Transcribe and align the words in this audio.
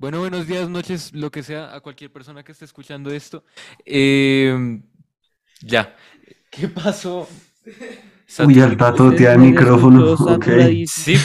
Bueno, 0.00 0.18
buenos 0.20 0.46
días, 0.46 0.66
noches, 0.70 1.12
lo 1.12 1.30
que 1.30 1.42
sea, 1.42 1.74
a 1.74 1.80
cualquier 1.82 2.10
persona 2.10 2.42
que 2.42 2.52
esté 2.52 2.64
escuchando 2.64 3.10
esto. 3.10 3.44
Eh, 3.84 4.80
ya. 5.60 5.94
¿Qué 6.50 6.68
pasó? 6.68 7.28
Uy, 8.46 8.60
al 8.60 8.78
tatotear 8.78 9.34
el 9.34 9.40
micrófono. 9.40 10.12
Ok. 10.14 10.46
Sí. 10.86 11.16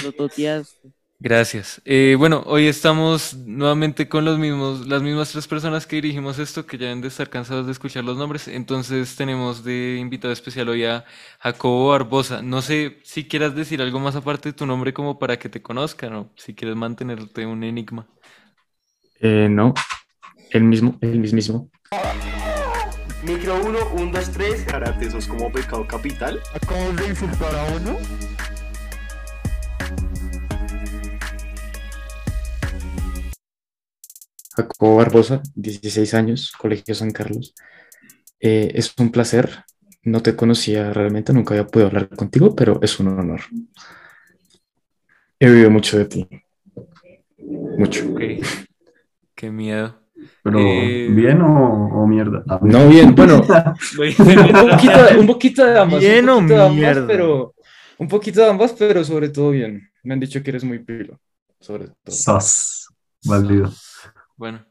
Gracias. 1.20 1.82
Eh, 1.86 2.18
bueno, 2.20 2.44
hoy 2.48 2.68
estamos 2.68 3.36
nuevamente 3.36 4.10
con 4.10 4.26
los 4.26 4.38
mismos, 4.38 4.86
las 4.86 5.02
mismas 5.02 5.32
tres 5.32 5.48
personas 5.48 5.88
que 5.88 5.96
dirigimos 5.96 6.38
esto, 6.38 6.66
que 6.66 6.78
ya 6.78 6.88
deben 6.88 7.00
de 7.00 7.08
estar 7.08 7.30
cansados 7.30 7.68
de 7.68 7.72
escuchar 7.72 8.04
los 8.04 8.18
nombres. 8.18 8.50
Entonces 8.50 9.16
tenemos 9.16 9.64
de 9.64 10.00
invitado 10.02 10.34
especial 10.34 10.68
hoy 10.68 10.84
a 10.84 11.06
Jacobo 11.40 11.92
Barbosa. 11.92 12.42
No 12.42 12.62
sé 12.62 13.00
si 13.04 13.26
quieras 13.26 13.56
decir 13.56 13.82
algo 13.82 14.02
más 14.02 14.18
aparte 14.18 14.50
de 14.50 14.54
tu 14.54 14.66
nombre 14.66 14.94
como 14.94 15.18
para 15.18 15.40
que 15.40 15.48
te 15.48 15.62
conozcan 15.62 16.14
o 16.14 16.30
si 16.36 16.54
quieres 16.54 16.76
mantenerte 16.76 17.46
un 17.46 17.64
enigma. 17.64 18.06
Eh, 19.28 19.50
no, 19.50 19.74
el 20.52 20.64
mismo, 20.66 21.00
el 21.02 21.20
mismísimo. 21.20 21.72
Micro 23.24 23.56
1, 23.66 23.80
1, 23.96 24.12
2, 24.12 24.32
3. 24.32 24.66
Karate, 24.66 25.08
eso 25.08 25.18
es 25.18 25.26
como 25.26 25.52
pecado 25.52 25.88
capital. 25.88 26.40
Acabas 26.54 26.96
de 26.96 27.08
insultar 27.08 27.56
a 27.56 27.76
uno. 27.76 27.98
Jacobo 34.56 34.98
Barbosa, 34.98 35.42
16 35.56 36.14
años, 36.14 36.52
Colegio 36.56 36.94
San 36.94 37.10
Carlos. 37.10 37.56
Eh, 38.40 38.74
es 38.76 38.94
un 39.00 39.12
placer. 39.12 39.64
No 40.04 40.22
te 40.22 40.36
conocía 40.36 40.94
realmente, 40.94 41.34
nunca 41.34 41.56
había 41.56 41.66
podido 41.66 41.88
hablar 41.88 42.10
contigo, 42.10 42.56
pero 42.56 42.80
es 42.84 43.00
un 43.00 43.08
honor. 43.08 43.42
He 45.40 45.50
oído 45.50 45.72
mucho 45.72 45.98
de 45.98 46.06
ti. 46.06 46.30
Mucho. 47.40 48.08
Ok. 48.12 48.22
Qué 49.36 49.52
miedo. 49.52 49.96
Pero, 50.44 50.60
Eh, 50.60 51.10
¿bien 51.12 51.42
o, 51.42 52.04
o 52.04 52.08
mierda? 52.08 52.44
Ah, 52.48 52.60
No, 52.62 52.88
bien, 52.88 53.14
bueno, 53.14 53.42
un 54.00 54.70
poquito, 54.70 55.20
un 55.20 55.28
poquito 55.28 55.66
de 55.66 55.78
ambas. 55.80 56.00
Bien 56.00 56.30
o 56.30 56.38
un 56.38 56.44
poquito 56.48 56.56
de 56.56 56.62
ambas, 56.64 56.76
mierda. 56.78 57.08
pero 57.08 57.56
un 57.98 58.08
poquito 58.08 58.42
de 58.42 58.50
ambas, 58.50 58.74
pero 58.74 59.04
sobre 59.04 59.30
todo 59.30 59.52
bien. 59.52 59.90
Me 60.04 60.14
han 60.14 60.20
dicho 60.20 60.42
que 60.42 60.52
eres 60.52 60.64
muy 60.64 60.80
pilo, 60.80 61.20
sobre 61.60 61.86
todo. 61.88 61.96
Sas. 62.16 62.88
Válido. 63.26 63.72
Bueno. 64.38 64.64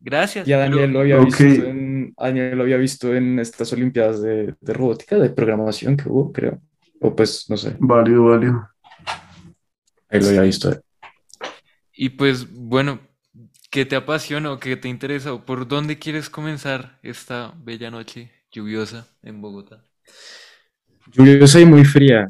Gracias. 0.00 0.46
Y 0.48 0.52
a 0.52 0.58
Daniel 0.58 0.80
pero- 0.80 0.92
lo 0.92 1.00
había 1.00 1.16
visto 1.18 1.44
en, 1.44 2.14
Daniel 2.18 2.56
lo 2.58 2.62
había 2.64 2.76
visto 2.76 3.14
en 3.14 3.38
estas 3.38 3.72
Olimpiadas 3.72 4.20
de, 4.20 4.54
de 4.60 4.72
robótica, 4.72 5.16
de 5.16 5.30
programación 5.30 5.96
que 5.96 6.08
hubo, 6.08 6.32
creo. 6.32 6.60
O 7.00 7.14
pues, 7.14 7.46
no 7.48 7.56
sé, 7.56 7.76
Válido, 7.78 8.24
válido. 8.24 8.68
ahí 10.08 10.20
lo 10.20 10.26
había 10.28 10.42
visto. 10.42 10.74
Y 11.92 12.10
pues, 12.10 12.50
bueno, 12.52 12.98
¿qué 13.74 13.84
te 13.84 13.96
apasiona 13.96 14.52
o 14.52 14.60
qué 14.60 14.76
te 14.76 14.86
interesa 14.86 15.32
o 15.32 15.44
por 15.44 15.66
dónde 15.66 15.98
quieres 15.98 16.30
comenzar 16.30 17.00
esta 17.02 17.54
bella 17.58 17.90
noche 17.90 18.30
lluviosa 18.52 19.08
en 19.20 19.42
Bogotá? 19.42 19.82
Yo 21.12 21.44
soy 21.48 21.64
muy 21.64 21.84
fría. 21.84 22.24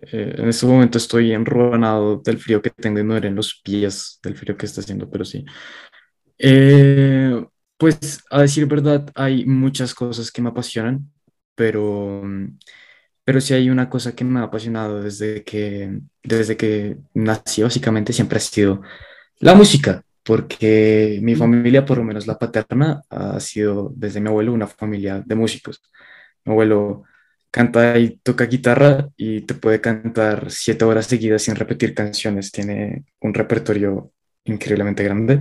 Eh, 0.00 0.34
en 0.36 0.48
este 0.50 0.66
momento 0.66 0.98
estoy 0.98 1.32
enruanado 1.32 2.20
del 2.22 2.36
frío 2.36 2.60
que 2.60 2.68
tengo 2.68 2.98
y 2.98 3.04
me 3.04 3.14
duelen 3.14 3.34
los 3.34 3.58
pies 3.64 4.20
del 4.22 4.36
frío 4.36 4.54
que 4.54 4.66
está 4.66 4.82
haciendo, 4.82 5.08
pero 5.08 5.24
sí. 5.24 5.46
Eh, 6.36 7.42
pues 7.78 8.22
a 8.30 8.42
decir 8.42 8.66
verdad, 8.66 9.10
hay 9.14 9.46
muchas 9.46 9.94
cosas 9.94 10.30
que 10.30 10.42
me 10.42 10.50
apasionan, 10.50 11.10
pero, 11.54 12.22
pero 13.24 13.40
sí 13.40 13.54
hay 13.54 13.70
una 13.70 13.88
cosa 13.88 14.14
que 14.14 14.24
me 14.24 14.40
ha 14.40 14.42
apasionado 14.42 15.02
desde 15.02 15.42
que, 15.42 16.00
desde 16.22 16.54
que 16.54 16.98
nací, 17.14 17.62
básicamente, 17.62 18.12
siempre 18.12 18.36
ha 18.36 18.40
sido 18.40 18.82
la 19.38 19.54
música, 19.54 20.04
porque 20.24 21.18
mi 21.22 21.34
familia, 21.34 21.84
por 21.84 21.98
lo 21.98 22.04
menos 22.04 22.26
la 22.26 22.38
paterna, 22.38 23.02
ha 23.10 23.40
sido 23.40 23.92
desde 23.96 24.20
mi 24.20 24.28
abuelo 24.28 24.52
una 24.52 24.66
familia 24.66 25.22
de 25.24 25.34
músicos. 25.34 25.82
Mi 26.44 26.52
abuelo 26.52 27.04
canta 27.50 27.98
y 27.98 28.18
toca 28.18 28.46
guitarra 28.46 29.08
y 29.16 29.42
te 29.42 29.54
puede 29.54 29.80
cantar 29.80 30.50
siete 30.50 30.84
horas 30.84 31.06
seguidas 31.06 31.42
sin 31.42 31.56
repetir 31.56 31.94
canciones. 31.94 32.52
Tiene 32.52 33.04
un 33.20 33.34
repertorio 33.34 34.12
increíblemente 34.44 35.04
grande. 35.04 35.40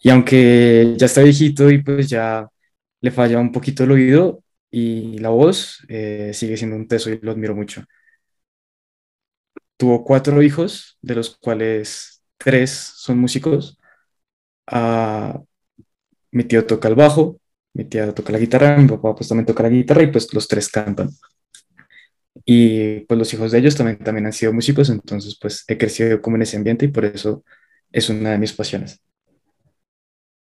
Y 0.00 0.10
aunque 0.10 0.94
ya 0.98 1.06
está 1.06 1.22
viejito 1.22 1.70
y 1.70 1.82
pues 1.82 2.08
ya 2.08 2.48
le 3.00 3.10
falla 3.10 3.38
un 3.38 3.52
poquito 3.52 3.84
el 3.84 3.92
oído 3.92 4.42
y 4.70 5.18
la 5.18 5.30
voz, 5.30 5.84
eh, 5.88 6.32
sigue 6.34 6.56
siendo 6.56 6.76
un 6.76 6.88
teso 6.88 7.10
y 7.10 7.18
lo 7.20 7.32
admiro 7.32 7.54
mucho. 7.54 7.84
Tuvo 9.76 10.04
cuatro 10.04 10.42
hijos, 10.42 10.98
de 11.02 11.14
los 11.14 11.36
cuales 11.38 12.17
tres 12.38 12.70
son 12.70 13.18
músicos. 13.18 13.78
Ah, 14.66 15.40
mi 16.30 16.44
tío 16.44 16.64
toca 16.66 16.88
el 16.88 16.94
bajo, 16.94 17.40
mi 17.74 17.84
tía 17.84 18.14
toca 18.14 18.32
la 18.32 18.38
guitarra, 18.38 18.76
mi 18.76 18.88
papá 18.88 19.14
pues 19.14 19.28
también 19.28 19.46
toca 19.46 19.62
la 19.62 19.68
guitarra 19.68 20.02
y 20.02 20.12
pues 20.12 20.32
los 20.32 20.48
tres 20.48 20.68
cantan. 20.68 21.10
Y 22.44 23.00
pues 23.00 23.18
los 23.18 23.34
hijos 23.34 23.52
de 23.52 23.58
ellos 23.58 23.76
también, 23.76 23.98
también 23.98 24.26
han 24.26 24.32
sido 24.32 24.52
músicos, 24.52 24.88
entonces 24.90 25.38
pues 25.40 25.64
he 25.68 25.76
crecido 25.76 26.20
como 26.22 26.36
en 26.36 26.42
ese 26.42 26.56
ambiente 26.56 26.86
y 26.86 26.88
por 26.88 27.04
eso 27.04 27.44
es 27.90 28.08
una 28.08 28.30
de 28.30 28.38
mis 28.38 28.52
pasiones. 28.52 29.00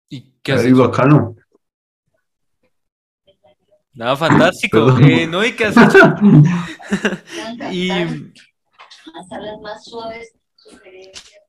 ¿Y 0.09 0.35
qué 0.43 0.53
has 0.53 0.65
hecho? 0.65 0.77
bacano. 0.77 1.37
Nada, 3.93 4.17
fantástico. 4.17 4.99
Eh, 4.99 5.27
¿no? 5.27 5.45
¿Y 5.45 5.53
qué 5.53 5.67
has 5.67 5.77
hecho? 5.77 6.15
Y 7.73 7.91
más 9.61 9.85
suaves, 9.85 10.33
sugerencias 10.57 11.40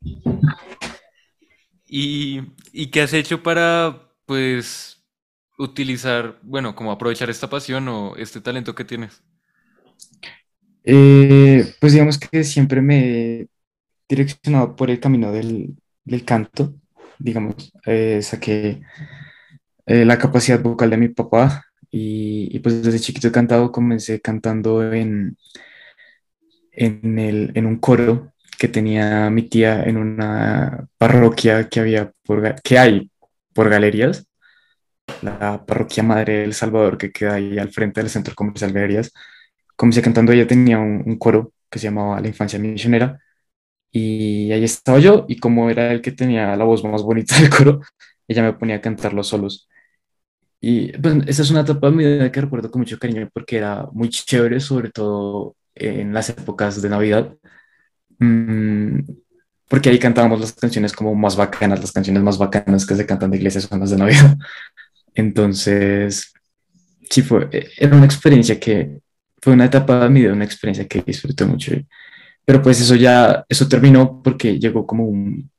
y 1.87 2.41
¿Y, 2.73 2.87
qué 2.87 3.01
has 3.01 3.13
hecho 3.13 3.43
para, 3.43 4.09
pues, 4.25 5.03
utilizar, 5.57 6.39
bueno, 6.41 6.75
como 6.75 6.91
aprovechar 6.91 7.29
esta 7.29 7.49
pasión 7.49 7.87
o 7.89 8.15
este 8.15 8.39
talento 8.41 8.75
que 8.75 8.85
tienes? 8.85 9.23
Eh, 10.83 11.75
pues 11.79 11.93
digamos 11.93 12.17
que 12.17 12.43
siempre 12.43 12.81
me 12.81 12.99
he 13.41 13.47
direccionado 14.09 14.75
por 14.75 14.89
el 14.89 14.99
camino 14.99 15.31
del, 15.31 15.75
del 16.05 16.25
canto, 16.25 16.73
digamos, 17.19 17.71
eh, 17.85 18.21
saqué 18.23 18.81
eh, 19.85 20.05
la 20.05 20.17
capacidad 20.17 20.61
vocal 20.61 20.89
de 20.89 20.97
mi 20.97 21.09
papá 21.09 21.65
y, 21.91 22.55
y, 22.55 22.59
pues 22.59 22.83
desde 22.83 22.99
chiquito 22.99 23.27
he 23.27 23.31
cantado, 23.31 23.71
comencé 23.71 24.21
cantando 24.21 24.91
en, 24.93 25.37
en, 26.71 27.19
el, 27.19 27.51
en 27.55 27.65
un 27.65 27.77
coro 27.77 28.30
que 28.61 28.67
tenía 28.67 29.31
mi 29.31 29.49
tía 29.49 29.83
en 29.85 29.97
una 29.97 30.87
parroquia 30.99 31.67
que 31.67 31.79
había 31.79 32.11
por, 32.23 32.61
que 32.61 32.77
hay 32.77 33.09
por 33.55 33.69
galerías, 33.71 34.27
la 35.23 35.65
parroquia 35.65 36.03
Madre 36.03 36.41
del 36.41 36.53
Salvador 36.53 36.95
que 36.97 37.11
queda 37.11 37.35
ahí 37.35 37.57
al 37.57 37.71
frente 37.71 38.01
del 38.01 38.11
centro 38.11 38.35
comercial 38.35 38.71
Galerías. 38.71 39.11
Comencé 39.75 40.03
cantando, 40.03 40.31
ella 40.31 40.45
tenía 40.45 40.77
un, 40.77 41.03
un 41.05 41.17
coro 41.17 41.53
que 41.71 41.79
se 41.79 41.85
llamaba 41.87 42.21
La 42.21 42.27
Infancia 42.27 42.59
Misionera 42.59 43.19
y 43.91 44.51
ahí 44.51 44.63
estaba 44.63 44.99
yo 44.99 45.25
y 45.27 45.39
como 45.39 45.69
era 45.71 45.91
el 45.91 46.01
que 46.01 46.11
tenía 46.11 46.55
la 46.55 46.63
voz 46.63 46.83
más 46.83 47.01
bonita 47.01 47.39
del 47.39 47.49
coro, 47.49 47.81
ella 48.27 48.43
me 48.43 48.53
ponía 48.53 48.75
a 48.77 48.81
cantar 48.81 49.13
los 49.13 49.27
solos. 49.27 49.67
Y 50.61 50.91
pues, 50.99 51.15
esa 51.27 51.41
es 51.43 51.51
una 51.51 51.61
etapa 51.61 51.89
de 51.89 51.95
mi 51.95 52.05
vida 52.05 52.31
que 52.31 52.41
recuerdo 52.41 52.69
con 52.69 52.81
mucho 52.81 52.99
cariño 52.99 53.27
porque 53.33 53.57
era 53.57 53.87
muy 53.93 54.09
chévere, 54.09 54.59
sobre 54.59 54.91
todo 54.91 55.55
en 55.73 56.13
las 56.13 56.29
épocas 56.29 56.81
de 56.81 56.89
Navidad. 56.89 57.35
Mm, 58.21 58.99
porque 59.67 59.89
ahí 59.89 59.99
cantábamos 59.99 60.39
las 60.39 60.53
canciones 60.53 60.93
como 60.93 61.15
más 61.15 61.35
bacanas, 61.35 61.81
las 61.81 61.91
canciones 61.91 62.21
más 62.21 62.37
bacanas 62.37 62.85
que 62.85 62.95
se 62.95 63.05
cantan 63.05 63.31
de 63.31 63.37
iglesias 63.37 63.65
son 63.65 63.79
las 63.79 63.89
de 63.89 63.97
Navidad. 63.97 64.37
Entonces, 65.15 66.33
sí, 67.09 67.21
fue, 67.23 67.49
era 67.77 67.95
una 67.95 68.05
experiencia 68.05 68.59
que, 68.59 68.99
fue 69.41 69.53
una 69.53 69.65
etapa 69.65 70.03
de 70.03 70.09
mi 70.09 70.21
vida, 70.21 70.33
una 70.33 70.45
experiencia 70.45 70.87
que 70.87 71.01
disfruté 71.01 71.45
mucho. 71.45 71.73
Pero 72.45 72.61
pues 72.61 72.79
eso 72.79 72.95
ya, 72.95 73.43
eso 73.49 73.67
terminó 73.67 74.21
porque 74.21 74.59
llegó 74.59 74.85
como 74.85 75.05
un, 75.05 75.49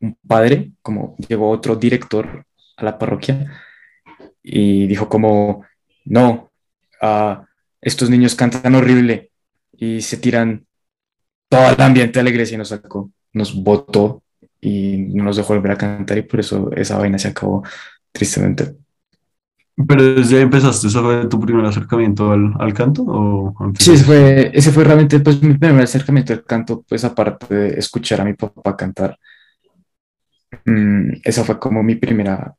un 0.00 0.18
padre, 0.26 0.72
como 0.82 1.16
llegó 1.28 1.50
otro 1.50 1.76
director 1.76 2.46
a 2.76 2.84
la 2.84 2.98
parroquia 2.98 3.62
y 4.42 4.86
dijo 4.86 5.08
como, 5.08 5.66
no, 6.04 6.50
ah, 7.02 7.46
estos 7.80 8.08
niños 8.10 8.34
cantan 8.34 8.74
horrible 8.74 9.32
y 9.72 10.00
se 10.00 10.16
tiran 10.16 10.65
todo 11.48 11.70
el 11.70 11.80
ambiente 11.80 12.18
de 12.18 12.24
la 12.24 12.30
iglesia 12.30 12.58
nos 12.58 12.68
sacó, 12.68 13.10
nos 13.32 13.54
botó 13.54 14.22
y 14.60 14.96
no 15.14 15.24
nos 15.24 15.36
dejó 15.36 15.54
volver 15.54 15.72
a 15.72 15.78
cantar 15.78 16.18
y 16.18 16.22
por 16.22 16.40
eso 16.40 16.70
esa 16.72 16.98
vaina 16.98 17.18
se 17.18 17.28
acabó 17.28 17.62
tristemente. 18.12 18.74
Pero 19.86 20.02
desde 20.14 20.36
ahí 20.36 20.42
empezaste, 20.42 20.86
¿eso 20.86 21.02
fue 21.02 21.26
tu 21.26 21.38
primer 21.38 21.66
acercamiento 21.66 22.32
al, 22.32 22.54
al 22.58 22.72
canto? 22.72 23.04
¿O 23.06 23.54
Sí, 23.78 23.92
ese 23.92 24.04
fue, 24.04 24.50
ese 24.54 24.72
fue 24.72 24.84
realmente 24.84 25.20
pues, 25.20 25.42
mi 25.42 25.54
primer 25.54 25.84
acercamiento 25.84 26.32
al 26.32 26.44
canto, 26.44 26.82
pues 26.88 27.04
aparte 27.04 27.54
de 27.54 27.78
escuchar 27.78 28.22
a 28.22 28.24
mi 28.24 28.32
papá 28.32 28.74
cantar. 28.74 29.18
Mm, 30.64 31.20
esa 31.22 31.44
fue 31.44 31.58
como 31.58 31.82
mi 31.82 31.96
primera, 31.96 32.54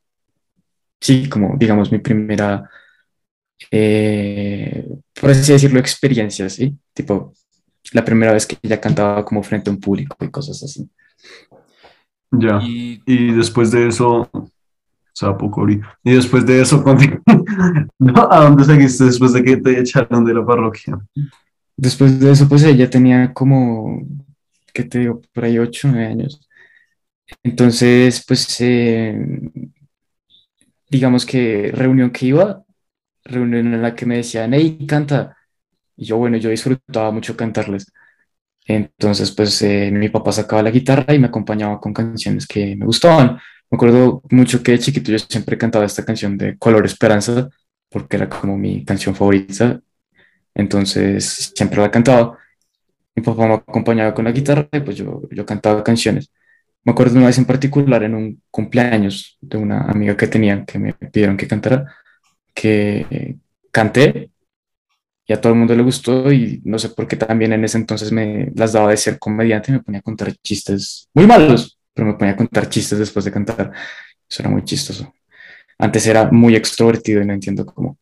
sí, 1.00 1.28
como 1.28 1.56
digamos 1.58 1.90
mi 1.90 1.98
primera, 1.98 2.70
eh, 3.70 4.86
por 5.20 5.30
así 5.30 5.52
decirlo, 5.52 5.80
experiencia, 5.80 6.48
¿sí? 6.48 6.78
Tipo, 6.92 7.34
la 7.92 8.04
primera 8.04 8.32
vez 8.32 8.46
que 8.46 8.56
ya 8.62 8.80
cantaba 8.80 9.24
como 9.24 9.42
frente 9.42 9.70
a 9.70 9.72
un 9.72 9.80
público 9.80 10.16
y 10.20 10.28
cosas 10.28 10.62
así. 10.62 10.88
Ya. 12.30 12.60
Y 12.62 13.02
Y 13.06 13.32
después 13.32 13.70
de 13.70 13.88
eso, 13.88 14.30
sapo 15.18 15.50
Cori. 15.50 15.80
Y 16.04 16.12
después 16.12 16.46
de 16.46 16.60
eso, 16.60 16.84
¿a 18.30 18.40
dónde 18.40 18.64
seguiste 18.64 19.04
después 19.04 19.32
de 19.32 19.42
que 19.42 19.56
te 19.56 19.80
echaron 19.80 20.24
de 20.24 20.34
la 20.34 20.44
parroquia? 20.44 20.98
Después 21.76 22.18
de 22.20 22.32
eso, 22.32 22.48
pues 22.48 22.64
ella 22.64 22.90
tenía 22.90 23.32
como, 23.32 24.02
¿qué 24.72 24.84
te 24.84 25.00
digo? 25.00 25.20
Por 25.32 25.44
ahí 25.44 25.58
ocho, 25.58 25.88
nueve 25.88 26.06
años. 26.06 26.40
Entonces, 27.42 28.24
pues, 28.26 28.60
eh, 28.60 29.16
digamos 30.88 31.26
que 31.26 31.70
reunión 31.72 32.10
que 32.10 32.26
iba, 32.26 32.64
reunión 33.24 33.74
en 33.74 33.82
la 33.82 33.94
que 33.94 34.06
me 34.06 34.16
decían, 34.18 34.54
hey, 34.54 34.86
canta. 34.86 35.37
Y 35.98 36.06
yo, 36.06 36.16
bueno, 36.18 36.38
yo 36.38 36.50
disfrutaba 36.50 37.10
mucho 37.12 37.36
cantarles. 37.36 37.92
Entonces, 38.66 39.32
pues, 39.32 39.62
eh, 39.62 39.90
mi 39.92 40.08
papá 40.10 40.32
sacaba 40.32 40.62
la 40.62 40.70
guitarra 40.70 41.14
y 41.14 41.18
me 41.18 41.28
acompañaba 41.28 41.80
con 41.80 41.92
canciones 41.94 42.46
que 42.46 42.76
me 42.76 42.86
gustaban. 42.86 43.38
Me 43.70 43.76
acuerdo 43.76 44.22
mucho 44.30 44.62
que 44.62 44.72
de 44.72 44.78
chiquito 44.80 45.12
yo 45.12 45.18
siempre 45.18 45.58
cantaba 45.58 45.84
esta 45.86 46.04
canción 46.04 46.38
de 46.38 46.58
Color 46.58 46.86
Esperanza, 46.86 47.48
porque 47.90 48.16
era 48.16 48.28
como 48.28 48.56
mi 48.58 48.84
canción 48.84 49.14
favorita. 49.14 49.80
Entonces, 50.54 51.52
siempre 51.56 51.80
la 51.80 51.90
cantaba. 51.90 52.38
Mi 53.16 53.22
papá 53.22 53.48
me 53.48 53.54
acompañaba 53.54 54.14
con 54.14 54.26
la 54.26 54.32
guitarra 54.32 54.68
y 54.72 54.80
pues 54.80 54.96
yo, 54.96 55.22
yo 55.30 55.46
cantaba 55.46 55.84
canciones. 55.84 56.30
Me 56.84 56.92
acuerdo 56.92 57.16
una 57.18 57.26
vez 57.26 57.38
en 57.38 57.46
particular 57.46 58.02
en 58.04 58.14
un 58.14 58.42
cumpleaños 58.50 59.38
de 59.40 59.58
una 59.58 59.82
amiga 59.82 60.16
que 60.16 60.28
tenía 60.28 60.64
que 60.64 60.78
me 60.78 60.94
pidieron 60.94 61.36
que 61.36 61.48
cantara, 61.48 61.94
que 62.54 63.36
canté 63.72 64.30
y 65.28 65.34
a 65.34 65.40
todo 65.40 65.52
el 65.52 65.58
mundo 65.58 65.76
le 65.76 65.82
gustó 65.82 66.32
y 66.32 66.62
no 66.64 66.78
sé 66.78 66.88
por 66.88 67.06
qué 67.06 67.14
también 67.14 67.52
en 67.52 67.62
ese 67.62 67.76
entonces 67.76 68.10
me 68.10 68.50
las 68.54 68.72
daba 68.72 68.88
de 68.88 68.96
ser 68.96 69.18
comediante 69.18 69.70
y 69.70 69.74
me 69.74 69.82
ponía 69.82 70.00
a 70.00 70.02
contar 70.02 70.32
chistes 70.42 71.10
muy 71.12 71.26
malos, 71.26 71.78
pero 71.92 72.08
me 72.08 72.14
ponía 72.14 72.32
a 72.32 72.36
contar 72.36 72.66
chistes 72.70 72.98
después 72.98 73.26
de 73.26 73.30
cantar. 73.30 73.70
Eso 74.28 74.42
era 74.42 74.48
muy 74.48 74.64
chistoso. 74.64 75.12
Antes 75.78 76.06
era 76.06 76.30
muy 76.30 76.56
extrovertido 76.56 77.20
y 77.20 77.26
no 77.26 77.34
entiendo 77.34 77.66
cómo. 77.66 77.98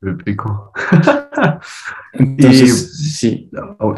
Épico. 0.00 0.72
Entonces, 2.14 3.18
sí, 3.18 3.50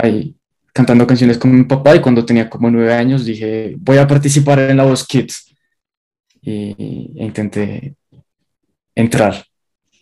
ahí 0.03 0.35
cantando 0.73 1.07
canciones 1.07 1.39
con 1.39 1.57
mi 1.57 1.65
papá 1.65 1.95
y 1.95 2.01
cuando 2.01 2.25
tenía 2.25 2.51
como 2.51 2.69
nueve 2.69 2.93
años 2.95 3.25
dije, 3.25 3.77
voy 3.79 3.99
a 3.99 4.09
participar 4.09 4.59
en 4.59 4.77
La 4.77 4.85
Voz 4.85 5.07
Kids. 5.07 5.55
Y 6.43 6.71
e 7.17 7.25
intenté 7.25 7.95
entrar 8.95 9.45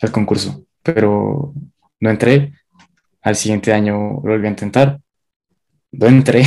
al 0.00 0.12
concurso, 0.12 0.64
pero 0.94 1.52
no 2.00 2.10
entré. 2.10 2.52
Al 3.22 3.36
siguiente 3.36 3.72
año 3.72 3.94
lo 4.24 4.32
volví 4.32 4.46
a 4.46 4.50
intentar. 4.50 5.00
No 5.92 6.06
entré. 6.06 6.44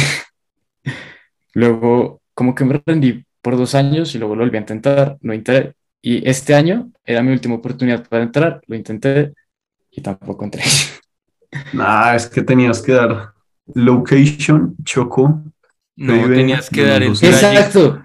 Luego, 1.54 2.22
como 2.34 2.56
que 2.56 2.66
me 2.66 2.82
rendí 2.86 3.24
por 3.42 3.58
dos 3.58 3.76
años 3.76 4.16
y 4.16 4.20
luego 4.20 4.36
lo 4.36 4.44
volví 4.44 4.58
a 4.58 4.62
intentar, 4.62 5.18
no 5.22 5.34
entré. 5.34 5.76
Y 6.02 6.28
este 6.28 6.56
año 6.56 6.92
era 7.04 7.22
mi 7.22 7.32
última 7.32 7.56
oportunidad 7.56 8.08
para 8.08 8.24
entrar, 8.24 8.62
lo 8.68 8.76
intenté 8.76 9.34
y 9.92 10.02
tampoco 10.02 10.46
entré. 10.46 10.64
Nah, 11.74 12.16
es 12.16 12.28
que 12.28 12.42
tenías 12.42 12.82
que 12.82 12.94
dar 12.94 13.34
location, 13.74 14.76
choco. 14.84 15.44
No 16.02 16.28
tenías 16.30 16.70
que 16.70 16.84
dar 16.84 17.04
el 17.04 17.18
tragic, 17.20 17.42
Exacto. 17.42 18.02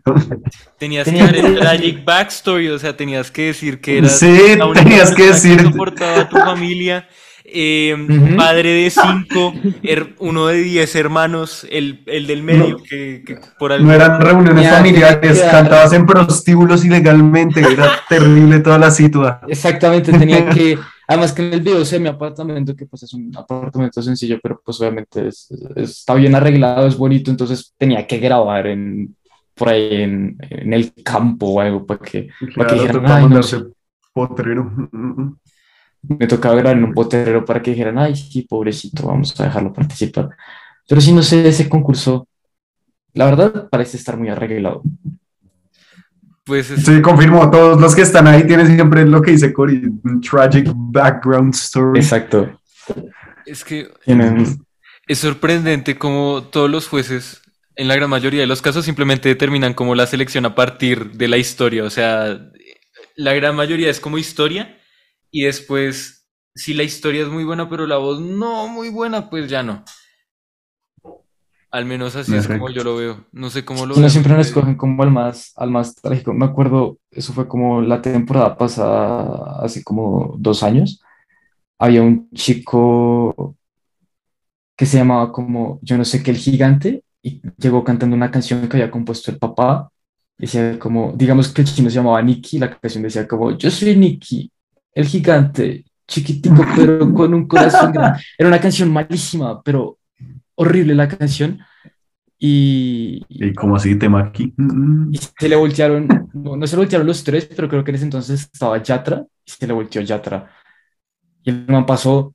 tenías 0.78 1.08
que 1.08 1.18
dar 1.18 1.34
el 1.36 1.58
tragic 1.58 2.04
backstory, 2.04 2.68
o 2.68 2.78
sea, 2.78 2.96
tenías 2.96 3.30
que 3.30 3.46
decir 3.46 3.80
que 3.80 3.98
eras 3.98 4.18
Sí, 4.18 4.56
la 4.56 4.66
única 4.66 4.84
tenías 4.84 5.14
que 5.14 5.26
decir. 5.28 5.60
soportaba 5.62 6.20
a 6.22 6.28
tu 6.28 6.36
familia, 6.36 7.08
eh, 7.48 7.94
Ujú. 7.94 8.36
padre 8.36 8.70
de 8.72 8.90
cinco, 8.90 9.52
uno 10.18 10.46
de 10.48 10.58
diez 10.62 10.94
hermanos, 10.96 11.66
el, 11.70 12.02
el 12.06 12.26
del 12.26 12.42
medio 12.42 12.70
No. 12.78 12.82
que, 12.82 13.22
que 13.26 13.38
por 13.58 13.70
No 13.70 13.76
algo 13.76 13.92
eran 13.92 14.20
reuniones 14.20 14.68
familiares, 14.70 15.42
cantabas 15.50 15.92
en 15.92 16.06
prostíbulos 16.06 16.84
ilegalmente, 16.84 17.60
era 17.60 17.90
terrible 18.08 18.60
toda 18.60 18.78
la 18.78 18.90
situación. 18.90 19.50
Exactamente, 19.50 20.12
tenía 20.12 20.48
que, 20.50 20.78
además 21.08 21.32
que 21.32 21.46
en 21.46 21.52
el 21.54 21.60
video 21.60 21.84
sé 21.84 21.98
mi 22.00 22.08
apartamento, 22.08 22.74
que 22.74 22.86
pues 22.86 23.04
es 23.04 23.14
un 23.14 23.30
apartamento 23.36 24.02
sencillo, 24.02 24.38
pero 24.42 24.60
pues 24.64 24.80
obviamente 24.80 25.28
es- 25.28 25.50
es- 25.76 25.90
está 25.90 26.14
bien 26.14 26.34
arreglado, 26.34 26.86
es 26.86 26.96
bonito, 26.96 27.30
entonces 27.30 27.72
tenía 27.78 28.06
que 28.06 28.18
grabar 28.18 28.66
en, 28.66 29.14
por 29.54 29.68
ahí 29.68 30.02
en, 30.02 30.36
en 30.50 30.72
el 30.74 30.92
campo 31.02 31.46
o 31.46 31.60
algo 31.60 31.86
para 31.86 32.00
que 32.00 32.28
Claro, 32.54 32.74
dijeran, 32.74 32.92
tocaba 32.96 33.16
"Ay, 33.16 33.22
no 33.22 33.28
mandarse 33.28 33.62
potrero. 34.12 34.72
Me 36.08 36.26
tocaba 36.26 36.54
grabar 36.56 36.76
en 36.76 36.84
un 36.84 36.92
potrero 36.94 37.44
para 37.44 37.60
que 37.62 37.70
dijeran, 37.72 37.98
ay, 37.98 38.14
sí, 38.16 38.42
pobrecito, 38.42 39.06
vamos 39.06 39.38
a 39.40 39.44
dejarlo 39.44 39.72
participar. 39.72 40.30
Pero 40.88 41.00
sí, 41.00 41.12
no 41.12 41.22
sé, 41.22 41.48
ese 41.48 41.68
concurso, 41.68 42.28
la 43.14 43.24
verdad, 43.26 43.68
parece 43.70 43.96
estar 43.96 44.16
muy 44.16 44.28
arreglado. 44.28 44.82
pues 46.44 46.70
es- 46.70 46.84
Sí, 46.84 47.02
confirmo, 47.02 47.50
todos 47.50 47.80
los 47.80 47.94
que 47.96 48.02
están 48.02 48.28
ahí 48.28 48.46
tienen 48.46 48.68
siempre 48.68 49.04
lo 49.04 49.20
que 49.20 49.32
dice 49.32 49.52
Cory, 49.52 49.82
un 50.04 50.20
tragic 50.20 50.68
background 50.72 51.52
story. 51.54 51.98
Exacto. 51.98 52.60
es 53.44 53.64
que 53.64 53.88
Tienen, 54.04 54.44
es 55.08 55.18
sorprendente 55.18 55.98
como 55.98 56.44
todos 56.44 56.70
los 56.70 56.86
jueces, 56.86 57.42
en 57.74 57.88
la 57.88 57.96
gran 57.96 58.08
mayoría 58.10 58.40
de 58.42 58.46
los 58.46 58.62
casos, 58.62 58.84
simplemente 58.84 59.28
determinan 59.28 59.74
como 59.74 59.94
la 59.96 60.06
selección 60.06 60.46
a 60.46 60.54
partir 60.54 61.12
de 61.12 61.26
la 61.28 61.36
historia, 61.36 61.82
o 61.82 61.90
sea, 61.90 62.38
la 63.16 63.32
gran 63.34 63.56
mayoría 63.56 63.90
es 63.90 63.98
como 63.98 64.16
historia 64.18 64.76
y 65.36 65.42
después, 65.42 66.26
si 66.54 66.72
la 66.72 66.82
historia 66.82 67.22
es 67.22 67.28
muy 67.28 67.44
buena 67.44 67.68
pero 67.68 67.86
la 67.86 67.98
voz 67.98 68.22
no 68.22 68.68
muy 68.68 68.88
buena, 68.88 69.28
pues 69.28 69.50
ya 69.50 69.62
no. 69.62 69.84
Al 71.70 71.84
menos 71.84 72.16
así 72.16 72.34
es 72.34 72.48
como 72.48 72.70
yo 72.70 72.82
lo 72.82 72.96
veo. 72.96 73.26
No 73.32 73.50
sé 73.50 73.62
cómo 73.62 73.84
lo 73.84 73.94
no 73.94 74.00
ven 74.00 74.08
siempre 74.08 74.32
nos 74.32 74.46
escogen 74.46 74.76
como 74.76 75.02
al 75.02 75.10
más, 75.10 75.52
al 75.56 75.70
más 75.70 75.94
trágico. 75.94 76.32
Me 76.32 76.46
acuerdo, 76.46 76.96
eso 77.10 77.34
fue 77.34 77.46
como 77.46 77.82
la 77.82 78.00
temporada 78.00 78.56
pasada, 78.56 79.60
hace 79.62 79.84
como 79.84 80.36
dos 80.38 80.62
años. 80.62 81.02
Había 81.78 82.00
un 82.00 82.30
chico 82.30 83.54
que 84.74 84.86
se 84.86 84.96
llamaba 84.96 85.30
como, 85.32 85.78
yo 85.82 85.98
no 85.98 86.06
sé 86.06 86.22
qué, 86.22 86.30
el 86.30 86.38
gigante, 86.38 87.04
y 87.20 87.42
llegó 87.58 87.84
cantando 87.84 88.16
una 88.16 88.30
canción 88.30 88.66
que 88.70 88.78
había 88.78 88.90
compuesto 88.90 89.30
el 89.30 89.38
papá. 89.38 89.90
Decía 90.38 90.78
como, 90.78 91.12
digamos 91.14 91.52
que 91.52 91.60
el 91.60 91.68
chino 91.68 91.90
se 91.90 91.96
llamaba 91.96 92.22
Nicky, 92.22 92.58
la 92.58 92.74
canción 92.74 93.02
decía 93.02 93.28
como, 93.28 93.50
yo 93.50 93.70
soy 93.70 93.94
Nicky, 93.96 94.50
el 94.96 95.06
gigante, 95.06 95.84
chiquitico, 96.08 96.64
pero 96.74 97.12
con 97.12 97.34
un 97.34 97.46
corazón 97.46 97.92
grande. 97.92 98.20
Era 98.38 98.48
una 98.48 98.60
canción 98.60 98.90
malísima, 98.90 99.62
pero 99.62 99.98
horrible 100.54 100.94
la 100.94 101.06
canción. 101.06 101.60
Y, 102.38 103.22
Y 103.28 103.52
como 103.52 103.76
así, 103.76 103.98
tema 103.98 104.22
aquí. 104.22 104.54
Mm, 104.56 105.12
y 105.12 105.18
se 105.18 105.48
le 105.50 105.56
voltearon, 105.56 106.30
no, 106.32 106.56
no 106.56 106.66
se 106.66 106.76
le 106.76 106.80
voltearon 106.80 107.06
los 107.06 107.22
tres, 107.22 107.46
pero 107.54 107.68
creo 107.68 107.84
que 107.84 107.90
en 107.90 107.96
ese 107.96 108.04
entonces 108.04 108.48
estaba 108.50 108.82
Yatra 108.82 109.22
y 109.44 109.50
se 109.50 109.66
le 109.66 109.74
volteó 109.74 110.00
Yatra. 110.00 110.50
Y 111.42 111.50
el 111.50 111.66
man 111.68 111.84
pasó 111.84 112.34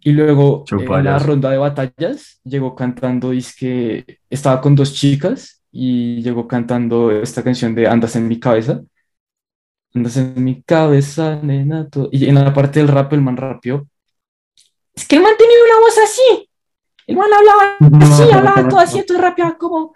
y 0.00 0.10
luego 0.10 0.64
Chau, 0.66 0.80
en 0.80 1.04
la 1.04 1.18
ronda 1.20 1.50
de 1.50 1.58
batallas 1.58 2.40
llegó 2.42 2.74
cantando, 2.74 3.32
es 3.32 3.54
que 3.54 4.18
estaba 4.28 4.60
con 4.60 4.74
dos 4.74 4.94
chicas 4.94 5.62
y 5.70 6.22
llegó 6.22 6.48
cantando 6.48 7.12
esta 7.12 7.44
canción 7.44 7.72
de 7.76 7.86
Andas 7.86 8.16
en 8.16 8.26
mi 8.26 8.40
cabeza. 8.40 8.82
Andas 9.94 10.16
en 10.16 10.42
mi 10.44 10.62
cabeza, 10.62 11.40
nena. 11.42 11.88
todo- 11.88 12.08
Y 12.12 12.26
en 12.26 12.36
la 12.36 12.52
parte 12.54 12.78
del 12.80 12.88
rap 12.88 13.12
el 13.12 13.20
man 13.22 13.36
rapeó. 13.36 13.86
Es 14.94 15.06
que 15.06 15.16
el 15.16 15.22
man 15.22 15.32
tenía 15.38 15.56
una 15.64 15.80
voz 15.80 15.98
así. 15.98 16.48
El 17.06 17.16
man 17.16 17.28
hablaba 17.32 17.76
así, 18.04 18.22
hablaba 18.32 18.68
todo 18.68 18.78
así, 18.80 18.98
entonces 18.98 19.22
rapeaba 19.24 19.58
como... 19.58 19.94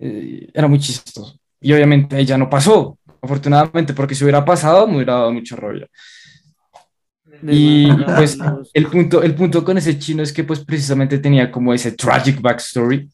Eh, 0.00 0.50
era 0.52 0.66
muy 0.66 0.78
chistoso. 0.80 1.38
Y 1.60 1.72
obviamente 1.72 2.18
ella 2.18 2.36
no 2.36 2.50
pasó, 2.50 2.98
afortunadamente, 3.22 3.94
porque 3.94 4.14
si 4.14 4.24
hubiera 4.24 4.44
pasado 4.44 4.86
me 4.86 4.96
hubiera 4.96 5.14
dado 5.14 5.32
mucha 5.32 5.54
rabia. 5.56 5.88
Y 7.42 7.92
pues 8.16 8.38
el 8.72 8.86
punto, 8.86 9.22
el 9.22 9.34
punto 9.34 9.62
con 9.64 9.76
ese 9.78 9.98
chino 9.98 10.22
es 10.22 10.32
que 10.32 10.42
pues 10.44 10.64
precisamente 10.64 11.18
tenía 11.18 11.50
como 11.52 11.72
ese 11.74 11.92
tragic 11.92 12.40
backstory 12.40 13.08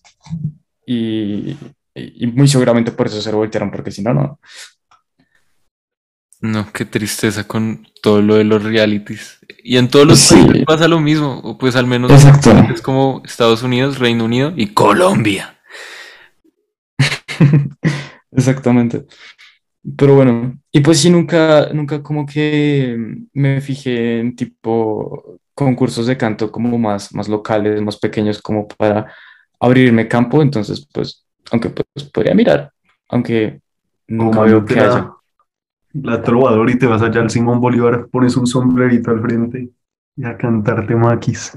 y, 0.86 1.56
y 1.94 2.26
muy 2.28 2.46
seguramente 2.48 2.92
por 2.92 3.08
eso 3.08 3.20
se 3.20 3.30
lo 3.32 3.38
voltearon, 3.38 3.70
porque 3.70 3.90
si 3.90 4.00
no, 4.02 4.14
no. 4.14 4.38
No, 6.42 6.66
qué 6.72 6.84
tristeza 6.84 7.44
con 7.46 7.86
todo 8.02 8.20
lo 8.20 8.34
de 8.34 8.42
los 8.44 8.62
realities. 8.64 9.38
Y 9.62 9.76
en 9.76 9.88
todos 9.88 10.06
los 10.06 10.18
Sí. 10.18 10.34
países 10.34 10.64
pasa 10.66 10.88
lo 10.88 10.98
mismo, 10.98 11.38
o 11.44 11.56
pues 11.56 11.76
al 11.76 11.86
menos 11.86 12.10
Exacto. 12.10 12.50
es 12.74 12.82
como 12.82 13.22
Estados 13.24 13.62
Unidos, 13.62 14.00
Reino 14.00 14.24
Unido 14.24 14.52
y 14.56 14.66
Colombia. 14.74 15.56
Exactamente. 18.32 19.04
Pero 19.96 20.14
bueno, 20.14 20.58
y 20.70 20.80
pues 20.80 21.00
sí, 21.00 21.10
nunca, 21.10 21.68
nunca 21.72 22.02
como 22.02 22.24
que 22.26 22.96
me 23.32 23.60
fijé 23.60 24.20
en 24.20 24.36
tipo 24.36 25.38
concursos 25.54 26.06
de 26.06 26.16
canto 26.16 26.50
como 26.50 26.78
más, 26.78 27.12
más 27.14 27.28
locales, 27.28 27.80
más 27.82 27.98
pequeños, 27.98 28.40
como 28.40 28.66
para 28.68 29.12
abrirme 29.60 30.08
campo. 30.08 30.40
Entonces, 30.42 30.86
pues, 30.92 31.24
aunque 31.50 31.70
pues 31.70 32.08
podría 32.10 32.34
mirar, 32.34 32.72
aunque 33.08 33.60
nunca 34.08 34.40
veo 34.42 34.64
que 34.64 34.78
haya. 34.80 35.10
La, 35.94 36.22
trovador 36.22 36.70
y 36.70 36.78
te 36.78 36.86
vas 36.86 37.02
allá 37.02 37.20
al 37.20 37.30
Simón 37.30 37.60
Bolívar, 37.60 38.08
pones 38.10 38.36
un 38.36 38.46
sombrerito 38.46 39.10
al 39.10 39.20
frente 39.22 39.70
y 40.16 40.24
a 40.24 40.36
cantarte 40.36 40.94
maquis. 40.94 41.52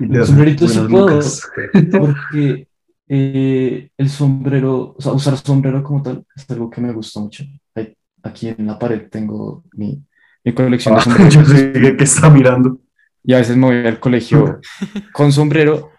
Haces 0.00 0.26
sombrerito 0.28 0.66
puedo. 0.88 0.88
lucas. 0.88 1.48
Porque 1.92 2.66
Eh, 3.10 3.90
el 3.96 4.10
sombrero, 4.10 4.94
o 4.98 5.00
sea, 5.00 5.12
usar 5.12 5.36
sombrero 5.38 5.82
como 5.82 6.02
tal 6.02 6.26
es 6.36 6.50
algo 6.50 6.68
que 6.68 6.80
me 6.82 6.92
gusta 6.92 7.20
mucho. 7.20 7.44
Aquí 8.22 8.48
en 8.48 8.66
la 8.66 8.78
pared 8.78 9.08
tengo 9.10 9.64
mi, 9.72 10.04
mi 10.44 10.52
colección 10.52 10.94
de 10.94 11.00
Ah, 11.00 11.04
sombreros. 11.04 11.34
yo 11.34 11.44
sé 11.44 11.72
que, 11.72 11.96
que 11.96 12.04
está 12.04 12.28
mirando. 12.28 12.78
Y 13.24 13.32
a 13.34 13.38
veces 13.38 13.56
me 13.56 13.66
voy 13.66 13.86
al 13.86 13.98
colegio 14.00 14.60
con 15.12 15.32
sombrero 15.32 15.90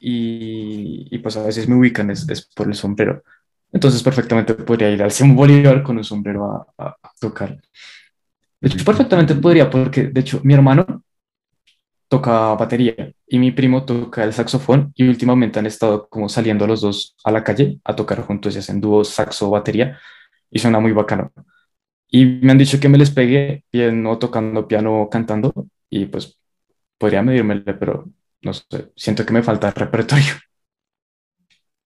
y, 0.00 1.08
y 1.14 1.18
pues 1.18 1.36
a 1.36 1.44
veces 1.44 1.68
me 1.68 1.76
ubican 1.76 2.10
es, 2.10 2.28
es 2.28 2.46
por 2.54 2.66
el 2.68 2.74
sombrero. 2.74 3.22
Entonces 3.72 4.02
perfectamente 4.02 4.54
podría 4.54 4.90
ir 4.90 5.02
al 5.02 5.10
Simón 5.12 5.36
Bolívar 5.36 5.82
con 5.82 5.96
un 5.98 6.04
sombrero 6.04 6.44
a, 6.78 6.86
a- 6.86 6.96
tocar. 7.20 7.60
De 8.60 8.68
hecho, 8.68 8.84
perfectamente 8.84 9.34
podría, 9.34 9.68
porque 9.70 10.04
de 10.04 10.20
hecho 10.20 10.40
mi 10.44 10.54
hermano 10.54 11.02
toca 12.08 12.54
batería 12.54 13.12
y 13.26 13.38
mi 13.38 13.52
primo 13.52 13.84
toca 13.84 14.24
el 14.24 14.32
saxofón 14.32 14.92
y 14.96 15.08
últimamente 15.08 15.58
han 15.58 15.66
estado 15.66 16.08
como 16.08 16.28
saliendo 16.28 16.66
los 16.66 16.80
dos 16.80 17.16
a 17.24 17.30
la 17.30 17.44
calle 17.44 17.78
a 17.84 17.94
tocar 17.96 18.22
juntos 18.22 18.54
y 18.56 18.58
hacen 18.58 18.80
dúo 18.80 19.04
saxo-batería 19.04 19.98
y 20.50 20.58
suena 20.58 20.80
muy 20.80 20.92
bacano. 20.92 21.32
Y 22.10 22.26
me 22.26 22.52
han 22.52 22.58
dicho 22.58 22.80
que 22.80 22.88
me 22.88 22.98
les 22.98 23.10
pegue 23.10 23.64
bien 23.72 24.06
o 24.06 24.18
tocando 24.18 24.68
piano 24.68 25.02
o 25.02 25.10
cantando 25.10 25.52
y 25.90 26.06
pues 26.06 26.38
podría 26.98 27.22
medírmele, 27.22 27.74
pero 27.74 28.06
no 28.42 28.54
sé, 28.54 28.92
siento 28.96 29.26
que 29.26 29.32
me 29.34 29.42
falta 29.44 29.70
repertorio. 29.72 30.34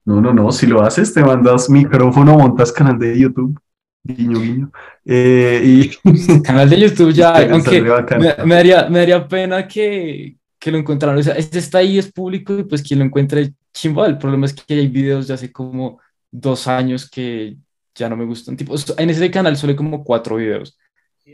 No, 0.04 0.20
no, 0.20 0.32
no. 0.34 0.52
Si 0.52 0.66
lo 0.66 0.82
haces, 0.82 1.12
te 1.14 1.23
mandas 1.23 1.70
micrófono, 1.70 2.38
montas 2.38 2.73
canal 2.73 2.99
de 2.99 3.18
YouTube. 3.18 3.58
Guiño, 4.02 4.38
guiño. 4.38 4.73
Eh, 5.04 5.62
y 6.04 6.40
Canal 6.42 6.68
de 6.68 6.78
YouTube 6.80 7.12
ya 7.12 7.34
aunque 7.50 7.80
me, 7.80 8.44
me 8.44 8.54
daría, 8.54 8.88
me 8.90 8.99
daría 8.99 9.26
pena 9.26 9.66
que, 9.66 10.37
que 10.58 10.70
lo 10.70 10.76
encontraran. 10.78 11.18
O 11.18 11.23
sea, 11.23 11.34
este 11.34 11.58
está 11.58 11.78
ahí, 11.78 11.99
es 11.99 12.12
público 12.12 12.58
y 12.58 12.64
pues 12.64 12.82
quien 12.82 12.99
lo 12.99 13.06
encuentre 13.06 13.54
chimba. 13.73 14.06
El 14.06 14.18
problema 14.18 14.44
es 14.44 14.52
que 14.52 14.75
hay 14.75 14.88
videos 14.88 15.26
de 15.26 15.34
hace 15.34 15.50
como 15.50 16.00
dos 16.30 16.66
años 16.68 17.08
que 17.08 17.56
ya 17.94 18.08
no 18.11 18.16
me 18.16 18.26
gustan. 18.26 18.56
Tipo, 18.58 18.75
en 18.99 19.08
ese 19.11 19.30
canal 19.30 19.56
solo 19.56 19.70
hay 19.70 19.76
como 19.76 20.04
cuatro 20.04 20.37
videos, 20.37 20.76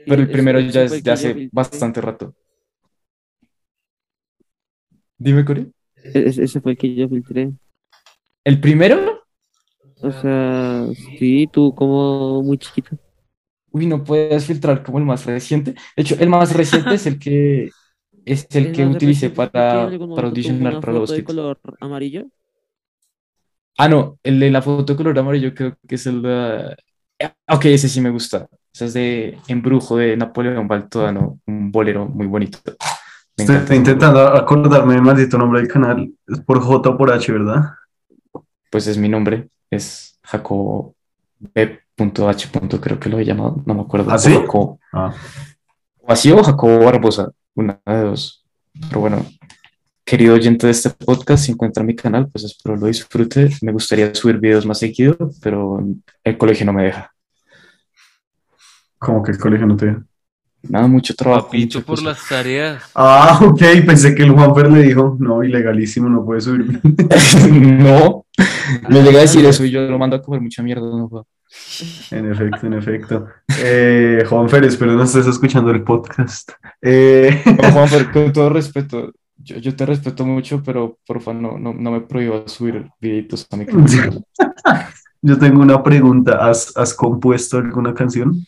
pero 0.07 0.23
el 0.23 0.31
primero 0.31 0.61
ya 0.61 0.83
es 0.83 1.03
de 1.03 1.11
hace 1.11 1.49
bastante 1.51 2.01
rato. 2.01 2.35
Dime, 5.19 5.45
Corey. 5.45 5.71
E- 5.97 6.29
Ese, 6.29 6.45
ese 6.45 6.61
fue 6.61 6.73
el 6.73 6.79
que 6.79 6.95
yo 6.95 7.09
filtré. 7.09 7.51
¿El 8.45 8.61
primero? 8.61 9.25
O 10.03 10.11
sea, 10.13 10.87
sí, 11.19 11.47
tú 11.53 11.75
como 11.75 12.43
muy 12.43 12.59
chiquito. 12.59 12.97
Uy, 13.73 13.87
no 13.87 14.03
puedes 14.03 14.47
filtrar 14.47 14.83
como 14.83 14.99
el 14.99 15.05
más 15.05 15.27
reciente. 15.27 15.73
De 15.73 16.03
hecho, 16.03 16.17
el 16.19 16.29
más 16.29 16.53
reciente 16.55 16.95
es 16.97 17.07
el 17.07 17.19
que 17.19 17.71
es 18.25 18.47
el 18.55 18.73
que 18.73 18.87
utilicé 18.87 19.31
para, 19.31 19.97
para 20.15 20.29
audicionar 20.29 20.81
para 20.81 20.93
los 20.93 21.11
foto 21.11 21.13
de 21.13 21.25
color 21.25 21.61
amarillo. 21.81 22.27
Ah, 23.79 23.89
no, 23.89 24.19
el 24.23 24.39
de 24.41 24.51
la 24.51 24.61
foto 24.63 24.93
de 24.93 24.97
color 24.97 25.19
amarillo 25.19 25.55
creo 25.55 25.77
que 25.89 25.95
es 25.95 26.07
el 26.07 26.23
de... 26.23 26.77
Ah, 27.23 27.57
Ok, 27.57 27.67
ese 27.67 27.89
sí 27.89 28.01
me 28.01 28.11
gusta. 28.11 28.49
Ese 28.73 28.87
es 28.87 28.95
de 28.95 29.39
Embrujo 29.49 29.97
de 29.97 30.17
Napoleón 30.17 30.69
Baltodano, 30.69 31.41
un 31.47 31.71
bolero 31.73 32.07
muy 32.07 32.27
bonito. 32.27 32.59
Me 33.37 33.45
estoy 33.45 33.57
encanta. 33.57 33.75
intentando 33.77 34.21
acordarme 34.29 34.95
del 34.95 35.03
maldito 35.03 35.39
nombre 35.39 35.61
del 35.61 35.69
canal. 35.69 36.13
Es 36.29 36.41
por 36.41 36.61
J 36.61 36.91
o 36.91 36.99
por 36.99 37.13
H, 37.13 37.33
¿verdad? 37.33 37.63
Pues 38.71 38.87
es 38.87 38.97
mi 38.99 39.09
nombre, 39.09 39.49
es 39.71 40.19
Jacobo 40.23 40.95
B.H. 41.39 42.49
creo 42.81 42.99
que 43.01 43.09
lo 43.09 43.19
he 43.19 43.25
llamado, 43.25 43.63
no 43.67 43.75
me 43.75 43.81
acuerdo. 43.83 44.11
¿Ah, 44.11 44.15
O 44.15 44.19
sí? 44.19 44.33
Jacobo- 44.33 44.79
Ah, 44.93 45.13
o 45.99 46.13
así 46.13 46.31
o 46.33 46.43
Jacobo 46.43 46.85
Barbosa, 46.85 47.31
una 47.55 47.81
de 47.87 48.03
dos. 48.03 48.45
Pero 48.89 49.01
bueno, 49.01 49.27
querido 50.05 50.35
oyente 50.35 50.67
de 50.67 50.73
este 50.73 50.91
podcast, 50.91 51.45
si 51.45 51.53
encuentra 51.53 51.83
mi 51.85 51.95
canal, 51.95 52.29
pues 52.31 52.45
espero 52.45 52.77
lo 52.77 52.87
disfrute. 52.87 53.51
Me 53.63 53.73
gustaría 53.73 54.15
subir 54.15 54.39
videos 54.39 54.65
más 54.67 54.79
seguido, 54.79 55.17
pero 55.43 55.85
el 56.25 56.39
colegio 56.39 56.65
no 56.67 56.73
me 56.73 56.85
deja. 56.85 57.13
como 58.99 59.23
que 59.23 59.33
el 59.33 59.39
colegio 59.39 59.67
no 59.67 59.77
te 59.77 59.87
deja. 59.87 60.05
Nada, 60.63 60.87
mucho 60.87 61.15
trabajo. 61.15 61.47
Papito 61.47 61.79
mucha 61.79 61.87
por 61.87 61.97
cosa. 61.97 62.11
las 62.11 62.29
tareas. 62.29 62.83
Ah, 62.95 63.41
ok, 63.43 63.63
pensé 63.87 64.15
que 64.15 64.23
el 64.23 64.31
Juanfer 64.33 64.71
le 64.71 64.83
dijo, 64.83 65.17
no, 65.19 65.43
ilegalísimo, 65.43 66.09
no 66.09 66.25
puede 66.25 66.41
subir. 66.43 66.81
no, 67.51 68.27
me 68.89 69.03
llega 69.03 69.19
a 69.19 69.23
decir 69.23 69.45
eso 69.47 69.65
y 69.65 69.71
yo 69.71 69.83
lo 69.83 69.99
mando 69.99 70.17
a 70.17 70.23
comer 70.23 70.41
mucha 70.41 70.63
mierda. 70.63 70.83
No. 70.83 71.27
En 72.11 72.31
efecto, 72.31 72.67
en 72.67 72.75
efecto. 72.75 73.27
Eh, 73.59 74.25
Juanfer, 74.29 74.65
espero 74.65 74.93
no 74.93 75.03
estés 75.05 75.27
escuchando 75.27 75.71
el 75.71 75.83
podcast. 75.83 76.53
Eh, 76.83 77.43
No, 77.45 77.71
Juanfer, 77.73 78.11
con 78.13 78.33
todo 78.33 78.51
respeto, 78.51 79.13
yo, 79.39 79.57
yo 79.57 79.75
te 79.75 79.87
respeto 79.87 80.25
mucho, 80.25 80.63
pero 80.63 80.99
por 81.07 81.21
favor 81.21 81.41
no, 81.41 81.59
no, 81.59 81.73
no 81.73 81.91
me 81.91 82.03
prohíbas 82.03 82.53
subir 82.53 82.87
videitos 83.01 83.47
a 83.51 83.57
mi 83.57 83.67
canal. 83.67 83.87
yo 85.23 85.39
tengo 85.39 85.63
una 85.63 85.83
pregunta. 85.83 86.49
¿Has, 86.49 86.77
has 86.77 86.95
compuesto 86.95 87.59
alguna 87.59 87.95
canción? 87.95 88.47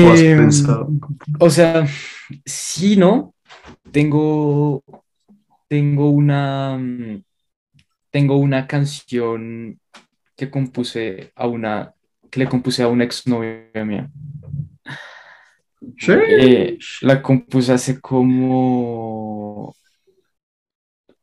¿O 0.00 0.10
has 0.10 0.22
Eh, 0.22 0.36
pensado? 0.36 0.88
o 1.40 1.50
sea, 1.50 1.86
sí, 2.44 2.96
¿no? 2.96 3.34
Tengo, 3.92 4.82
tengo 5.68 6.10
una, 6.10 6.78
tengo 8.10 8.36
una 8.36 8.66
canción 8.66 9.78
que 10.36 10.50
compuse 10.50 11.32
a 11.36 11.46
una, 11.48 11.94
que 12.30 12.40
le 12.40 12.48
compuse 12.48 12.82
a 12.82 12.88
una 12.88 13.04
exnovia 13.04 13.84
mía. 13.84 14.10
Sí. 15.98 16.12
Eh, 16.12 16.78
la 17.02 17.22
compuse 17.22 17.72
hace 17.72 18.00
como... 18.00 19.74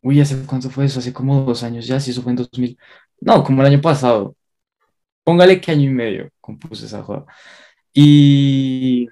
Uy, 0.02 0.20
¿hace 0.22 0.46
cuánto 0.46 0.70
fue 0.70 0.86
eso? 0.86 1.00
Hace 1.00 1.14
como 1.14 1.44
dos 1.44 1.64
años 1.64 1.86
ya, 1.88 2.00
si 2.00 2.12
eso 2.12 2.22
fue 2.24 2.32
en 2.32 2.38
2000. 2.38 2.78
No, 3.20 3.44
como 3.44 3.62
el 3.62 3.68
año 3.68 3.82
pasado. 3.82 4.36
Póngale 5.24 5.62
que 5.62 5.72
año 5.72 5.90
y 5.90 5.94
medio 5.94 6.30
compuse 6.42 6.86
esa 6.88 7.04
joda. 7.04 7.26
Y, 7.94 9.08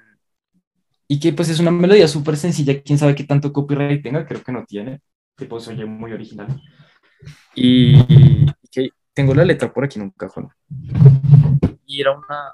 y 1.07 1.19
que 1.19 1.33
pues 1.33 1.49
es 1.49 1.59
una 1.59 1.71
melodía 1.71 2.07
súper 2.07 2.37
sencilla. 2.37 2.81
Quién 2.81 2.97
sabe 2.97 3.15
qué 3.15 3.23
tanto 3.23 3.51
copyright 3.51 4.03
tenga, 4.03 4.25
creo 4.25 4.43
que 4.43 4.51
no 4.51 4.65
tiene. 4.65 5.01
Tipo, 5.35 5.59
se 5.59 5.71
oye 5.73 5.85
muy 5.85 6.11
original. 6.13 6.47
Y 7.55 8.45
que 8.71 8.89
tengo 9.13 9.33
la 9.33 9.45
letra 9.45 9.73
por 9.73 9.83
aquí 9.83 9.99
en 9.99 10.05
un 10.05 10.11
cajón. 10.11 10.49
Y 11.85 12.01
era 12.01 12.11
una, 12.11 12.53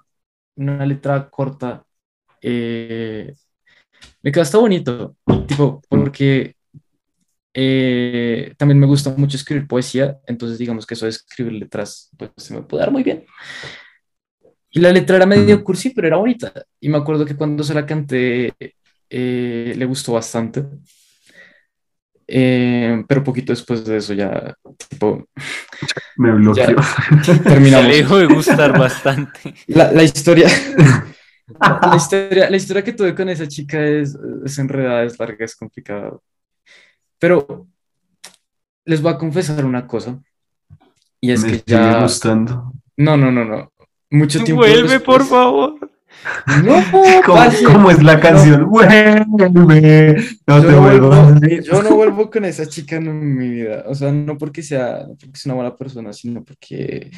una 0.56 0.86
letra 0.86 1.30
corta. 1.30 1.84
eh, 2.42 3.34
me 4.22 4.32
quedó 4.32 4.42
hasta 4.44 4.58
bonito, 4.58 5.18
tipo, 5.48 5.82
porque 5.90 6.56
eh, 7.54 8.54
también 8.58 8.80
me 8.80 8.88
gusta 8.88 9.14
mucho 9.18 9.38
escribir 9.38 9.68
poesía, 9.68 10.20
entonces 10.28 10.58
digamos 10.58 10.86
que 10.86 10.96
eso 10.96 11.06
de 11.06 11.12
escribir 11.12 11.54
letras, 11.54 12.10
pues 12.18 12.32
se 12.38 12.54
me 12.54 12.62
puede 12.64 12.82
dar 12.84 12.92
muy 12.92 13.04
bien. 13.04 13.26
Y 14.76 14.82
la 14.82 14.92
letra 14.92 15.16
era 15.16 15.26
medio 15.26 15.64
cursi, 15.64 15.92
pero 15.92 16.08
era 16.08 16.18
bonita. 16.18 16.52
Y 16.82 16.90
me 16.90 16.98
acuerdo 16.98 17.26
que 17.26 17.38
cuando 17.38 17.64
se 17.64 17.74
la 17.74 17.86
canté, 17.86 18.54
eh, 19.10 19.74
le 19.74 19.86
gustó 19.86 20.12
bastante. 20.12 20.66
Eh, 22.28 23.02
pero 23.08 23.24
poquito 23.24 23.54
después 23.54 23.86
de 23.86 23.96
eso 23.98 24.14
ya, 24.14 24.54
tipo, 24.90 25.30
Me 26.18 26.34
bloqueó. 26.34 26.76
Se 27.24 27.40
terminamos. 27.44 27.88
le 27.88 27.96
dejó 27.96 28.18
de 28.18 28.26
gustar 28.26 28.78
bastante. 28.78 29.56
La, 29.68 29.94
la 29.94 30.04
historia, 30.04 30.50
la, 31.62 31.96
historia, 31.96 32.50
la 32.50 32.58
historia 32.58 32.84
que 32.84 32.92
tuve 32.92 33.16
con 33.16 33.30
esa 33.30 33.48
chica 33.48 33.82
es, 33.82 34.18
es 34.44 34.60
enredada, 34.60 35.06
es 35.06 35.18
larga, 35.18 35.46
es 35.46 35.56
complicada. 35.56 36.18
Pero 37.18 37.66
les 38.84 39.02
voy 39.02 39.14
a 39.14 39.18
confesar 39.18 39.64
una 39.64 39.88
cosa. 39.88 40.20
Y 41.22 41.32
es 41.32 41.44
Me 41.44 41.62
que 41.62 41.64
ya... 41.66 42.02
gustando. 42.02 42.74
No, 42.98 43.16
no, 43.16 43.32
no, 43.32 43.46
no. 43.46 43.72
Mucho 44.12 44.44
tiempo 44.44 44.62
Vuelve, 44.62 45.00
por 45.00 45.20
después- 45.20 45.30
favor. 45.30 45.92
No, 46.64 46.74
¿Cómo, 47.26 47.44
cómo 47.74 47.92
es 47.92 48.02
la 48.02 48.16
no. 48.16 48.22
canción? 48.22 48.70
Vuelve. 48.70 49.26
No 49.26 49.38
Yo 49.38 50.62
te 50.66 50.72
no, 50.72 50.82
vuelvas. 50.82 51.40
vuelvo, 51.40 51.62
yo 51.62 51.84
no 51.84 51.96
vuelvo 51.96 52.30
con 52.32 52.46
esa 52.46 52.66
chica 52.66 52.96
en 52.96 53.36
mi 53.36 53.50
vida. 53.50 53.84
O 53.88 53.94
sea, 53.94 54.12
no 54.12 54.38
porque 54.38 54.64
sea, 54.64 55.06
no 55.08 55.16
porque 55.16 55.38
sea 55.40 55.54
una 55.54 55.62
mala 55.64 55.76
persona, 55.76 56.14
sino 56.14 56.44
porque 56.44 57.12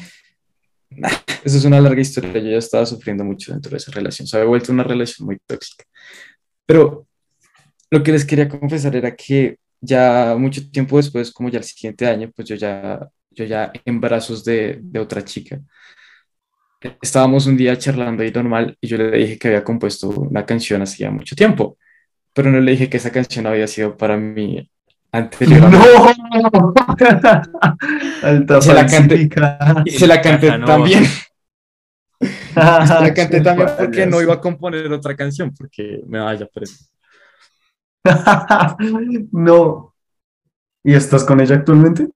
nah, 0.90 1.08
eso 1.44 1.56
es 1.58 1.64
una 1.64 1.80
larga 1.80 2.00
historia. 2.00 2.32
Yo 2.40 2.50
ya 2.50 2.58
estaba 2.58 2.84
sufriendo 2.84 3.24
mucho 3.24 3.52
dentro 3.52 3.70
de 3.70 3.76
esa 3.78 3.92
relación. 3.92 4.26
Se 4.26 4.36
había 4.36 4.48
vuelto 4.48 4.72
una 4.72 4.84
relación 4.84 5.26
muy 5.26 5.38
tóxica. 5.46 5.84
Pero 6.66 7.06
lo 7.90 8.02
que 8.02 8.12
les 8.12 8.24
quería 8.26 8.48
confesar 8.48 8.94
era 8.96 9.14
que 9.14 9.58
ya 9.80 10.34
mucho 10.38 10.68
tiempo 10.70 10.96
después, 10.98 11.30
como 11.32 11.48
ya 11.48 11.58
el 11.58 11.64
siguiente 11.64 12.06
año, 12.06 12.30
pues 12.34 12.48
yo 12.48 12.56
ya, 12.56 13.08
yo 13.30 13.44
ya 13.44 13.72
en 13.84 14.00
brazos 14.00 14.44
de, 14.44 14.80
de 14.82 14.98
otra 15.00 15.24
chica. 15.24 15.60
Estábamos 17.02 17.46
un 17.46 17.56
día 17.56 17.76
charlando 17.76 18.22
ahí 18.22 18.30
normal 18.30 18.76
y 18.80 18.86
yo 18.86 18.96
le 18.96 19.16
dije 19.16 19.38
que 19.38 19.48
había 19.48 19.64
compuesto 19.64 20.10
una 20.10 20.46
canción 20.46 20.82
hacía 20.82 21.10
mucho 21.10 21.34
tiempo 21.34 21.76
pero 22.38 22.52
no 22.52 22.60
le 22.60 22.70
dije 22.70 22.88
que 22.88 22.98
esa 22.98 23.10
canción 23.10 23.48
había 23.48 23.66
sido 23.66 23.96
para 23.96 24.16
mí 24.16 24.70
anterior. 25.10 25.60
¡No! 25.72 25.82
Alta 28.22 28.60
se 28.60 28.74
la 28.74 28.86
canté. 28.86 29.28
se 29.90 30.06
la 30.06 30.22
canté 30.22 30.56
también. 30.64 31.02
Se 32.20 32.60
la 32.60 33.14
canté 33.14 33.40
también 33.40 33.68
porque 33.76 34.06
no 34.06 34.20
iba 34.20 34.34
a 34.34 34.40
componer 34.40 34.92
otra 34.92 35.16
canción, 35.16 35.52
porque 35.52 36.00
me 36.06 36.18
vaya 36.18 36.46
preso. 36.46 36.84
no. 39.32 39.94
¿Y 40.84 40.94
estás 40.94 41.24
con 41.24 41.40
ella 41.40 41.56
actualmente? 41.56 42.08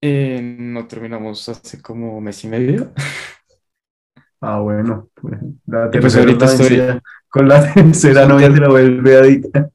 Eh, 0.00 0.40
no 0.42 0.86
terminamos 0.86 1.48
hace 1.48 1.82
como 1.82 2.20
mes 2.20 2.44
y 2.44 2.48
medio. 2.48 2.92
Ah, 4.44 4.60
bueno. 4.60 5.08
Pues, 5.14 5.40
la 5.66 5.90
pues 5.90 6.02
tercera 6.02 6.24
ahorita 6.24 6.44
es 6.44 6.58
la 6.58 6.66
estoy-. 6.66 7.00
Con 7.28 7.48
la 7.48 7.72
tercera 7.74 8.26
novia 8.26 8.52
se 8.52 8.60
la 8.60 8.68
vuelve 8.68 9.16
adicta. 9.16 9.70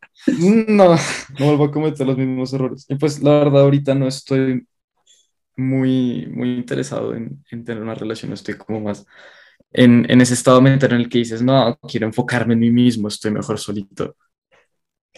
No, 0.67 0.95
no 0.95 1.45
vuelvo 1.45 1.65
a 1.65 1.71
cometer 1.71 2.05
los 2.05 2.17
mismos 2.17 2.53
errores. 2.53 2.85
Y 2.87 2.95
pues 2.95 3.21
la 3.21 3.39
verdad 3.39 3.61
ahorita 3.61 3.95
no 3.95 4.07
estoy 4.07 4.67
muy, 5.57 6.27
muy 6.27 6.55
interesado 6.55 7.15
en, 7.15 7.43
en 7.51 7.65
tener 7.65 7.83
una 7.83 7.95
relación, 7.95 8.31
estoy 8.31 8.55
como 8.55 8.79
más 8.79 9.05
en, 9.71 10.05
en 10.09 10.21
ese 10.21 10.33
estado 10.33 10.61
mental 10.61 10.93
en 10.93 11.01
el 11.01 11.09
que 11.09 11.19
dices, 11.19 11.41
no, 11.41 11.77
quiero 11.87 12.07
enfocarme 12.07 12.53
en 12.53 12.59
mí 12.59 12.71
mismo, 12.71 13.07
estoy 13.07 13.31
mejor 13.31 13.59
solito. 13.59 14.15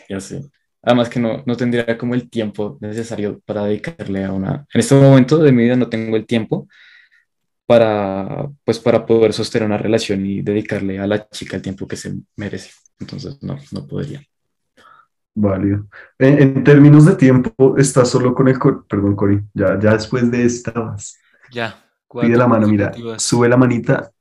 Y 0.08 0.14
así. 0.14 0.40
Además 0.82 1.10
que 1.10 1.20
no, 1.20 1.44
no 1.46 1.56
tendría 1.56 1.98
como 1.98 2.16
el 2.16 2.30
tiempo 2.30 2.78
necesario 2.82 3.40
para 3.46 3.66
dedicarle 3.66 4.26
a 4.26 4.32
una... 4.32 4.66
En 4.74 4.80
este 4.80 4.96
momento 4.96 5.38
de 5.38 5.52
mi 5.52 5.64
vida 5.64 5.76
no 5.76 5.90
tengo 5.90 6.18
el 6.18 6.26
tiempo 6.26 6.68
para, 7.72 8.50
pues, 8.66 8.80
para 8.80 9.06
poder 9.06 9.32
sostener 9.32 9.66
una 9.66 9.78
relación 9.78 10.26
y 10.26 10.42
dedicarle 10.42 11.00
a 11.00 11.08
la 11.08 11.30
chica 11.30 11.56
el 11.56 11.62
tiempo 11.62 11.88
que 11.88 11.96
se 11.96 12.14
merece. 12.36 12.72
Entonces, 13.00 13.42
no, 13.42 13.58
no 13.72 13.88
podría. 13.88 14.22
Válido. 15.34 15.86
En, 16.20 16.42
en 16.42 16.64
términos 16.66 17.06
de 17.06 17.16
tiempo, 17.16 17.78
estás 17.78 18.10
solo 18.10 18.36
con 18.36 18.50
el... 18.50 18.60
Perdón, 18.90 19.16
Cori. 19.16 19.40
Ya, 19.54 19.80
ya 19.80 19.94
después 19.94 20.30
de 20.30 20.44
esta 20.44 20.72
vas. 20.72 21.18
Ya. 21.50 21.82
Pide 22.10 22.36
la 22.36 22.46
mano, 22.46 22.68
mira. 22.68 22.92
Sube 23.18 23.48
la 23.48 23.56
manita. 23.56 24.12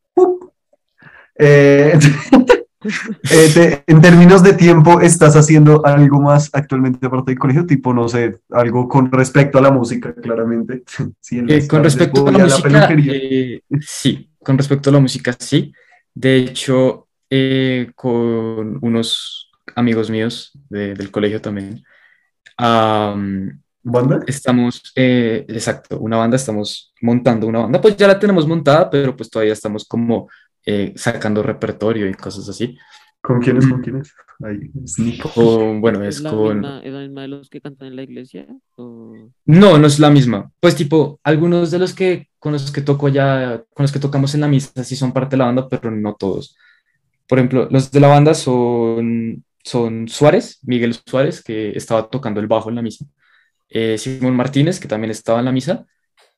Eh, 1.35 1.99
eh, 2.83 3.51
te- 3.55 3.85
en 3.87 4.01
términos 4.01 4.43
de 4.43 4.55
tiempo, 4.55 5.01
¿estás 5.01 5.37
haciendo 5.37 5.85
algo 5.85 6.21
más 6.21 6.51
actualmente 6.53 7.07
aparte 7.07 7.33
del 7.33 7.39
colegio? 7.39 7.67
Tipo, 7.67 7.93
no 7.93 8.09
sé, 8.09 8.41
algo 8.51 8.89
con 8.89 9.11
respecto 9.13 9.59
a 9.59 9.63
la 9.63 9.71
música, 9.71 10.15
claramente. 10.15 10.83
Sí, 11.21 11.43
Eh, 11.47 11.67
con 11.69 11.85
respecto 11.85 12.27
a 12.27 12.33
la 12.33 12.39
música, 12.39 12.89
peluquería. 12.89 13.13
eh, 13.15 13.63
sí, 13.81 14.31
con 14.43 14.57
respecto 14.59 14.91
a 14.91 14.93
la 14.93 15.01
música, 15.01 15.35
sí. 15.39 15.73
De 16.15 16.37
hecho, 16.37 17.09
eh, 17.29 17.93
con 17.95 18.79
unos 18.83 19.51
amigos 19.77 20.11
míos 20.11 20.53
de- 20.69 20.95
del 20.95 21.11
colegio 21.11 21.41
también, 21.41 21.83
am, 22.57 23.61
¿Banda? 23.83 24.21
estamos, 24.27 24.93
eh, 24.95 25.45
exacto, 25.49 25.99
una 26.01 26.19
banda, 26.19 26.37
estamos 26.37 26.93
montando 27.01 27.47
una 27.47 27.61
banda, 27.61 27.81
pues 27.81 27.97
ya 27.97 28.07
la 28.09 28.19
tenemos 28.19 28.47
montada, 28.47 28.91
pero 28.91 29.17
pues 29.17 29.31
todavía 29.31 29.55
estamos 29.55 29.87
como 29.87 30.29
eh, 30.67 30.93
sacando 30.97 31.43
repertorio 31.43 32.09
y 32.09 32.15
cosas 32.15 32.49
así. 32.49 32.77
¿Con 33.21 33.41
quiénes? 33.41 33.67
¿Con 33.67 33.83
quiénes? 33.83 34.15
Ahí, 34.43 34.71
es 34.83 34.99
Nico. 34.99 35.31
Con, 35.35 35.81
bueno, 35.81 36.03
es 36.03 36.21
la 36.21 36.31
con... 36.31 36.61
misma, 36.61 36.81
¿Es 36.83 36.93
la 36.93 37.01
misma 37.01 37.23
de 37.23 37.29
los 37.29 37.51
que 37.51 37.61
cantan 37.61 37.89
en 37.89 37.97
la 37.97 38.03
iglesia? 38.03 38.47
¿O... 38.77 39.31
No, 39.45 39.79
no 39.79 39.87
es 39.87 39.99
la 39.99 40.11
misma. 40.11 40.51
Pues 40.59 40.75
tipo, 40.75 41.21
algunos 41.23 41.71
de 41.71 41.79
los 41.79 41.93
que 41.93 42.31
con 42.41 42.53
los 42.53 42.73
que 42.73 42.81
toco 42.81 43.09
ya, 43.09 43.63
con 43.75 43.85
los 43.85 43.93
que 43.93 44.01
tocamos 44.01 44.35
en 44.35 44.41
la 44.41 44.49
misa 44.49 44.83
sí 44.83 44.97
son 44.97 45.13
parte 45.13 45.33
de 45.33 45.37
la 45.37 45.45
banda, 45.45 45.69
pero 45.69 45.91
no 45.91 46.15
todos. 46.15 46.57
Por 47.29 47.39
ejemplo, 47.39 47.69
los 47.71 47.91
de 47.91 48.01
la 48.01 48.09
banda 48.09 48.35
son, 48.35 49.45
son 49.63 50.09
Suárez, 50.09 50.59
Miguel 50.63 50.95
Suárez, 50.95 51.43
que 51.43 51.71
estaba 51.77 52.09
tocando 52.09 52.41
el 52.41 52.49
bajo 52.49 52.71
en 52.71 52.77
la 52.77 52.83
misa, 52.83 53.05
eh, 53.69 53.99
Simón 53.99 54.35
Martínez, 54.35 54.81
que 54.81 54.89
también 54.89 55.11
estaba 55.11 55.39
en 55.39 55.45
la 55.45 55.53
misa, 55.53 55.87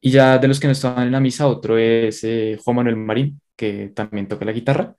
y 0.01 0.11
ya 0.11 0.39
de 0.39 0.49
los 0.49 0.59
que 0.59 0.67
no 0.67 0.73
estaban 0.73 1.07
en 1.07 1.13
la 1.13 1.21
misa, 1.21 1.47
otro 1.47 1.79
es 1.79 2.25
eh, 2.25 2.59
Juan 2.63 2.77
Manuel 2.77 2.97
Marín, 2.97 3.41
que 3.57 3.89
también 3.95 4.29
toca 4.29 4.45
la 4.45 4.53
guitarra, 4.53 4.97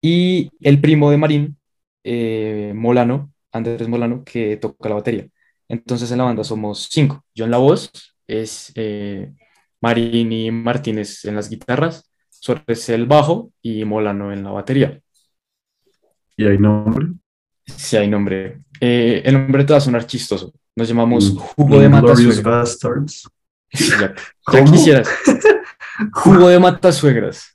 y 0.00 0.50
el 0.60 0.80
primo 0.80 1.10
de 1.10 1.16
Marín, 1.16 1.58
eh, 2.04 2.72
Molano, 2.74 3.32
Andrés 3.52 3.88
Molano, 3.88 4.24
que 4.24 4.56
toca 4.56 4.88
la 4.88 4.96
batería. 4.96 5.28
Entonces 5.68 6.10
en 6.10 6.18
la 6.18 6.24
banda 6.24 6.44
somos 6.44 6.88
cinco. 6.90 7.24
Yo 7.34 7.44
en 7.44 7.50
la 7.52 7.58
voz, 7.58 7.90
es 8.26 8.72
eh, 8.74 9.32
Marín 9.80 10.32
y 10.32 10.50
Martínez 10.50 11.24
en 11.24 11.36
las 11.36 11.48
guitarras, 11.48 12.10
Suárez 12.30 12.88
el 12.88 13.06
bajo 13.06 13.52
y 13.62 13.84
Molano 13.84 14.32
en 14.32 14.42
la 14.42 14.50
batería. 14.50 15.00
¿Y 16.36 16.46
hay 16.46 16.58
nombre? 16.58 17.08
Si 17.64 17.96
hay 17.96 18.08
nombre. 18.08 18.62
Eh, 18.80 19.22
el 19.24 19.34
nombre 19.34 19.64
te 19.64 19.72
va 19.72 19.78
a 19.78 19.80
sonar 19.80 20.06
chistoso. 20.06 20.52
Nos 20.74 20.88
llamamos 20.88 21.30
Jugo 21.30 21.78
de 21.78 21.88
Matasuegras. 21.88 22.42
Bastards. 22.42 23.28
Ya, 23.72 23.98
ya 23.98 24.14
¿Cómo? 24.44 24.72
quisieras. 24.72 25.08
Jugo 26.12 26.48
de 26.48 26.58
Matasuegras. 26.58 27.51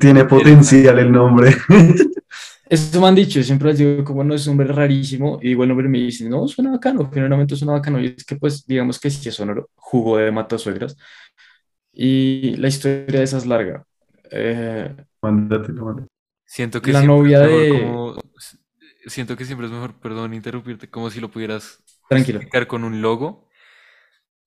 Tiene 0.00 0.24
potencial 0.24 0.98
el 0.98 1.12
nombre. 1.12 1.54
Eso 2.68 3.00
me 3.00 3.06
han 3.08 3.14
dicho, 3.14 3.42
siempre 3.42 3.68
les 3.70 3.78
digo 3.78 4.04
como 4.04 4.22
no 4.22 4.34
es 4.34 4.46
un 4.46 4.56
nombre 4.56 4.74
rarísimo, 4.74 5.38
y 5.40 5.48
digo 5.48 5.62
el 5.62 5.70
nombre 5.70 5.88
me 5.88 5.98
dicen, 5.98 6.28
no, 6.28 6.46
suena 6.46 6.70
bacano, 6.72 7.10
generalmente 7.10 7.56
suena 7.56 7.72
bacano, 7.72 7.98
y 7.98 8.14
es 8.16 8.24
que 8.26 8.36
pues 8.36 8.66
digamos 8.66 9.00
que 9.00 9.08
sí 9.08 9.26
es 9.30 9.36
sonoro, 9.36 9.70
jugo 9.76 10.18
de 10.18 10.30
matasuegras, 10.30 10.94
y 11.92 12.56
la 12.56 12.68
historia 12.68 13.20
de 13.20 13.22
esa 13.24 13.38
es 13.38 13.46
larga. 13.46 13.84
Eh, 14.30 14.94
Mándate, 15.22 15.72
mándate. 15.72 16.08
Siento 16.44 16.82
que 16.82 16.92
La 16.92 17.00
siempre 17.00 17.16
novia 17.16 17.40
de- 17.40 17.68
como- 17.70 18.16
Siento 19.06 19.36
que 19.38 19.46
siempre 19.46 19.66
es 19.66 19.72
mejor, 19.72 19.98
perdón, 20.00 20.34
interrumpirte, 20.34 20.90
como 20.90 21.08
si 21.08 21.20
lo 21.20 21.30
pudieras 21.30 21.82
tranquilo. 22.08 22.38
explicar 22.40 22.66
con 22.66 22.84
un 22.84 23.00
logo. 23.00 23.47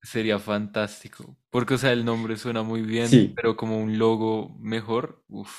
Sería 0.03 0.39
fantástico. 0.39 1.37
Porque, 1.49 1.75
o 1.75 1.77
sea, 1.77 1.91
el 1.91 2.03
nombre 2.05 2.35
suena 2.37 2.63
muy 2.63 2.81
bien, 2.81 3.07
Sí. 3.07 3.33
pero 3.35 3.55
como 3.55 3.79
un 3.79 3.97
logo 3.99 4.57
mejor, 4.59 5.23
uff. 5.27 5.51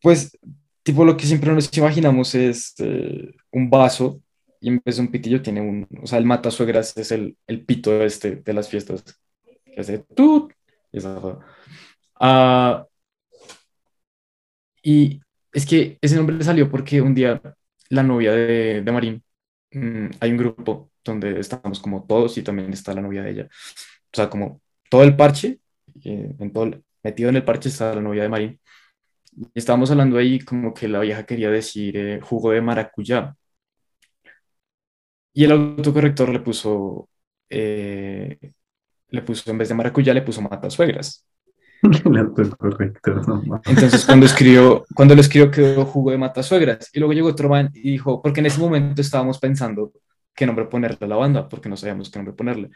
Pues, 0.00 0.38
tipo, 0.82 1.04
lo 1.04 1.16
que 1.16 1.26
siempre 1.26 1.52
nos 1.52 1.74
imaginamos 1.76 2.34
es 2.34 2.74
eh, 2.78 3.34
un 3.50 3.70
vaso, 3.70 4.22
y 4.60 4.68
en 4.68 4.80
vez 4.84 4.96
de 4.96 5.02
un 5.02 5.10
pitillo 5.10 5.42
tiene 5.42 5.60
un, 5.60 5.86
o 6.02 6.06
sea, 6.06 6.18
el 6.18 6.26
matasuegras 6.26 6.96
es 6.96 7.10
el, 7.12 7.36
el 7.46 7.64
pito 7.64 8.02
este 8.02 8.36
de 8.36 8.52
las 8.52 8.68
fiestas, 8.68 9.02
que 9.64 9.80
hace 9.80 10.04
esa 10.92 11.20
joda. 11.20 11.40
Ah, 12.14 12.86
y 14.82 15.20
es 15.52 15.66
que 15.66 15.98
ese 16.00 16.16
nombre 16.16 16.42
salió 16.44 16.70
porque 16.70 17.00
un 17.00 17.14
día 17.14 17.40
la 17.90 18.02
novia 18.02 18.32
de, 18.32 18.82
de 18.82 18.92
Marín, 18.92 19.22
mm, 19.72 20.06
hay 20.20 20.30
un 20.30 20.36
grupo 20.36 20.90
donde 21.12 21.40
estamos 21.40 21.80
como 21.80 22.04
todos 22.06 22.36
y 22.38 22.42
también 22.42 22.72
está 22.72 22.94
la 22.94 23.02
novia 23.02 23.22
de 23.22 23.30
ella. 23.30 23.48
O 24.12 24.16
sea, 24.16 24.30
como 24.30 24.60
todo 24.90 25.02
el 25.04 25.16
parche, 25.16 25.60
eh, 26.04 26.34
en 26.38 26.52
todo 26.52 26.64
el- 26.64 26.84
metido 27.02 27.28
en 27.30 27.36
el 27.36 27.44
parche 27.44 27.68
está 27.68 27.94
la 27.94 28.00
novia 28.02 28.22
de 28.24 28.28
Marín. 28.28 28.60
Y 29.36 29.50
estábamos 29.58 29.90
hablando 29.90 30.18
ahí 30.18 30.40
como 30.40 30.74
que 30.74 30.88
la 30.88 31.00
vieja 31.00 31.26
quería 31.26 31.50
decir 31.50 31.96
eh, 31.96 32.20
jugo 32.22 32.52
de 32.52 32.62
maracuyá. 32.62 33.36
Y 35.32 35.44
el 35.44 35.52
autocorrector 35.52 36.30
le 36.30 36.40
puso, 36.40 37.08
eh, 37.50 38.38
le 39.10 39.22
puso, 39.22 39.50
en 39.50 39.58
vez 39.58 39.68
de 39.68 39.74
maracuyá, 39.74 40.14
le 40.14 40.22
puso 40.22 40.42
matasuegras. 40.42 41.26
El 42.04 42.16
autocorrecto, 42.18 43.14
no. 43.26 43.60
Entonces, 43.66 44.04
cuando 44.06 44.26
escribió, 44.26 44.84
cuando 44.94 45.14
lo 45.14 45.20
escribió, 45.20 45.50
quedó 45.50 45.84
jugo 45.84 46.10
de 46.10 46.18
matasuegras. 46.18 46.90
Y 46.92 46.98
luego 47.00 47.12
llegó 47.12 47.28
otro 47.28 47.48
man 47.48 47.70
y 47.74 47.92
dijo, 47.92 48.22
porque 48.22 48.40
en 48.40 48.46
ese 48.46 48.60
momento 48.60 49.02
estábamos 49.02 49.38
pensando 49.38 49.92
qué 50.36 50.46
nombre 50.46 50.66
ponerle 50.66 50.98
a 51.00 51.06
la 51.08 51.16
banda, 51.16 51.48
porque 51.48 51.68
no 51.68 51.76
sabíamos 51.76 52.10
qué 52.10 52.18
nombre 52.18 52.34
ponerle. 52.34 52.70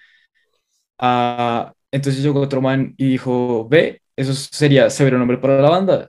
Ah, 0.99 1.73
entonces 1.93 2.23
llegó 2.23 2.41
otro 2.41 2.61
man 2.61 2.95
y 2.97 3.11
dijo, 3.11 3.69
ve, 3.69 4.03
eso 4.17 4.35
sería 4.35 4.91
severo 4.91 5.19
nombre 5.19 5.39
para 5.39 5.61
la 5.61 5.71
banda. 5.71 6.09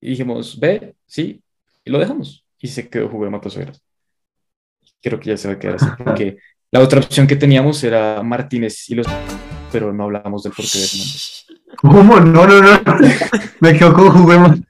Y 0.00 0.10
dijimos, 0.10 0.58
ve, 0.58 0.94
sí, 1.06 1.42
y 1.84 1.90
lo 1.90 1.98
dejamos. 1.98 2.44
Y 2.58 2.68
se 2.68 2.88
quedó 2.88 3.08
jugo 3.08 3.24
de 3.24 3.30
matasuegras. 3.30 3.80
Creo 5.02 5.20
que 5.20 5.30
ya 5.30 5.36
se 5.36 5.48
va 5.48 5.54
a 5.54 5.58
quedar 5.58 5.76
así, 5.76 5.86
porque 6.02 6.38
la 6.70 6.80
otra 6.80 7.00
opción 7.00 7.26
que 7.26 7.36
teníamos 7.36 7.82
era 7.84 8.22
Martínez 8.22 8.88
y 8.90 8.96
los... 8.96 9.06
Pero 9.70 9.92
no 9.92 10.04
hablamos 10.04 10.42
del 10.44 10.52
porqué 10.52 10.78
de 10.78 10.84
ese 10.84 10.98
nombre. 10.98 11.76
¿Cómo? 11.76 12.20
No, 12.20 12.46
no, 12.46 12.60
no. 12.62 12.80
Me 13.60 13.76
quedo 13.76 13.92
con 13.92 14.10
juguemos. 14.10 14.60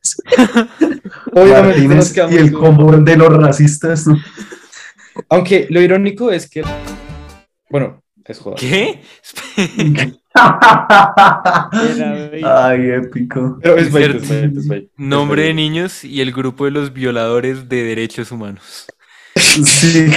Obviamente 1.33 1.89
nos 1.89 2.17
Martínez 2.17 2.33
y 2.33 2.37
el 2.37 2.53
combo 2.53 2.97
de 2.97 3.17
los 3.17 3.29
racistas. 3.29 4.07
Aunque 5.29 5.67
lo 5.71 5.81
irónico 5.81 6.31
es 6.31 6.49
que, 6.49 6.63
bueno, 7.71 8.03
es 8.25 8.39
joda. 8.39 8.57
¿Qué? 8.59 9.01
Ay, 12.45 12.91
épico. 12.91 13.59
Pero 13.63 13.77
es 13.77 13.93
bait, 13.93 14.15
es 14.17 14.29
bait, 14.29 14.57
es 14.57 14.69
bait. 14.69 14.91
Nombre 14.97 15.43
Es 15.43 15.49
de 15.49 15.55
niños 15.55 16.05
y 16.05 16.21
el 16.21 16.33
grupo 16.33 16.65
de 16.65 16.73
los 16.73 16.93
violadores 16.93 17.69
de 17.69 17.85
derechos 17.85 18.33
humanos. 18.33 18.87
Sí. 19.37 20.11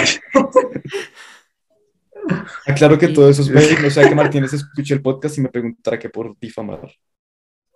Aclaro 2.65 2.97
que 2.97 3.10
todo 3.10 3.29
eso 3.29 3.41
es 3.41 3.53
bait, 3.53 3.79
no 3.79 3.89
sea 3.89 4.07
que 4.07 4.15
Martínez 4.15 4.53
escuche 4.53 4.93
el 4.93 5.01
podcast 5.01 5.38
y 5.38 5.41
me 5.41 5.49
preguntara 5.49 5.99
que 5.99 6.10
por 6.10 6.38
difamar. 6.39 6.91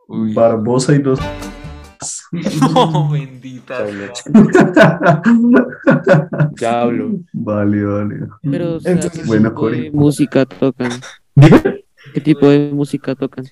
Uy. 0.08 0.34
Barbosa 0.34 0.96
y 0.96 1.00
los. 2.02 2.24
No, 2.74 3.10
bendita. 3.10 3.86
Ya 6.60 6.82
hablo. 6.82 7.20
Vale, 7.34 7.84
vale. 7.84 8.16
Pero, 8.42 8.76
o 8.76 8.80
sea, 8.80 8.92
Entonces, 8.92 9.22
¿qué 9.22 9.28
bueno, 9.28 9.50
tipo 9.50 9.70
de 9.70 9.92
música 9.92 10.46
tocan? 10.46 10.92
Dime. 11.36 11.86
¿Qué 12.14 12.22
tipo 12.22 12.50
de 12.50 12.72
música 12.72 13.16
tocan? 13.16 13.46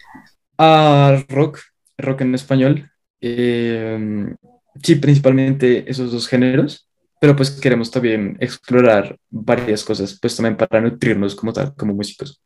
Ah, 0.58 1.24
rock, 1.30 1.60
rock 1.98 2.22
en 2.22 2.36
español. 2.36 2.90
Eh, 3.22 4.34
sí, 4.82 4.96
principalmente 4.96 5.90
esos 5.90 6.12
dos 6.12 6.28
géneros. 6.28 6.86
pero 7.22 7.36
pues 7.36 7.52
queremos 7.52 7.92
también 7.92 8.38
explorar 8.40 9.18
varias 9.30 9.84
cosas, 9.84 10.18
pues 10.22 10.36
también 10.38 10.56
para 10.56 10.80
nutrirnos 10.82 11.36
como 11.36 11.52
tal, 11.52 11.76
como 11.76 11.94
músicos. 11.94 12.42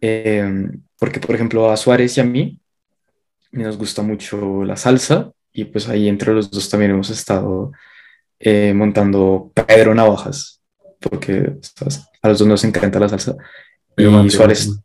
Eh, 0.00 0.68
porque, 0.98 1.20
por 1.20 1.34
ejemplo, 1.34 1.70
a 1.70 1.76
Suárez 1.76 2.16
y 2.18 2.20
a 2.20 2.24
mí 2.24 2.60
nos 3.62 3.76
gusta 3.76 4.02
mucho 4.02 4.64
la 4.64 4.76
salsa 4.76 5.30
y 5.52 5.64
pues 5.64 5.88
ahí 5.88 6.08
entre 6.08 6.32
los 6.34 6.50
dos 6.50 6.68
también 6.68 6.90
hemos 6.92 7.10
estado 7.10 7.72
eh, 8.38 8.74
montando 8.74 9.50
Pedro 9.54 9.94
Navajas, 9.94 10.60
porque 11.00 11.56
¿sabes? 11.62 12.06
a 12.20 12.28
los 12.28 12.38
dos 12.38 12.48
nos 12.48 12.64
encanta 12.64 13.00
la 13.00 13.08
salsa. 13.08 13.34
Y 13.96 14.30
Suárez, 14.30 14.78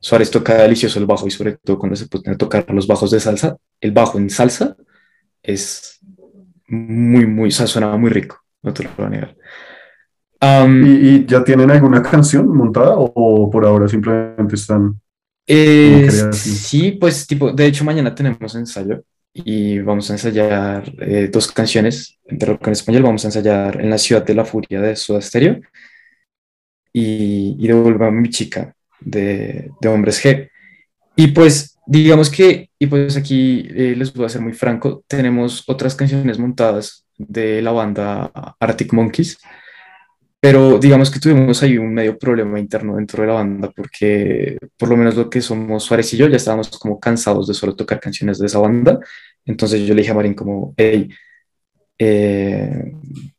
Suárez 0.00 0.30
toca 0.30 0.54
delicioso 0.54 0.98
el 0.98 1.06
bajo 1.06 1.26
y 1.26 1.30
sobre 1.30 1.56
todo 1.58 1.78
cuando 1.78 1.94
se 1.94 2.08
puede 2.08 2.36
tocar 2.36 2.66
los 2.70 2.86
bajos 2.86 3.12
de 3.12 3.20
salsa, 3.20 3.56
el 3.80 3.92
bajo 3.92 4.18
en 4.18 4.30
salsa 4.30 4.76
es 5.42 6.00
muy, 6.66 7.26
muy, 7.26 7.48
o 7.48 7.52
sea, 7.52 7.66
suena 7.66 7.96
muy 7.96 8.10
rico, 8.10 8.38
no 8.62 8.74
te 8.74 8.82
lo 8.82 8.90
voy 8.96 9.06
a 9.06 9.10
negar. 9.10 9.36
Um, 10.40 10.84
¿Y, 10.84 11.08
¿Y, 11.08 11.26
ya 11.26 11.42
tienen 11.42 11.70
alguna 11.70 12.02
canción 12.02 12.48
montada 12.48 12.94
o 12.96 13.50
por 13.50 13.64
ahora 13.64 13.88
simplemente 13.88 14.54
están... 14.54 15.00
Eh, 15.50 16.10
sí, 16.32 16.92
pues 16.92 17.26
tipo, 17.26 17.52
de 17.52 17.66
hecho 17.66 17.82
mañana 17.82 18.14
tenemos 18.14 18.54
ensayo 18.54 19.02
y 19.32 19.78
vamos 19.78 20.10
a 20.10 20.12
ensayar 20.12 20.92
eh, 21.00 21.30
dos 21.32 21.50
canciones 21.50 22.18
de 22.26 22.46
rock 22.46 22.66
en 22.66 22.72
español. 22.74 23.04
Vamos 23.04 23.24
a 23.24 23.28
ensayar 23.28 23.80
En 23.80 23.88
la 23.88 23.98
ciudad 23.98 24.24
de 24.24 24.34
la 24.34 24.44
furia 24.44 24.80
de 24.80 24.94
Soda 24.94 25.22
Stereo 25.22 25.60
y, 26.92 27.56
y 27.58 27.70
a 27.70 28.10
mi 28.10 28.28
chica 28.28 28.74
de, 29.00 29.70
de, 29.80 29.88
Hombres 29.88 30.22
G. 30.22 30.50
Y 31.16 31.28
pues 31.28 31.78
digamos 31.86 32.30
que, 32.30 32.70
y 32.78 32.86
pues 32.86 33.16
aquí 33.16 33.66
eh, 33.70 33.94
les 33.96 34.12
voy 34.12 34.26
a 34.26 34.28
ser 34.28 34.42
muy 34.42 34.52
franco, 34.52 35.02
tenemos 35.06 35.64
otras 35.66 35.94
canciones 35.94 36.38
montadas 36.38 37.06
de 37.16 37.62
la 37.62 37.72
banda 37.72 38.30
Arctic 38.60 38.92
Monkeys 38.92 39.38
pero 40.40 40.78
digamos 40.78 41.10
que 41.10 41.18
tuvimos 41.18 41.62
ahí 41.62 41.78
un 41.78 41.92
medio 41.92 42.16
problema 42.16 42.60
interno 42.60 42.96
dentro 42.96 43.22
de 43.22 43.28
la 43.28 43.34
banda 43.34 43.70
porque 43.74 44.56
por 44.76 44.88
lo 44.88 44.96
menos 44.96 45.16
lo 45.16 45.28
que 45.28 45.40
somos 45.40 45.82
Suárez 45.82 46.14
y 46.14 46.16
yo 46.16 46.28
ya 46.28 46.36
estábamos 46.36 46.70
como 46.78 47.00
cansados 47.00 47.48
de 47.48 47.54
solo 47.54 47.74
tocar 47.74 47.98
canciones 47.98 48.38
de 48.38 48.46
esa 48.46 48.60
banda. 48.60 49.00
Entonces 49.44 49.80
yo 49.80 49.94
le 49.94 50.02
dije 50.02 50.12
a 50.12 50.14
Marín 50.14 50.34
como, 50.34 50.74
hey, 50.76 51.08
eh, 51.98 52.92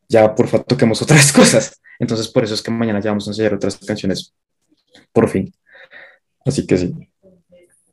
ya 0.10 0.36
por 0.36 0.48
favor 0.48 0.66
toquemos 0.66 1.02
otras 1.02 1.32
cosas. 1.34 1.80
Entonces 2.00 2.28
por 2.28 2.44
eso 2.44 2.54
es 2.54 2.62
que 2.62 2.72
mañana 2.72 3.00
ya 3.00 3.12
vamos 3.12 3.28
a 3.28 3.32
ensayar 3.32 3.54
otras 3.54 3.78
canciones, 3.78 4.34
por 5.14 5.30
fin. 5.30 5.54
Así 6.46 6.68
que 6.68 6.78
sí. 6.78 6.94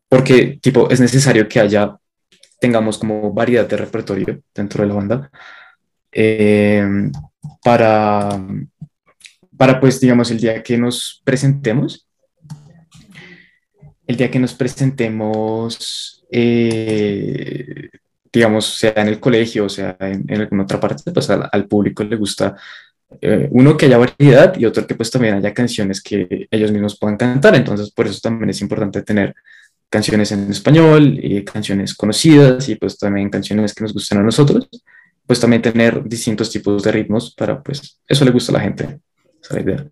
Porque 0.08 0.58
tipo 0.60 0.90
es 0.90 0.98
necesario 1.00 1.48
que 1.48 1.60
haya, 1.60 1.96
tengamos 2.60 2.98
como 2.98 3.32
variedad 3.32 3.68
de 3.68 3.76
repertorio 3.76 4.42
dentro 4.52 4.82
de 4.82 4.88
la 4.88 4.94
banda. 4.94 5.30
Eh, 6.10 7.10
para 7.62 8.40
para 9.56 9.80
pues, 9.80 10.00
digamos, 10.00 10.30
el 10.30 10.38
día 10.38 10.62
que 10.62 10.76
nos 10.76 11.22
presentemos, 11.24 12.06
el 14.06 14.16
día 14.16 14.30
que 14.30 14.38
nos 14.38 14.54
presentemos, 14.54 16.24
eh, 16.30 17.88
digamos, 18.32 18.66
sea 18.66 18.94
en 18.96 19.08
el 19.08 19.20
colegio 19.20 19.64
o 19.64 19.68
sea 19.68 19.96
en, 20.00 20.24
en 20.28 20.40
alguna 20.42 20.64
otra 20.64 20.78
parte, 20.78 21.10
pues 21.10 21.28
al, 21.30 21.66
público 21.66 22.04
le 22.04 22.16
gusta 22.16 22.56
eh, 23.20 23.48
uno 23.50 23.76
que 23.76 23.86
haya 23.86 23.98
variedad 23.98 24.56
y 24.58 24.64
otro 24.64 24.86
que 24.86 24.94
pues 24.94 25.10
también 25.10 25.34
haya 25.34 25.54
canciones 25.54 26.02
que 26.02 26.48
ellos 26.50 26.70
mismos 26.70 26.98
puedan 26.98 27.16
cantar. 27.16 27.54
Entonces, 27.56 27.90
por 27.90 28.06
eso 28.06 28.20
también 28.20 28.50
es 28.50 28.60
importante 28.60 29.02
tener 29.02 29.34
canciones 29.88 30.32
en 30.32 30.50
español 30.50 31.18
y 31.22 31.44
canciones 31.44 31.94
conocidas 31.94 32.68
y 32.68 32.74
pues 32.76 32.98
también 32.98 33.30
canciones 33.30 33.74
que 33.74 33.84
nos 33.84 33.94
gusten 33.94 34.18
a 34.18 34.22
nosotros. 34.22 34.68
Pues 35.26 35.40
también 35.40 35.62
tener 35.62 36.04
distintos 36.04 36.50
tipos 36.50 36.82
de 36.84 36.92
ritmos 36.92 37.34
para 37.34 37.60
pues 37.62 37.98
eso 38.06 38.24
le 38.24 38.30
gusta 38.30 38.52
a 38.52 38.54
la 38.54 38.60
gente 38.60 39.00
esa 39.50 39.60
idea. 39.60 39.86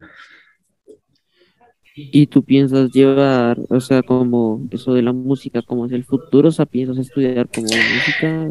¿Y 1.96 2.26
tú 2.26 2.44
piensas 2.44 2.90
llevar, 2.90 3.56
o 3.68 3.80
sea, 3.80 4.02
como 4.02 4.66
eso 4.72 4.94
de 4.94 5.02
la 5.02 5.12
música, 5.12 5.62
como 5.62 5.86
es 5.86 5.92
el 5.92 6.04
futuro? 6.04 6.48
O 6.48 6.52
sea, 6.52 6.66
¿piensas 6.66 6.98
estudiar 6.98 7.48
como 7.48 7.68
música? 7.68 8.50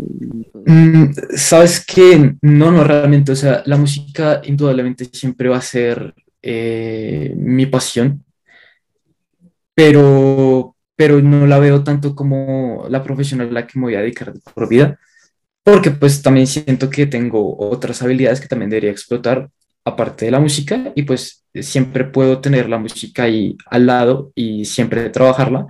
Mm, 0.66 1.14
Sabes 1.36 1.86
que 1.86 2.38
no, 2.42 2.72
no 2.72 2.86
realmente, 2.86 3.34
o 3.34 3.36
sea, 3.36 3.62
la 3.66 3.76
música 3.76 4.42
indudablemente 4.46 5.06
siempre 5.12 5.50
va 5.50 5.58
a 5.58 5.62
ser 5.62 6.14
eh, 6.42 7.34
mi 7.36 7.66
pasión, 7.66 8.24
pero, 9.76 10.78
pero 10.96 11.22
no 11.22 11.46
la 11.46 11.60
veo 11.60 11.84
tanto 11.84 12.16
como 12.16 12.86
la 12.90 13.04
profesional 13.04 13.50
a 13.50 13.52
la 13.52 13.68
que 13.68 13.78
me 13.78 13.86
voy 13.86 13.96
a 13.96 14.02
dedicar 14.02 14.34
por 14.54 14.70
vida, 14.70 14.98
porque 15.64 15.92
pues 15.92 16.22
también 16.22 16.48
siento 16.48 16.90
que 16.90 17.08
tengo 17.08 17.58
otras 17.60 18.02
habilidades 18.02 18.40
que 18.40 18.48
también 18.48 18.70
debería 18.70 18.92
explotar 18.92 19.50
aparte 19.86 20.26
de 20.26 20.32
la 20.32 20.40
música 20.40 20.92
y 20.96 21.04
pues 21.04 21.46
siempre 21.54 22.06
puedo 22.06 22.40
tener 22.42 22.70
la 22.70 22.78
música 22.78 23.24
ahí 23.24 23.58
al 23.68 23.86
lado 23.86 24.32
y 24.36 24.66
siempre 24.66 25.10
trabajarla 25.10 25.68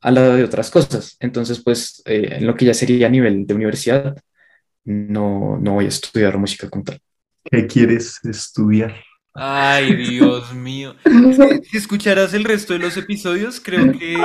al 0.00 0.14
lado 0.14 0.34
de 0.36 0.44
otras 0.44 0.70
cosas. 0.70 1.16
Entonces, 1.20 1.62
pues 1.62 2.02
eh, 2.06 2.36
en 2.38 2.46
lo 2.46 2.54
que 2.54 2.66
ya 2.66 2.74
sería 2.74 3.08
a 3.08 3.10
nivel 3.10 3.46
de 3.46 3.54
universidad, 3.54 4.16
no, 4.84 5.58
no 5.58 5.74
voy 5.74 5.86
a 5.86 5.88
estudiar 5.88 6.38
música 6.38 6.70
como 6.70 6.84
tal. 6.84 7.00
¿Qué 7.44 7.66
quieres 7.66 8.24
estudiar? 8.24 8.94
Ay, 9.40 9.94
Dios 9.94 10.52
mío. 10.52 10.96
Si 11.70 11.76
escucharas 11.76 12.34
el 12.34 12.44
resto 12.44 12.72
de 12.72 12.80
los 12.80 12.96
episodios, 12.96 13.60
creo 13.60 13.92
que 13.92 14.16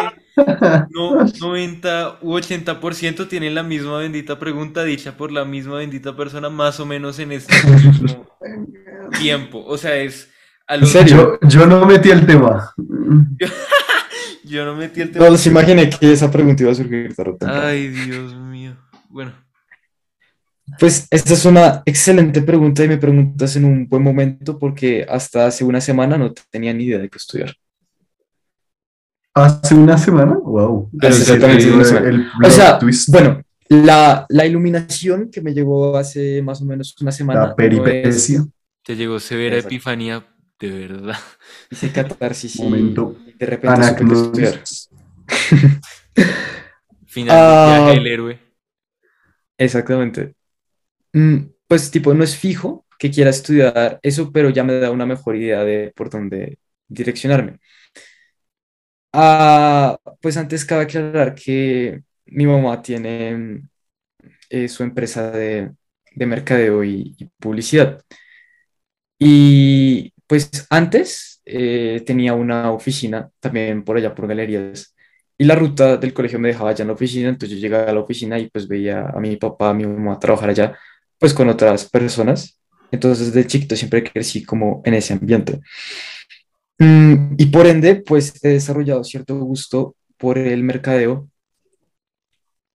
no, 0.89 1.25
90 1.39 2.17
u 2.21 2.33
80% 2.33 3.27
tienen 3.27 3.53
la 3.53 3.63
misma 3.63 3.99
bendita 3.99 4.39
pregunta 4.39 4.83
dicha 4.83 5.15
por 5.15 5.31
la 5.31 5.45
misma 5.45 5.75
bendita 5.75 6.15
persona, 6.15 6.49
más 6.49 6.79
o 6.79 6.85
menos 6.85 7.19
en 7.19 7.33
este 7.33 7.53
mismo 7.71 8.27
tiempo. 9.19 9.63
O 9.65 9.77
sea, 9.77 9.95
es. 9.95 10.29
A 10.67 10.75
¿En 10.75 10.87
serio? 10.87 11.37
Yo, 11.41 11.49
yo, 11.49 11.67
no 11.67 11.85
metí 11.85 12.09
el 12.09 12.25
tema. 12.25 12.73
yo 14.43 14.65
no 14.65 14.75
metí 14.75 15.01
el 15.01 15.11
tema. 15.11 15.29
No 15.29 15.37
se 15.37 15.49
imaginé 15.49 15.89
que 15.89 16.11
esa 16.11 16.31
pregunta 16.31 16.63
iba 16.63 16.71
a 16.71 16.75
surgir 16.75 17.13
Ay, 17.41 17.89
Dios 17.89 18.33
mío. 18.33 18.75
Bueno. 19.09 19.42
Pues 20.79 21.07
esta 21.09 21.33
es 21.33 21.45
una 21.45 21.83
excelente 21.85 22.41
pregunta 22.41 22.83
y 22.83 22.87
me 22.87 22.97
preguntas 22.97 23.55
en 23.55 23.65
un 23.65 23.87
buen 23.87 24.03
momento 24.03 24.57
porque 24.57 25.05
hasta 25.07 25.47
hace 25.47 25.63
una 25.63 25.81
semana 25.81 26.17
no 26.17 26.33
tenía 26.49 26.73
ni 26.73 26.85
idea 26.85 26.99
de 26.99 27.09
qué 27.09 27.17
estudiar. 27.17 27.55
¿Hace 29.33 29.75
una 29.75 29.97
semana? 29.97 30.37
Wow. 30.43 30.91
exactamente 31.01 31.65
El, 32.07 32.27
o 32.43 32.49
sea, 32.49 32.79
bueno, 33.07 33.41
la, 33.67 34.25
la, 34.29 34.45
iluminación 34.45 35.31
que 35.31 35.41
me 35.41 35.53
llegó 35.53 35.97
hace 35.97 36.41
más 36.43 36.61
o 36.61 36.65
menos 36.65 36.95
una 37.01 37.11
semana. 37.11 37.47
La 37.47 37.55
peripecia. 37.55 38.45
Te 38.83 38.95
llegó 38.95 39.19
severa 39.19 39.57
epifanía, 39.57 40.23
de 40.59 40.69
verdad. 40.69 41.15
Hice 41.71 41.91
catarsis 41.91 42.57
y 42.57 42.61
Momento. 42.61 43.15
de 43.39 43.45
repente 43.45 43.87
supe 43.87 44.13
estudiar. 44.13 44.63
Final 47.07 47.37
uh, 47.37 47.85
viaje 47.85 47.99
el 47.99 48.07
héroe. 48.07 48.39
Exactamente. 49.57 50.35
Mm, 51.13 51.51
pues 51.67 51.91
tipo, 51.91 52.13
no 52.13 52.23
es 52.23 52.35
fijo 52.37 52.85
que 52.99 53.11
quiera 53.11 53.29
estudiar 53.29 53.99
eso, 54.01 54.31
pero 54.31 54.49
ya 54.49 54.63
me 54.63 54.75
da 54.79 54.91
una 54.91 55.05
mejor 55.05 55.35
idea 55.35 55.63
de 55.63 55.91
por 55.95 56.09
dónde 56.09 56.59
direccionarme. 56.87 57.59
Ah, 59.15 59.97
pues 60.21 60.37
antes 60.37 60.65
cabe 60.65 60.83
aclarar 60.83 61.35
que 61.35 62.01
mi 62.25 62.47
mamá 62.47 62.81
tiene 62.81 63.61
eh, 64.49 64.67
su 64.69 64.83
empresa 64.83 65.31
de, 65.31 65.73
de 66.15 66.25
mercadeo 66.27 66.83
y, 66.83 67.15
y, 67.19 67.25
publicidad. 67.39 68.01
Y 69.19 70.13
pues 70.27 70.49
antes 70.69 71.41
eh, 71.45 72.03
tenía 72.05 72.33
una 72.33 72.71
oficina 72.71 73.29
también 73.39 73.83
por 73.83 73.97
allá 73.97 74.13
por 74.15 74.27
galerías 74.27 74.95
y 75.37 75.45
la 75.45 75.55
ruta 75.55 75.97
del 75.97 76.13
colegio 76.13 76.39
me 76.39 76.49
dejaba 76.49 76.69
allá 76.71 76.83
en 76.83 76.87
la 76.89 76.93
oficina, 76.93 77.29
entonces 77.29 77.57
yo 77.57 77.61
llegaba 77.61 77.89
a 77.89 77.93
la 77.93 77.99
oficina 78.01 78.37
y 78.39 78.49
pues 78.49 78.67
veía 78.67 79.07
a 79.09 79.19
mi 79.19 79.35
papá, 79.37 79.69
a 79.71 79.73
mi 79.73 79.85
mamá 79.85 80.19
trabajar 80.19 80.49
allá 80.49 80.77
pues 81.19 81.33
con 81.33 81.49
otras 81.49 81.89
personas. 81.89 82.59
Entonces 82.91 83.33
desde 83.33 83.47
chiquito 83.47 83.75
siempre 83.75 84.03
crecí 84.03 84.43
como 84.43 84.81
en 84.85 84.93
ese 84.95 85.13
ambiente. 85.13 85.61
Mm, 86.79 87.35
y 87.37 87.45
por 87.47 87.67
ende, 87.67 87.95
pues 87.95 88.43
he 88.43 88.49
desarrollado 88.49 89.03
cierto 89.03 89.37
gusto 89.39 89.95
por 90.17 90.37
el 90.37 90.63
mercadeo 90.63 91.29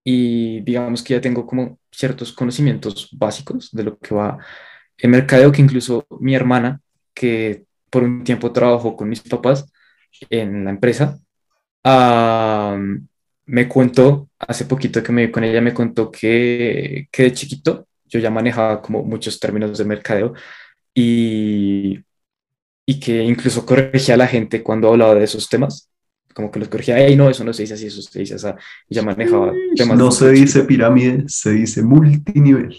y 0.03 0.61
digamos 0.61 1.03
que 1.03 1.13
ya 1.15 1.21
tengo 1.21 1.45
como 1.45 1.79
ciertos 1.91 2.33
conocimientos 2.33 3.09
básicos 3.13 3.69
de 3.71 3.83
lo 3.83 3.97
que 3.99 4.15
va 4.15 4.37
el 4.97 5.09
mercadeo, 5.09 5.51
que 5.51 5.61
incluso 5.61 6.05
mi 6.19 6.35
hermana, 6.35 6.81
que 7.13 7.65
por 7.89 8.03
un 8.03 8.23
tiempo 8.23 8.51
trabajó 8.51 8.95
con 8.95 9.09
mis 9.09 9.21
papás 9.21 9.65
en 10.29 10.65
la 10.65 10.71
empresa, 10.71 11.19
uh, 11.85 12.77
me 13.45 13.69
contó, 13.69 14.29
hace 14.39 14.65
poquito 14.65 15.03
que 15.03 15.11
me 15.11 15.31
con 15.31 15.43
ella, 15.43 15.61
me 15.61 15.73
contó 15.73 16.11
que, 16.11 17.07
que 17.11 17.23
de 17.23 17.33
chiquito 17.33 17.87
yo 18.09 18.19
ya 18.19 18.29
manejaba 18.29 18.81
como 18.81 19.03
muchos 19.03 19.39
términos 19.39 19.77
de 19.77 19.85
mercadeo 19.85 20.33
y, 20.93 21.99
y 22.85 22.99
que 22.99 23.23
incluso 23.23 23.65
corregía 23.65 24.15
a 24.15 24.17
la 24.17 24.27
gente 24.27 24.63
cuando 24.63 24.89
hablaba 24.89 25.15
de 25.15 25.23
esos 25.23 25.47
temas, 25.47 25.89
como 26.33 26.51
que 26.51 26.59
los 26.59 26.69
corregía, 26.69 26.97
hey, 26.97 27.15
no, 27.15 27.29
eso 27.29 27.43
no 27.43 27.53
se 27.53 27.63
dice 27.63 27.75
así, 27.75 27.87
eso 27.87 28.01
se 28.01 28.19
dice 28.19 28.35
así, 28.35 28.47
y 28.89 28.95
ya 28.95 29.01
manejaba 29.01 29.53
temas. 29.75 29.97
No 29.97 30.11
se 30.11 30.31
dice 30.31 30.63
pirámide, 30.63 31.23
se 31.27 31.51
dice 31.51 31.81
multinivel. 31.83 32.75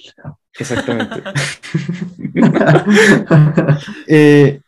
Exactamente. 0.58 1.22
Eh, 4.06 4.60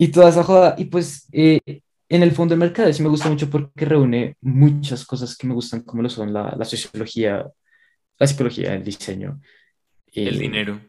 y 0.00 0.08
toda 0.08 0.30
esa 0.30 0.42
joda. 0.42 0.74
Y 0.78 0.86
pues 0.86 1.28
eh, 1.30 1.60
en 2.08 2.22
el 2.22 2.32
fondo 2.32 2.54
el 2.54 2.60
mercado 2.60 2.92
sí 2.92 3.02
me 3.02 3.10
gusta 3.10 3.28
mucho 3.28 3.50
porque 3.50 3.84
reúne 3.84 4.36
muchas 4.40 5.04
cosas 5.04 5.36
que 5.36 5.46
me 5.46 5.52
gustan, 5.54 5.82
como 5.82 6.02
lo 6.02 6.08
son 6.08 6.32
la, 6.32 6.54
la 6.58 6.64
sociología, 6.64 7.46
la 8.18 8.26
psicología, 8.26 8.74
el 8.74 8.82
diseño. 8.82 9.40
El 10.12 10.38
dinero. 10.38 10.80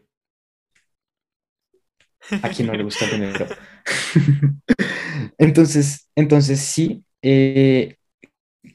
a 2.41 2.49
quien 2.49 2.67
no 2.67 2.73
le 2.73 2.83
gusta 2.83 3.05
el 3.05 3.11
dinero. 3.11 3.47
entonces, 5.37 6.09
entonces 6.15 6.59
sí, 6.59 7.03
eh, 7.21 7.95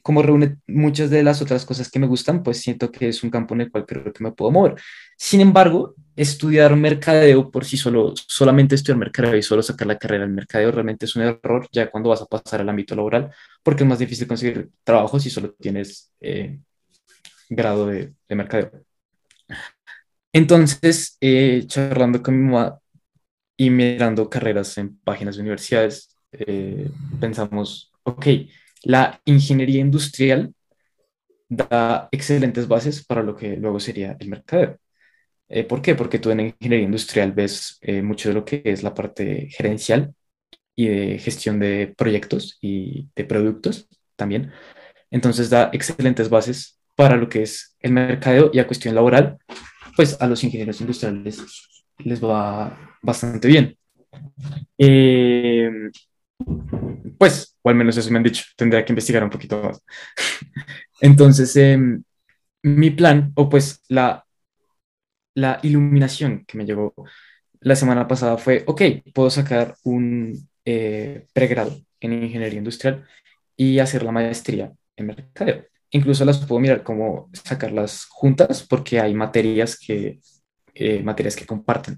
como 0.01 0.21
reúne 0.21 0.57
muchas 0.67 1.09
de 1.09 1.23
las 1.23 1.41
otras 1.41 1.65
cosas 1.65 1.89
que 1.89 1.99
me 1.99 2.07
gustan, 2.07 2.43
pues 2.43 2.59
siento 2.61 2.91
que 2.91 3.09
es 3.09 3.23
un 3.23 3.29
campo 3.29 3.55
en 3.55 3.61
el 3.61 3.71
cual 3.71 3.85
creo 3.85 4.11
que 4.13 4.23
me 4.23 4.31
puedo 4.31 4.51
mover. 4.51 4.75
Sin 5.17 5.41
embargo, 5.41 5.95
estudiar 6.15 6.75
mercadeo 6.75 7.49
por 7.51 7.65
sí 7.65 7.77
solo, 7.77 8.13
solamente 8.15 8.75
estudiar 8.75 8.97
mercadeo 8.97 9.35
y 9.37 9.43
solo 9.43 9.61
sacar 9.61 9.87
la 9.87 9.97
carrera 9.97 10.25
en 10.25 10.35
mercadeo 10.35 10.71
realmente 10.71 11.05
es 11.05 11.15
un 11.15 11.23
error 11.23 11.67
ya 11.71 11.89
cuando 11.89 12.09
vas 12.09 12.21
a 12.21 12.25
pasar 12.25 12.61
al 12.61 12.69
ámbito 12.69 12.95
laboral, 12.95 13.31
porque 13.63 13.83
es 13.83 13.89
más 13.89 13.99
difícil 13.99 14.27
conseguir 14.27 14.69
trabajo 14.83 15.19
si 15.19 15.29
solo 15.29 15.53
tienes 15.53 16.11
eh, 16.19 16.59
grado 17.49 17.87
de, 17.87 18.13
de 18.27 18.35
mercadeo. 18.35 18.86
Entonces, 20.37 21.17
eh, 21.19 21.63
charlando 21.65 22.21
con 22.21 22.37
mi 22.39 22.51
mamá 22.51 22.79
y 23.57 23.71
mirando 23.71 24.29
carreras 24.29 24.77
en 24.77 24.99
páginas 24.99 25.35
de 25.35 25.41
universidades, 25.41 26.15
eh, 26.31 26.91
pensamos, 27.19 27.91
ok, 28.03 28.27
la 28.83 29.19
ingeniería 29.25 29.81
industrial 29.81 30.53
da 31.49 32.07
excelentes 32.11 32.67
bases 32.67 33.03
para 33.03 33.23
lo 33.23 33.35
que 33.35 33.57
luego 33.57 33.79
sería 33.79 34.15
el 34.19 34.29
mercadeo. 34.29 34.77
Eh, 35.49 35.63
¿Por 35.63 35.81
qué? 35.81 35.95
Porque 35.95 36.19
tú 36.19 36.29
en 36.29 36.41
ingeniería 36.41 36.85
industrial 36.85 37.31
ves 37.31 37.79
eh, 37.81 38.03
mucho 38.03 38.29
de 38.29 38.35
lo 38.35 38.45
que 38.45 38.61
es 38.63 38.83
la 38.83 38.93
parte 38.93 39.47
gerencial 39.49 40.13
y 40.75 40.87
de 40.87 41.17
gestión 41.17 41.59
de 41.59 41.95
proyectos 41.97 42.59
y 42.61 43.09
de 43.15 43.25
productos 43.25 43.87
también. 44.15 44.51
Entonces 45.09 45.49
da 45.49 45.71
excelentes 45.73 46.29
bases 46.29 46.79
para 46.95 47.17
lo 47.17 47.27
que 47.27 47.41
es 47.41 47.75
el 47.79 47.93
mercadeo 47.93 48.51
y 48.53 48.59
a 48.59 48.67
cuestión 48.67 48.93
laboral, 48.93 49.39
pues 49.97 50.15
a 50.21 50.27
los 50.27 50.43
ingenieros 50.43 50.79
industriales 50.79 51.43
les 51.97 52.23
va 52.23 52.95
bastante 53.01 53.47
bien. 53.47 53.75
Eh, 54.77 55.69
pues, 57.17 57.57
o 57.63 57.69
al 57.69 57.75
menos 57.75 57.97
eso 57.97 58.11
me 58.11 58.17
han 58.17 58.23
dicho, 58.23 58.43
tendría 58.55 58.85
que 58.85 58.93
investigar 58.93 59.23
un 59.23 59.31
poquito 59.31 59.61
más. 59.61 59.81
Entonces, 61.01 61.55
em, 61.55 62.03
mi 62.63 62.91
plan, 62.91 63.31
o 63.35 63.49
pues 63.49 63.81
la, 63.89 64.23
la 65.33 65.59
iluminación 65.63 66.45
que 66.45 66.57
me 66.57 66.65
llegó 66.65 66.93
la 67.59 67.75
semana 67.75 68.07
pasada 68.07 68.37
fue, 68.37 68.63
ok, 68.67 68.81
puedo 69.13 69.31
sacar 69.31 69.75
un 69.83 70.47
eh, 70.63 71.25
pregrado 71.33 71.75
en 71.99 72.13
ingeniería 72.23 72.59
industrial 72.59 73.07
y 73.55 73.79
hacer 73.79 74.03
la 74.03 74.11
maestría 74.11 74.71
en 74.95 75.07
mercadeo. 75.07 75.65
Incluso 75.91 76.25
las 76.25 76.45
puedo 76.45 76.59
mirar 76.59 76.83
como 76.83 77.29
sacarlas 77.33 78.05
juntas 78.09 78.65
porque 78.67 78.99
hay 78.99 79.13
materias 79.13 79.77
que, 79.77 80.19
eh, 80.73 81.01
materias 81.03 81.35
que 81.35 81.45
comparten. 81.45 81.97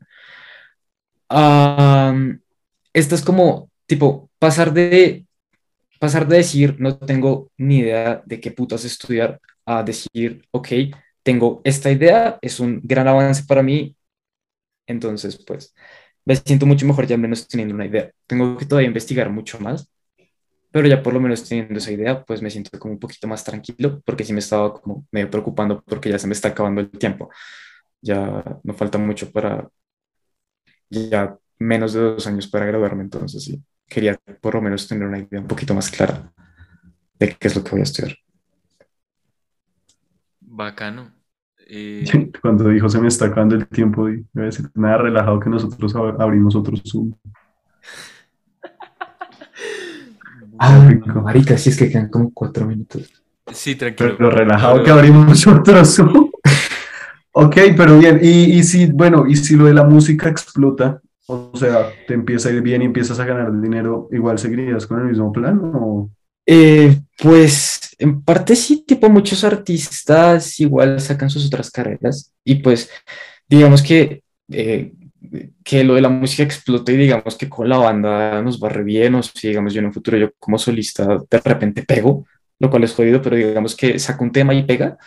Am, 1.30 2.41
esto 2.93 3.15
es 3.15 3.21
como, 3.21 3.69
tipo, 3.86 4.30
pasar 4.39 4.73
de, 4.73 5.25
pasar 5.99 6.28
de 6.28 6.38
decir 6.38 6.75
no 6.80 6.97
tengo 6.97 7.52
ni 7.58 7.80
idea 7.80 8.23
de 8.25 8.39
qué 8.39 8.52
putas 8.52 8.86
estudiar 8.86 9.39
a 9.65 9.84
decir, 9.84 10.43
ok, 10.52 10.67
tengo 11.23 11.62
esta 11.63 11.91
idea, 11.91 12.39
es 12.41 12.60
un 12.60 12.82
gran 12.84 13.08
avance 13.08 13.43
para 13.43 13.62
mí, 13.63 13.95
entonces 14.88 15.43
pues 15.45 15.73
me 16.25 16.36
siento 16.36 16.65
mucho 16.65 16.86
mejor 16.86 17.08
ya 17.08 17.17
menos 17.17 17.47
teniendo 17.47 17.75
una 17.75 17.86
idea. 17.86 18.12
Tengo 18.28 18.58
que 18.58 18.65
todavía 18.65 18.88
investigar 18.88 19.30
mucho 19.30 19.60
más, 19.60 19.89
pero 20.71 20.88
ya 20.88 21.01
por 21.03 21.13
lo 21.13 21.19
menos 21.21 21.47
teniendo 21.47 21.77
esa 21.79 21.91
idea, 21.91 22.23
pues 22.23 22.41
me 22.41 22.49
siento 22.49 22.77
como 22.79 22.93
un 22.93 22.99
poquito 22.99 23.27
más 23.27 23.43
tranquilo, 23.43 24.01
porque 24.05 24.23
sí 24.23 24.34
me 24.34 24.39
estaba 24.39 24.73
como 24.82 25.08
medio 25.12 25.29
preocupando 25.29 25.82
porque 25.84 26.10
ya 26.10 26.19
se 26.19 26.27
me 26.27 26.34
está 26.34 26.49
acabando 26.49 26.82
el 26.82 26.89
tiempo. 26.91 27.29
Ya 28.01 28.43
no 28.63 28.73
falta 28.75 28.97
mucho 28.99 29.32
para, 29.32 29.69
ya 30.89 31.38
menos 31.60 31.93
de 31.93 32.01
dos 32.01 32.27
años 32.27 32.47
para 32.47 32.65
graduarme, 32.65 33.03
entonces 33.03 33.43
sí, 33.43 33.62
quería 33.88 34.17
por 34.41 34.55
lo 34.55 34.62
menos 34.62 34.88
tener 34.88 35.08
una 35.08 35.19
idea 35.19 35.41
un 35.41 35.47
poquito 35.47 35.73
más 35.73 35.89
clara 35.89 36.32
de 37.19 37.36
qué 37.36 37.47
es 37.47 37.55
lo 37.55 37.63
que 37.63 37.71
voy 37.71 37.82
a 37.82 37.84
estudiar. 37.84 38.15
Bacano. 40.41 41.13
Eh, 41.67 42.32
Cuando 42.41 42.69
dijo 42.69 42.89
se 42.89 42.99
me 42.99 43.08
está 43.08 43.25
acabando 43.25 43.55
el 43.55 43.67
tiempo, 43.67 44.01
voy 44.03 44.25
a 44.38 44.41
decir 44.41 44.69
nada 44.75 44.97
relajado 44.99 45.39
que 45.39 45.49
nosotros 45.49 45.95
ab- 45.95 46.17
abrimos 46.21 46.55
otro 46.55 46.75
Zoom. 46.86 47.13
Ah, 50.60 50.86
rico. 50.88 51.22
marica, 51.22 51.58
sí 51.58 51.69
es 51.69 51.78
que 51.78 51.89
quedan 51.89 52.10
como 52.10 52.32
cuatro 52.34 52.65
minutos. 52.65 53.10
sí, 53.52 53.76
tranquilo. 53.76 54.15
Pero 54.17 54.30
relajado 54.30 54.84
que 54.84 54.91
abrimos 54.91 55.48
otro 55.48 55.84
Zoom. 55.86 56.30
Ok, 57.32 57.56
pero 57.78 57.98
bien. 57.98 58.19
Y, 58.22 58.58
y 58.58 58.63
si, 58.63 58.88
bueno, 58.91 59.26
y 59.28 59.36
si 59.36 59.56
lo 59.56 59.65
de 59.65 59.74
la 59.74 59.84
música 59.84 60.30
explota, 60.30 61.02
o 61.28 61.52
sea, 61.56 61.91
te 62.08 62.15
empieza 62.15 62.50
a 62.50 62.52
ir 62.52 62.62
bien 62.62 62.82
y 62.82 62.86
empiezas 62.86 63.19
a 63.19 63.26
ganar 63.26 63.52
dinero, 63.62 64.10
¿igual 64.12 64.39
seguirías 64.39 64.88
con 64.88 65.00
el 65.00 65.06
mismo 65.06 65.32
plan? 65.32 65.62
O... 65.76 66.10
Eh, 66.45 67.00
pues 67.17 67.95
en 68.00 68.24
parte 68.24 68.56
sí, 68.56 68.84
tipo 68.88 69.08
muchos 69.10 69.43
artistas 69.43 70.60
igual 70.60 71.00
sacan 71.00 71.30
sus 71.30 71.45
otras 71.45 71.69
carreras 71.69 72.34
y 72.43 72.56
pues 72.56 72.89
digamos 73.48 73.84
que, 73.84 74.24
eh, 74.52 74.91
que 75.63 75.84
lo 75.84 75.96
de 75.96 76.02
la 76.02 76.10
música 76.10 76.44
explote 76.44 76.94
y 76.94 76.98
digamos 76.98 77.36
que 77.38 77.50
con 77.50 77.70
la 77.70 77.78
banda 77.78 78.42
nos 78.42 78.62
va 78.62 78.70
re 78.70 78.84
bien 78.84 79.15
o 79.15 79.24
si 79.24 79.50
digamos 79.50 79.74
yo 79.74 79.80
en 79.80 79.88
un 79.88 79.94
futuro 79.94 80.18
yo 80.18 80.32
como 80.39 80.58
solista 80.58 81.06
de 81.30 81.39
repente 81.39 81.84
pego, 81.84 82.26
lo 82.60 82.70
cual 82.70 82.84
es 82.84 82.94
jodido, 82.94 83.22
pero 83.22 83.36
digamos 83.36 83.76
que 83.76 84.00
saco 84.00 84.24
un 84.24 84.32
tema 84.32 84.54
y 84.54 84.63
pega, 84.63 84.98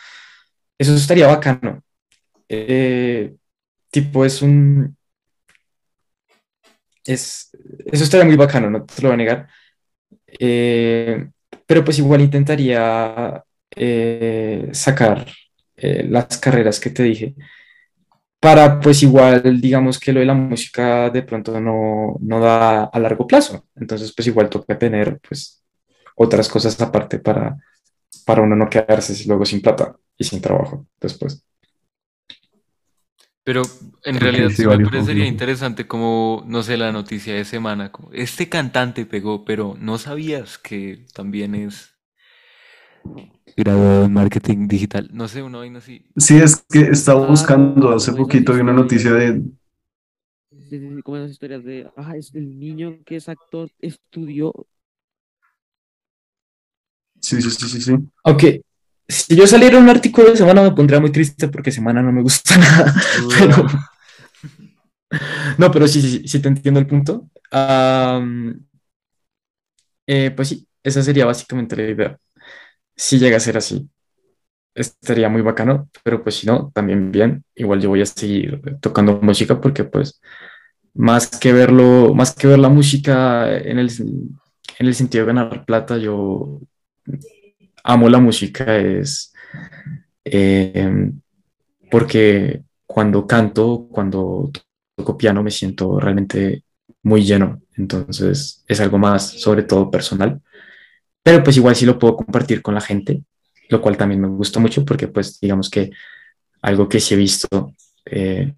eso 0.79 0.95
estaría 0.95 1.27
bacano. 1.27 1.83
Eh, 2.49 3.35
tipo 3.91 4.25
es 4.25 4.43
un... 4.43 4.97
Es, 7.05 7.51
eso 7.87 8.05
estaría 8.05 8.27
muy 8.27 8.37
bacano, 8.37 8.71
no 8.71 8.85
te 8.85 9.03
lo 9.03 9.09
voy 9.09 9.15
a 9.15 9.17
negar. 9.17 9.49
Eh, 10.27 11.29
pero 11.67 11.85
pues 11.85 11.99
igual 11.99 12.21
intentaría 12.21 13.43
eh, 13.77 14.69
sacar 14.73 15.27
las 15.77 16.39
carreras 16.39 16.79
que 16.79 16.91
te 16.91 17.03
dije 17.03 17.35
para 18.43 18.81
pues 18.81 19.05
igual 19.05 19.61
digamos 19.61 20.01
que 20.01 20.13
lo 20.13 20.19
de 20.19 20.27
la 20.27 20.35
música 20.35 21.11
de 21.11 21.23
pronto 21.23 21.61
no, 21.61 22.17
no 22.19 22.41
da 22.41 22.87
a 22.87 22.99
largo 22.99 23.25
plazo. 23.25 23.69
Entonces 23.77 24.13
pues 24.13 24.27
igual 24.27 24.51
toca 24.51 24.77
tener 24.77 25.21
pues 25.21 25.63
otras 26.17 26.49
cosas 26.49 26.81
aparte 26.81 27.21
para, 27.21 27.57
para 28.27 28.43
uno 28.43 28.57
no 28.57 28.69
quedarse 28.69 29.15
luego 29.29 29.47
sin 29.47 29.63
plata 29.63 29.95
y 30.19 30.25
sin 30.25 30.41
trabajo 30.41 30.89
después. 31.01 31.45
Pero 33.45 33.63
en 34.03 34.19
realidad 34.19 34.51
sí, 34.51 34.67
me 34.67 34.87
parecería 34.87 35.27
interesante 35.27 35.87
como, 35.87 36.43
no 36.45 36.65
sé, 36.65 36.77
la 36.77 36.91
noticia 36.91 37.35
de 37.35 37.45
semana, 37.45 37.93
como, 37.93 38.13
este 38.13 38.49
cantante 38.49 39.07
pegó, 39.07 39.45
pero 39.45 39.77
no 39.79 39.99
sabías 39.99 40.59
que 40.59 41.07
también 41.15 41.55
es 41.55 41.95
graduado 43.57 44.05
en 44.05 44.13
marketing 44.13 44.69
digital. 44.69 45.09
No 45.13 45.29
sé, 45.29 45.43
una 45.43 45.59
vaina 45.59 45.79
así. 45.79 46.05
Sí, 46.17 46.37
es 46.39 46.65
que 46.69 46.81
estaba 46.81 47.25
Ah, 47.25 47.29
buscando 47.29 47.91
hace 47.91 48.13
poquito 48.13 48.53
vi 48.55 48.61
una 48.61 48.73
noticia 48.73 49.13
de... 49.13 49.43
Como 51.05 51.17
esas 51.19 51.31
historias 51.33 51.65
de, 51.65 51.91
ah, 51.97 52.17
es 52.17 52.35
el 52.35 52.59
niño 52.59 52.99
que 53.05 53.17
es 53.17 53.29
actor, 53.29 53.71
estudió. 53.81 54.53
Sí, 57.21 57.41
sí, 57.41 57.51
sí, 57.51 57.69
sí, 57.69 57.81
sí. 57.81 57.95
Aunque 58.25 58.63
si 59.09 59.37
yo 59.37 59.47
saliera 59.47 59.79
un 59.79 59.89
artículo 59.89 60.31
de 60.31 60.37
semana 60.37 60.63
me 60.63 60.73
pondría 60.73 61.01
muy 61.01 61.13
triste 61.13 61.49
porque 61.49 61.71
semana 61.71 62.03
no 62.03 62.13
me 62.13 62.23
gusta 62.23 62.57
nada. 62.59 62.95
Pero- 63.39 63.67
no, 65.59 65.71
pero 65.71 65.87
sí, 65.89 66.01
sí, 66.03 66.29
sí, 66.29 66.41
te 66.41 66.49
entiendo 66.49 66.81
el 66.81 66.87
punto. 66.87 67.29
Eh, 70.07 70.31
pues 70.35 70.49
sí, 70.49 70.67
esa 70.83 71.03
sería 71.03 71.27
básicamente 71.27 71.77
la 71.77 71.83
idea. 71.91 72.19
Si 72.97 73.19
llega 73.19 73.37
a 73.37 73.41
ser 73.41 73.57
así, 73.57 73.89
estaría 74.75 75.29
muy 75.29 75.43
bacano, 75.43 75.91
pero 76.05 76.23
pues 76.23 76.37
si 76.37 76.47
no, 76.47 76.71
también 76.75 77.13
bien. 77.13 77.45
Igual 77.55 77.81
yo 77.81 77.91
voy 77.91 78.03
a 78.03 78.07
seguir 78.07 78.61
tocando 78.81 79.21
música 79.23 79.61
porque 79.61 79.85
pues 79.85 80.21
más 80.95 81.29
que 81.29 81.53
verlo, 81.53 82.15
más 82.15 82.35
que 82.35 82.49
ver 82.49 82.59
la 82.59 82.69
música 82.69 83.57
en 83.59 83.79
el, 83.79 83.91
en 84.79 84.87
el 84.87 84.95
sentido 84.95 85.25
de 85.27 85.35
ganar 85.35 85.65
plata, 85.65 85.99
yo 85.99 86.61
amo 87.85 88.09
la 88.09 88.19
música 88.19 88.77
es 88.79 89.33
eh, 90.25 91.11
porque 91.91 92.63
cuando 92.87 93.27
canto, 93.27 93.89
cuando 93.91 94.51
toco 94.97 95.17
piano, 95.17 95.43
me 95.43 95.51
siento 95.51 95.99
realmente 96.01 96.65
muy 97.03 97.25
lleno. 97.25 97.61
Entonces 97.77 98.65
es 98.67 98.81
algo 98.81 98.99
más, 98.99 99.41
sobre 99.41 99.63
todo 99.65 99.91
personal. 99.91 100.41
Pero 101.23 101.43
pues 101.43 101.57
igual 101.57 101.77
sí 101.77 101.87
lo 101.87 101.99
puedo 101.99 102.17
compartir 102.17 102.63
con 102.63 102.75
la 102.75 102.81
gente, 102.81 103.23
lo 103.69 103.81
cual 103.81 103.97
también 103.97 104.21
me 104.21 104.29
gusta 104.29 104.61
mucho 104.61 104.85
porque 104.85 105.09
pues 105.09 105.39
digamos 105.41 105.71
que 105.71 105.91
algo 106.63 106.89
que 106.89 107.01
sí 107.01 107.15
he 107.15 107.17
visto 107.17 107.75
eh, 108.07 108.55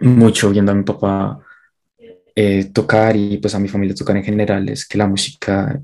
mucho 0.00 0.50
viendo 0.50 0.72
a 0.72 0.74
mi 0.74 0.84
papá 0.84 1.40
eh, 2.34 2.70
tocar 2.72 3.16
y 3.16 3.38
pues 3.38 3.54
a 3.54 3.58
mi 3.58 3.68
familia 3.68 3.94
tocar 3.94 4.16
en 4.16 4.24
general 4.24 4.68
es 4.68 4.86
que 4.86 4.98
la 4.98 5.06
música 5.06 5.80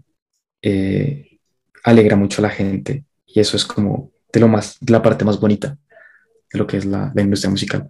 eh, 0.60 1.38
alegra 1.84 2.16
mucho 2.16 2.42
a 2.42 2.48
la 2.48 2.50
gente 2.50 3.04
y 3.26 3.40
eso 3.40 3.56
es 3.56 3.64
como 3.64 4.12
de 4.32 4.40
lo 4.40 4.48
más, 4.48 4.78
la 4.86 5.02
parte 5.02 5.24
más 5.24 5.40
bonita 5.40 5.78
de 6.52 6.58
lo 6.58 6.66
que 6.66 6.76
es 6.76 6.84
la, 6.84 7.10
la 7.14 7.22
industria 7.22 7.50
musical, 7.50 7.88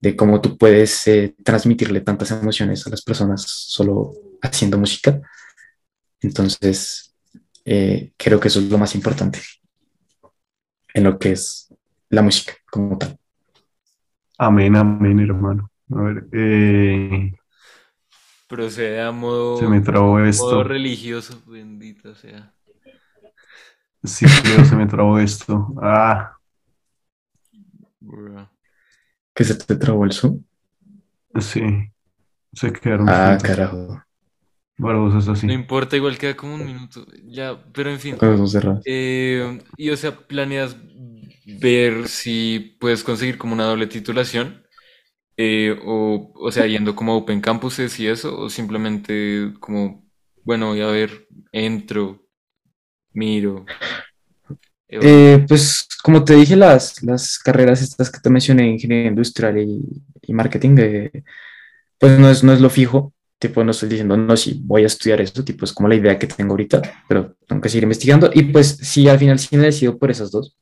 de 0.00 0.16
cómo 0.16 0.40
tú 0.40 0.56
puedes 0.56 1.06
eh, 1.08 1.34
transmitirle 1.44 2.00
tantas 2.00 2.30
emociones 2.30 2.86
a 2.86 2.90
las 2.90 3.02
personas 3.02 3.42
solo 3.42 4.12
haciendo 4.40 4.78
música. 4.78 5.20
Entonces, 6.20 7.03
eh, 7.64 8.12
creo 8.16 8.40
que 8.40 8.48
eso 8.48 8.60
es 8.60 8.70
lo 8.70 8.78
más 8.78 8.94
importante 8.94 9.40
en 10.94 11.04
lo 11.04 11.18
que 11.18 11.32
es 11.32 11.72
la 12.10 12.22
música 12.22 12.54
como 12.70 12.96
tal. 12.98 13.18
Amén, 14.38 14.76
amén, 14.76 15.18
hermano. 15.20 15.70
A 15.90 16.02
ver, 16.02 16.28
eh, 16.32 17.32
Procede 18.48 19.00
a 19.02 19.10
modo, 19.12 19.52
se 19.52 19.66
me 19.68 19.80
trabó 19.80 20.18
modo 20.20 20.62
esto. 20.62 20.64
religioso, 20.64 21.42
bendito 21.46 22.14
sea. 22.14 22.54
Sí, 24.04 24.26
creo, 24.34 24.64
se 24.64 24.76
me 24.76 24.86
trabó 24.86 25.18
esto. 25.18 25.74
Ah, 25.82 26.36
Bro. 28.00 28.48
¿Que 29.34 29.44
se 29.44 29.54
te 29.54 29.76
trabó 29.76 30.04
el 30.04 30.12
Zoom? 30.12 30.42
sí. 31.40 31.62
Se 32.54 32.72
quedaron 32.72 33.10
Ah, 33.10 33.12
juntos. 33.12 33.44
carajo, 33.44 34.02
Barbosa 34.78 35.18
es 35.18 35.28
así. 35.28 35.46
No 35.46 35.52
importa, 35.52 35.96
igual 35.96 36.18
queda 36.18 36.36
como 36.36 36.54
un 36.54 36.64
minuto. 36.64 37.06
Ya, 37.24 37.62
pero 37.72 37.90
en 37.90 38.00
fin. 38.00 38.16
Eh, 38.84 39.58
y 39.76 39.90
o 39.90 39.96
sea, 39.96 40.16
¿planeas 40.26 40.76
ver 41.60 42.08
si 42.08 42.76
puedes 42.80 43.04
conseguir 43.04 43.38
como 43.38 43.54
una 43.54 43.64
doble 43.64 43.86
titulación? 43.86 44.62
Eh, 45.36 45.78
o, 45.84 46.32
o 46.34 46.52
sea, 46.52 46.66
yendo 46.66 46.96
como 46.96 47.12
a 47.12 47.16
Open 47.16 47.40
Campuses 47.40 47.98
y 48.00 48.08
eso, 48.08 48.38
o 48.38 48.50
simplemente 48.50 49.54
como, 49.60 50.06
bueno, 50.44 50.68
voy 50.68 50.82
a 50.82 50.88
ver, 50.88 51.28
entro, 51.52 52.26
miro. 53.12 53.66
eh, 54.88 54.98
Eh, 55.00 55.44
pues 55.48 55.86
como 56.02 56.24
te 56.24 56.34
dije, 56.34 56.56
las, 56.56 57.02
las 57.02 57.38
carreras 57.38 57.82
estas 57.82 58.10
que 58.10 58.20
te 58.20 58.30
mencioné, 58.30 58.68
ingeniería 58.68 59.08
industrial 59.10 59.58
y, 59.58 59.82
y 60.22 60.32
marketing, 60.34 60.76
eh, 60.78 61.24
pues 61.98 62.18
no 62.20 62.30
es, 62.30 62.44
no 62.44 62.54
es 62.54 62.62
lo 62.62 62.70
fijo, 62.70 63.13
tipo 63.48 63.62
no 63.62 63.72
estoy 63.72 63.88
diciendo, 63.90 64.16
no, 64.16 64.36
sí, 64.36 64.60
voy 64.64 64.84
a 64.84 64.86
estudiar 64.86 65.20
eso, 65.20 65.44
tipo 65.44 65.64
es 65.64 65.72
como 65.72 65.88
la 65.88 65.96
idea 65.96 66.18
que 66.18 66.26
tengo 66.26 66.52
ahorita, 66.52 66.80
pero 67.08 67.36
tengo 67.46 67.60
que 67.62 67.68
seguir 67.68 67.84
investigando 67.84 68.30
y 68.32 68.42
pues 68.44 68.78
sí, 68.82 69.08
al 69.08 69.18
final 69.18 69.38
sí 69.38 69.56
me 69.56 69.64
decido 69.66 69.98
por 69.98 70.10
esas 70.10 70.30
dos. 70.30 70.56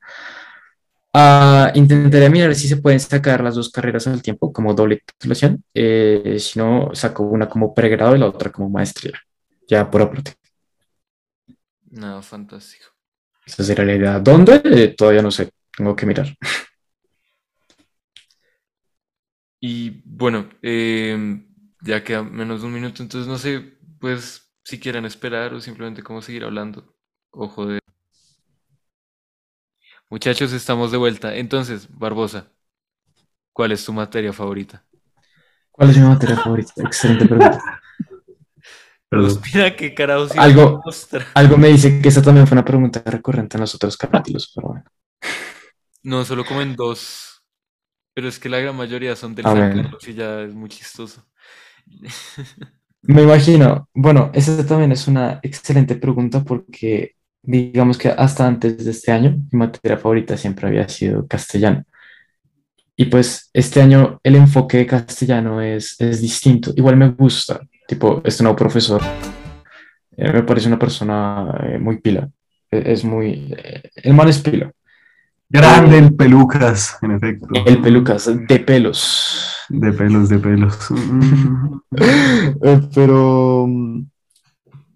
Ah, 1.15 1.71
intentaré 1.75 2.31
mirar 2.31 2.55
si 2.55 2.69
se 2.69 2.79
pueden 2.79 2.99
sacar 3.01 3.43
las 3.45 3.55
dos 3.55 3.71
carreras 3.71 4.07
al 4.07 4.23
tiempo 4.23 4.51
como 4.53 4.73
doble 4.75 5.03
titulación, 5.05 5.63
eh, 5.75 6.37
si 6.39 6.59
no, 6.59 6.91
saco 6.95 7.23
una 7.25 7.49
como 7.49 7.75
pregrado 7.75 8.17
y 8.17 8.19
la 8.19 8.27
otra 8.29 8.51
como 8.51 8.71
maestría, 8.71 9.13
ya 9.69 9.91
por 9.91 10.03
aparte. 10.03 10.33
nada, 11.91 12.23
fantástico. 12.23 12.87
Esa 13.47 13.63
sería 13.65 13.85
la 13.85 13.95
idea. 13.95 14.19
¿Dónde? 14.21 14.61
Eh, 14.65 14.95
todavía 14.97 15.23
no 15.23 15.31
sé, 15.31 15.51
tengo 15.77 15.95
que 15.97 16.07
mirar. 16.07 16.27
Y 19.61 20.03
bueno, 20.05 20.49
eh, 20.63 21.45
ya 21.83 22.05
queda 22.05 22.23
menos 22.23 22.61
de 22.61 22.67
un 22.67 22.75
minuto, 22.75 23.03
entonces 23.03 23.29
no 23.29 23.39
sé, 23.39 23.79
pues 24.01 24.53
si 24.65 24.79
quieren 24.79 25.05
esperar 25.05 25.53
o 25.55 25.61
simplemente 25.61 26.03
cómo 26.03 26.23
seguir 26.23 26.45
hablando. 26.45 26.95
Ojo 27.31 27.67
de... 27.67 27.79
Muchachos, 30.09 30.53
estamos 30.53 30.93
de 30.93 30.99
vuelta. 30.99 31.35
Entonces, 31.35 31.89
Barbosa, 31.91 32.53
¿cuál 33.53 33.73
es 33.73 33.85
tu 33.85 33.93
materia 33.93 34.33
favorita? 34.33 34.85
¿Cuál 35.71 35.91
es 35.91 35.97
mi 35.97 36.07
materia 36.07 36.37
favorita? 36.37 36.73
Excelente 36.77 37.27
pregunta. 37.27 37.61
Perdón. 39.09 39.39
Pues 39.41 39.55
mira 39.55 39.77
qué 39.77 39.95
carajo 39.95 40.27
Algo-. 40.39 40.83
Algo 41.35 41.57
me 41.59 41.69
dice 41.69 42.01
que 42.01 42.09
esa 42.09 42.23
también 42.23 42.47
fue 42.47 42.55
una 42.55 42.65
pregunta 42.65 43.03
recurrente 43.05 43.57
en 43.57 43.63
los 43.63 43.75
otros 43.75 43.97
capítulos, 43.97 44.51
pero 44.55 44.69
bueno. 44.69 44.85
No, 46.03 46.25
solo 46.25 46.45
como 46.45 46.63
en 46.63 46.77
dos. 46.77 47.43
Pero 48.15 48.29
es 48.29 48.39
que 48.39 48.49
la 48.49 48.59
gran 48.59 48.77
mayoría 48.77 49.17
son 49.17 49.35
del 49.35 49.47
A 49.47 49.53
San. 49.53 49.83
Carlos 49.83 50.09
y 50.09 50.15
ya 50.15 50.43
es 50.43 50.55
muy 50.55 50.69
chistoso. 50.69 51.25
Me 53.03 53.23
imagino, 53.23 53.89
bueno, 53.95 54.31
esa 54.33 54.65
también 54.67 54.93
es 54.93 55.09
una 55.09 55.41
excelente 55.43 55.97
pregunta 55.97 56.45
porque 56.45 57.17
digamos 57.43 57.99
que 57.99 58.09
hasta 58.09 58.47
antes 58.47 58.85
de 58.85 58.91
este 58.93 59.11
año 59.11 59.33
mi 59.51 59.59
materia 59.59 59.99
favorita 59.99 60.37
siempre 60.37 60.69
había 60.69 60.89
sido 60.89 61.27
castellano. 61.27 61.85
Y 62.97 63.07
pues 63.07 63.51
este 63.53 63.81
año 63.83 64.21
el 64.23 64.37
enfoque 64.37 64.79
de 64.79 64.87
castellano 64.87 65.61
es, 65.61 65.97
es 66.01 66.21
distinto. 66.21 66.73
Igual 66.77 66.97
me 66.97 67.09
gusta, 67.11 67.61
tipo, 67.89 68.23
este 68.25 68.43
nuevo 68.43 68.57
profesor 68.57 69.03
eh, 70.17 70.33
me 70.33 70.43
parece 70.43 70.69
una 70.69 70.79
persona 70.79 71.55
eh, 71.65 71.79
muy 71.79 72.01
pila. 72.01 72.29
E- 72.71 72.93
Es 72.93 73.05
muy... 73.05 73.55
eh, 73.57 73.83
el 73.97 74.15
man 74.15 74.29
es 74.29 74.39
pila. 74.41 74.71
Grande 75.53 75.99
el 75.99 76.15
pelucas, 76.15 76.99
en 77.03 77.13
efecto. 77.13 77.47
El 77.67 77.81
pelucas 77.83 78.31
de 78.49 78.59
pelos. 78.61 79.55
De 79.69 79.93
pelos, 79.93 80.29
de 80.29 80.39
pelos. 80.39 80.79
Mm. 80.91 81.81
Eh, 82.63 82.81
Pero, 82.95 83.67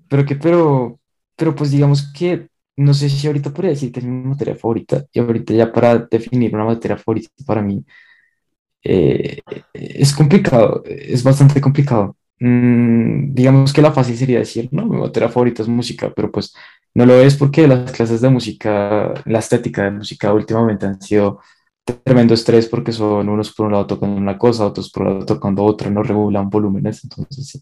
pero 0.08 0.24
que, 0.24 0.36
pero, 0.36 0.98
pero 1.36 1.54
pues 1.54 1.70
digamos 1.70 2.12
que 2.12 2.48
no 2.76 2.92
sé 2.94 3.08
si 3.08 3.26
ahorita 3.26 3.50
podría 3.50 3.70
decir 3.70 3.90
que 3.92 4.00
es 4.00 4.06
mi 4.06 4.12
materia 4.28 4.54
favorita. 4.54 5.04
Y 5.12 5.18
ahorita 5.20 5.54
ya 5.54 5.72
para 5.72 5.98
definir 5.98 6.54
una 6.54 6.64
materia 6.64 6.96
favorita 6.96 7.28
para 7.46 7.62
mí 7.62 7.84
eh, 8.82 9.40
es 9.72 10.14
complicado, 10.14 10.82
es 10.86 11.22
bastante 11.22 11.60
complicado. 11.60 12.16
Mm, 12.38 13.34
digamos 13.34 13.72
que 13.72 13.82
la 13.82 13.92
fácil 13.92 14.16
sería 14.16 14.38
decir, 14.40 14.68
no, 14.72 14.86
mi 14.86 14.98
materia 14.98 15.28
favorita 15.28 15.62
es 15.62 15.68
música, 15.68 16.12
pero 16.14 16.30
pues 16.30 16.54
no 16.96 17.04
lo 17.04 17.20
es 17.20 17.37
porque 17.37 17.68
las 17.68 17.92
clases 17.92 18.22
de 18.22 18.30
música, 18.30 19.12
la 19.26 19.38
estética 19.40 19.85
de 19.85 19.90
música 19.90 20.32
últimamente 20.32 20.87
han 20.87 20.98
sido 20.98 21.42
tremendo 21.85 22.32
estrés 22.32 22.68
porque 22.68 22.90
son 22.90 23.28
unos 23.28 23.52
por 23.52 23.66
un 23.66 23.72
lado 23.72 23.87
tocando 23.87 24.16
una 24.16 24.38
cosa, 24.38 24.64
otros 24.64 24.90
por 24.90 25.02
un 25.02 25.12
lado 25.12 25.26
tocando 25.26 25.62
otra, 25.62 25.90
no 25.90 26.02
regulan 26.02 26.48
volúmenes, 26.48 27.04
entonces. 27.04 27.61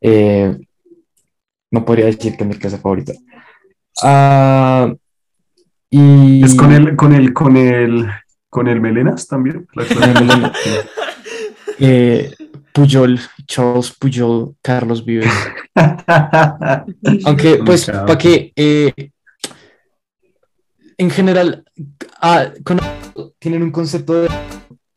Eh, 0.00 0.56
no 1.70 1.84
podría 1.84 2.06
decir 2.06 2.34
que 2.34 2.44
es 2.44 2.48
mi 2.48 2.54
clase 2.54 2.78
favorita. 2.78 3.12
Ah, 4.02 4.90
y 5.90 6.42
Es 6.42 6.54
con 6.54 6.72
el, 6.72 6.96
con 6.96 7.12
el, 7.12 7.34
con 7.34 7.56
el, 7.58 8.08
con 8.48 8.68
el 8.68 8.80
Melenas 8.80 9.28
también. 9.28 9.66
la. 9.74 10.52
Eh, 11.78 12.30
Puyol, 12.72 13.20
Charles 13.46 13.90
Puyol, 13.98 14.54
Carlos 14.62 15.04
Vives. 15.04 15.30
Aunque, 17.24 17.60
pues, 17.64 17.86
para 17.86 18.16
que 18.18 18.52
eh, 18.56 19.10
en 20.98 21.10
general 21.10 21.64
ah, 22.20 22.46
con- 22.64 22.80
tienen 23.38 23.62
un 23.62 23.70
concepto 23.70 24.22
de 24.22 24.28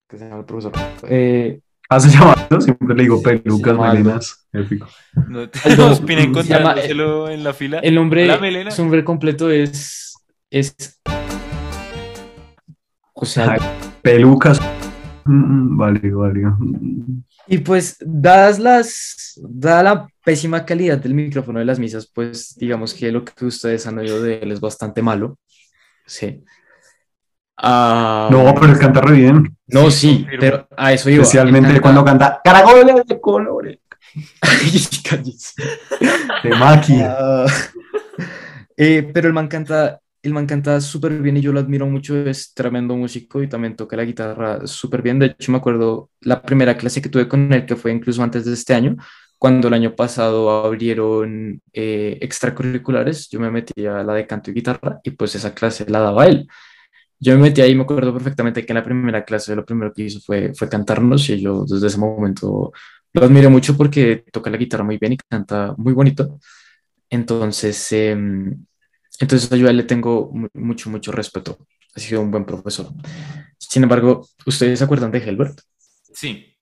que 0.09 0.17
se 0.17 0.25
llama 0.25 0.39
el 0.39 0.45
profesor. 0.45 0.71
Eh, 1.09 1.59
Ah, 1.87 1.99
se 1.99 2.09
llama, 2.09 2.33
¿no? 2.49 2.59
Siempre 2.59 2.95
le 2.95 3.03
digo 3.03 3.21
pelucas, 3.21 3.77
melenas. 3.77 4.47
Épico. 4.51 4.87
No 5.27 5.43
llama- 5.65 6.23
encontrándoselo 6.23 7.29
en 7.29 7.43
la 7.43 7.53
fila. 7.53 7.77
el 7.77 7.93
nombre, 7.93 8.23
Hola, 8.31 8.71
su 8.71 8.81
nombre 8.81 9.03
completo 9.03 9.51
es, 9.51 10.15
es 10.49 10.99
José 13.13 13.41
Ay. 13.43 13.47
Alberto. 13.49 13.65
Pelucas. 14.01 14.59
Mm, 15.25 15.77
Vale, 15.77 16.11
vale. 16.11 16.41
Y 17.47 17.59
pues, 17.59 17.97
dadas 17.99 18.59
las, 18.59 19.33
dada 19.37 19.83
la 19.83 20.07
pésima 20.23 20.65
calidad 20.65 20.97
del 20.97 21.13
micrófono 21.13 21.59
de 21.59 21.65
las 21.65 21.79
misas, 21.79 22.09
pues 22.13 22.55
digamos 22.57 22.93
que 22.93 23.11
lo 23.11 23.23
que 23.23 23.45
ustedes 23.45 23.85
han 23.87 23.97
oído 23.99 24.21
de 24.21 24.39
él 24.39 24.51
es 24.51 24.59
bastante 24.59 25.01
malo. 25.01 25.37
Sí. 26.07 26.43
Ah, 27.57 28.27
No, 28.31 28.53
pero 28.59 28.73
él 28.73 28.79
canta 28.79 29.01
re 29.01 29.15
bien. 29.15 29.57
no, 29.67 29.89
sí, 29.89 30.25
pero 30.39 30.67
a 30.75 30.93
eso 30.93 31.09
iba. 31.09 31.23
Especialmente 31.23 31.69
canta- 31.69 31.81
cuando 31.81 32.03
canta 32.05 32.41
Caracoles 32.43 33.05
de 33.05 33.21
colores. 33.21 33.79
De 36.43 36.49
Maki. 36.51 36.99
Ah, 37.01 37.45
eh, 38.77 39.09
pero 39.13 39.27
el 39.27 39.33
man 39.33 39.47
canta, 39.47 39.99
el 40.27 40.33
man 40.33 40.45
canta 40.45 40.81
súper 40.81 41.21
bien 41.21 41.37
y 41.37 41.41
yo 41.41 41.51
lo 41.53 41.59
admiro 41.59 41.85
mucho, 41.87 42.15
es 42.17 42.53
tremendo 42.53 42.95
músico 42.95 43.41
y 43.43 43.47
también 43.47 43.75
toca 43.75 43.95
la 43.95 44.05
guitarra 44.05 44.65
súper 44.67 45.01
bien. 45.01 45.19
De 45.19 45.27
hecho, 45.27 45.51
me 45.51 45.57
acuerdo 45.57 46.09
la 46.21 46.41
primera 46.41 46.77
clase 46.77 47.01
que 47.01 47.09
tuve 47.09 47.27
con 47.27 47.51
él, 47.53 47.65
que 47.65 47.75
fue 47.75 47.91
incluso 47.91 48.23
antes 48.23 48.45
de 48.45 48.53
este 48.53 48.73
año, 48.73 48.95
cuando 49.37 49.67
el 49.67 49.73
año 49.73 49.95
pasado 49.95 50.49
abrieron 50.65 51.61
eh, 51.73 52.17
extracurriculares, 52.21 53.29
yo 53.29 53.39
me 53.39 53.51
metí 53.51 53.85
a 53.85 54.03
la 54.03 54.13
de 54.13 54.25
canto 54.27 54.51
y 54.51 54.53
guitarra 54.53 54.99
y 55.03 55.11
pues 55.11 55.35
esa 55.35 55.53
clase 55.53 55.85
la 55.89 55.99
daba 55.99 56.25
él. 56.25 56.47
Yo 57.19 57.35
me 57.35 57.43
metí 57.43 57.61
ahí 57.61 57.75
me 57.75 57.83
acuerdo 57.83 58.13
perfectamente 58.13 58.65
que 58.65 58.73
en 58.73 58.75
la 58.75 58.83
primera 58.83 59.23
clase 59.25 59.55
lo 59.55 59.65
primero 59.65 59.93
que 59.93 60.03
hizo 60.03 60.19
fue, 60.21 60.53
fue 60.55 60.69
cantarnos 60.69 61.29
y 61.29 61.41
yo 61.41 61.65
desde 61.65 61.87
ese 61.87 61.97
momento 61.97 62.71
lo 63.13 63.23
admiro 63.25 63.49
mucho 63.49 63.77
porque 63.77 64.25
toca 64.31 64.49
la 64.49 64.57
guitarra 64.57 64.83
muy 64.83 64.97
bien 64.97 65.13
y 65.13 65.17
canta 65.17 65.73
muy 65.77 65.93
bonito. 65.93 66.39
Entonces, 67.09 67.91
em, 67.93 68.65
entonces 69.19 69.49
yo 69.59 69.67
a 69.67 69.71
él 69.71 69.77
le 69.77 69.83
tengo 69.83 70.29
mu- 70.33 70.47
mucho, 70.53 70.89
mucho 70.89 71.11
respeto. 71.11 71.57
ha 71.95 71.99
sido 71.99 72.21
un 72.21 72.31
buen 72.31 72.45
profesor. 72.45 72.87
Sin 73.57 73.83
embargo, 73.83 74.27
¿ustedes 74.45 74.79
se 74.79 74.85
acuerdan 74.85 75.11
de 75.11 75.19
Helbert? 75.19 75.59
Sí. 76.13 76.55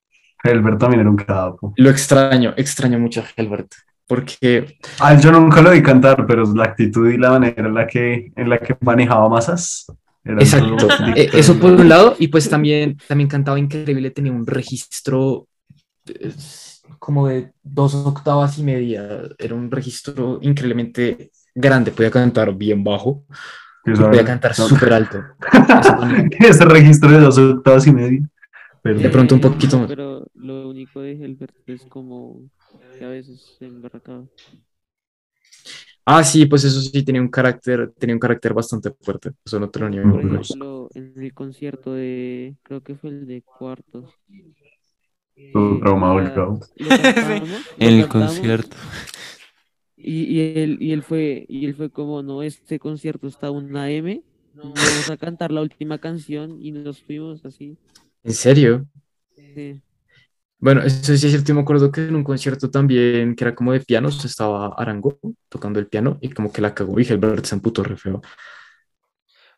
Helbert 0.43 0.79
también 0.79 1.01
era 1.01 1.09
un 1.09 1.15
capo. 1.17 1.73
Lo 1.77 1.89
extraño, 1.89 2.53
extraño 2.57 2.99
mucho 2.99 3.21
a 3.21 3.25
Helbert, 3.35 3.71
porque 4.07 4.77
A 4.99 5.13
él 5.13 5.21
yo 5.21 5.31
nunca 5.31 5.61
lo 5.61 5.71
vi 5.71 5.81
cantar, 5.81 6.25
pero 6.27 6.43
la 6.53 6.65
actitud 6.65 7.09
y 7.09 7.17
la 7.17 7.31
manera 7.31 7.65
en 7.67 7.73
la 7.73 7.87
que, 7.87 8.31
en 8.35 8.49
la 8.49 8.57
que 8.59 8.75
manejaba 8.81 9.29
masas. 9.29 9.85
era 10.23 10.41
Exacto, 10.41 10.87
Eh, 11.15 11.29
eso 11.33 11.57
por 11.59 11.71
un 11.71 11.87
lado, 11.89 12.15
y 12.19 12.27
pues 12.27 12.49
también, 12.49 12.97
también 13.07 13.29
cantaba 13.29 13.57
increíble, 13.59 14.11
tenía 14.11 14.31
un 14.31 14.45
registro 14.45 15.47
eh, 16.07 16.33
como 16.99 17.27
de 17.27 17.51
dos 17.63 17.95
octavas 17.95 18.57
y 18.57 18.63
media, 18.63 19.21
era 19.37 19.55
un 19.55 19.71
registro 19.71 20.39
increíblemente 20.41 21.31
grande, 21.55 21.91
podía 21.91 22.11
cantar 22.11 22.53
bien 22.55 22.83
bajo, 22.83 23.25
y 23.85 23.91
podía 23.91 24.25
cantar 24.25 24.53
no, 24.57 24.67
súper 24.67 24.93
alto. 24.93 25.23
Ese 26.39 26.65
registro 26.65 27.11
de 27.11 27.19
dos 27.19 27.37
octavas 27.37 27.87
y 27.87 27.91
medio. 27.93 28.23
Pero, 28.81 28.99
De 28.99 29.09
pronto 29.09 29.35
un 29.35 29.41
Eh, 29.41 29.49
poquito 29.51 29.79
más. 29.79 29.87
Pero 29.89 30.27
lo 30.35 30.69
único 30.69 31.01
de 31.01 31.13
Helbert 31.13 31.55
es 31.67 31.85
como 31.85 32.49
que 32.97 33.05
a 33.05 33.09
veces 33.09 33.55
se 33.57 33.65
embarracaba. 33.65 34.25
Ah, 36.05 36.23
sí, 36.23 36.45
pues 36.45 36.63
eso 36.65 36.81
sí, 36.81 37.03
tenía 37.03 37.21
un 37.21 37.29
carácter, 37.29 37.93
tenía 37.97 38.15
un 38.15 38.19
carácter 38.19 38.53
bastante 38.53 38.91
fuerte, 39.01 39.31
eso 39.45 39.59
no 39.59 39.69
te 39.69 39.79
lo 39.79 39.89
niego. 39.89 40.11
Por 40.11 40.21
ejemplo, 40.21 40.89
en 40.93 41.13
el 41.23 41.33
concierto 41.33 41.93
de, 41.93 42.57
creo 42.63 42.81
que 42.81 42.95
fue 42.95 43.09
el 43.09 43.25
de 43.25 43.41
cuartos. 43.41 44.13
Todo 45.53 45.75
eh, 45.75 45.79
traumado 45.81 46.19
el 46.19 46.31
En 47.79 47.99
el 47.99 48.07
concierto. 48.09 48.75
Y, 50.03 50.23
y 50.25 50.57
él, 50.61 50.77
y 50.81 50.91
él 50.93 51.03
fue, 51.03 51.45
y 51.49 51.65
él 51.65 51.75
fue 51.75 51.89
como, 51.91 52.23
no, 52.23 52.43
este 52.43 52.79
concierto 52.79 53.27
está 53.27 53.47
a 53.47 53.51
una 53.51 53.89
M, 53.91 54.23
vamos 54.53 55.09
a 55.09 55.17
cantar 55.17 55.51
la 55.51 55.61
última 55.61 55.99
canción 55.99 56.61
y 56.61 56.71
nos 56.71 57.01
fuimos 57.03 57.45
así. 57.45 57.77
¿En 58.23 58.33
serio? 58.33 58.87
Sí. 59.35 59.81
Bueno, 60.59 60.81
eso 60.81 61.03
sí 61.17 61.25
es 61.27 61.31
cierto, 61.33 61.47
yo 61.49 61.55
me 61.55 61.61
acuerdo 61.61 61.91
que 61.91 62.07
en 62.07 62.15
un 62.15 62.23
concierto 62.23 62.71
también, 62.71 63.35
que 63.35 63.43
era 63.43 63.53
como 63.53 63.73
de 63.73 63.81
pianos, 63.81 64.23
estaba 64.23 64.67
Arango 64.77 65.19
tocando 65.49 65.79
el 65.79 65.87
piano 65.87 66.17
y 66.21 66.29
como 66.29 66.53
que 66.53 66.61
la 66.61 66.73
cagó 66.73 66.97
y 66.99 67.03
Helbert 67.05 67.43
se 67.45 67.55
emputó 67.55 67.83
re 67.83 67.97
feo. 67.97 68.21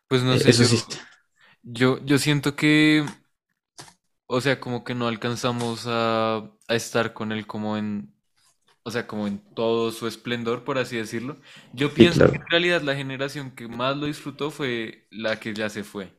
Pues 0.08 0.22
no 0.22 0.36
Eh, 0.36 0.38
sé, 0.38 0.50
eso 0.50 0.64
yo, 0.64 0.64
sí. 0.64 0.76
yo, 1.62 2.04
yo 2.04 2.18
siento 2.18 2.56
que, 2.56 3.04
o 4.26 4.40
sea, 4.40 4.60
como 4.60 4.84
que 4.84 4.94
no 4.94 5.08
alcanzamos 5.08 5.84
a, 5.86 6.38
a 6.68 6.74
estar 6.74 7.12
con 7.14 7.32
él 7.32 7.46
como 7.46 7.76
en, 7.76 8.14
o 8.86 8.90
sea, 8.92 9.08
como 9.08 9.26
en 9.26 9.40
todo 9.56 9.90
su 9.90 10.06
esplendor, 10.06 10.62
por 10.62 10.78
así 10.78 10.96
decirlo. 10.96 11.36
Yo 11.72 11.92
pienso 11.92 12.18
claro. 12.18 12.30
que 12.30 12.38
en 12.38 12.46
realidad 12.48 12.82
la 12.82 12.94
generación 12.94 13.50
que 13.50 13.66
más 13.66 13.96
lo 13.96 14.06
disfrutó 14.06 14.52
fue 14.52 15.08
la 15.10 15.40
que 15.40 15.52
ya 15.52 15.68
se 15.68 15.82
fue. 15.82 16.12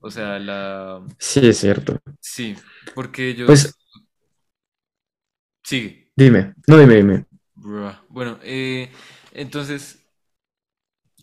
O 0.00 0.10
sea, 0.10 0.38
la... 0.38 1.00
Sí, 1.18 1.48
es 1.48 1.56
cierto. 1.56 1.98
Sí, 2.20 2.56
porque 2.94 3.30
ellos... 3.30 3.46
Pues 3.46 3.74
Sigue. 5.64 6.12
dime, 6.14 6.52
no 6.66 6.76
dime, 6.78 6.96
dime. 6.96 7.24
Bueno, 8.10 8.38
eh, 8.42 8.90
entonces, 9.32 9.99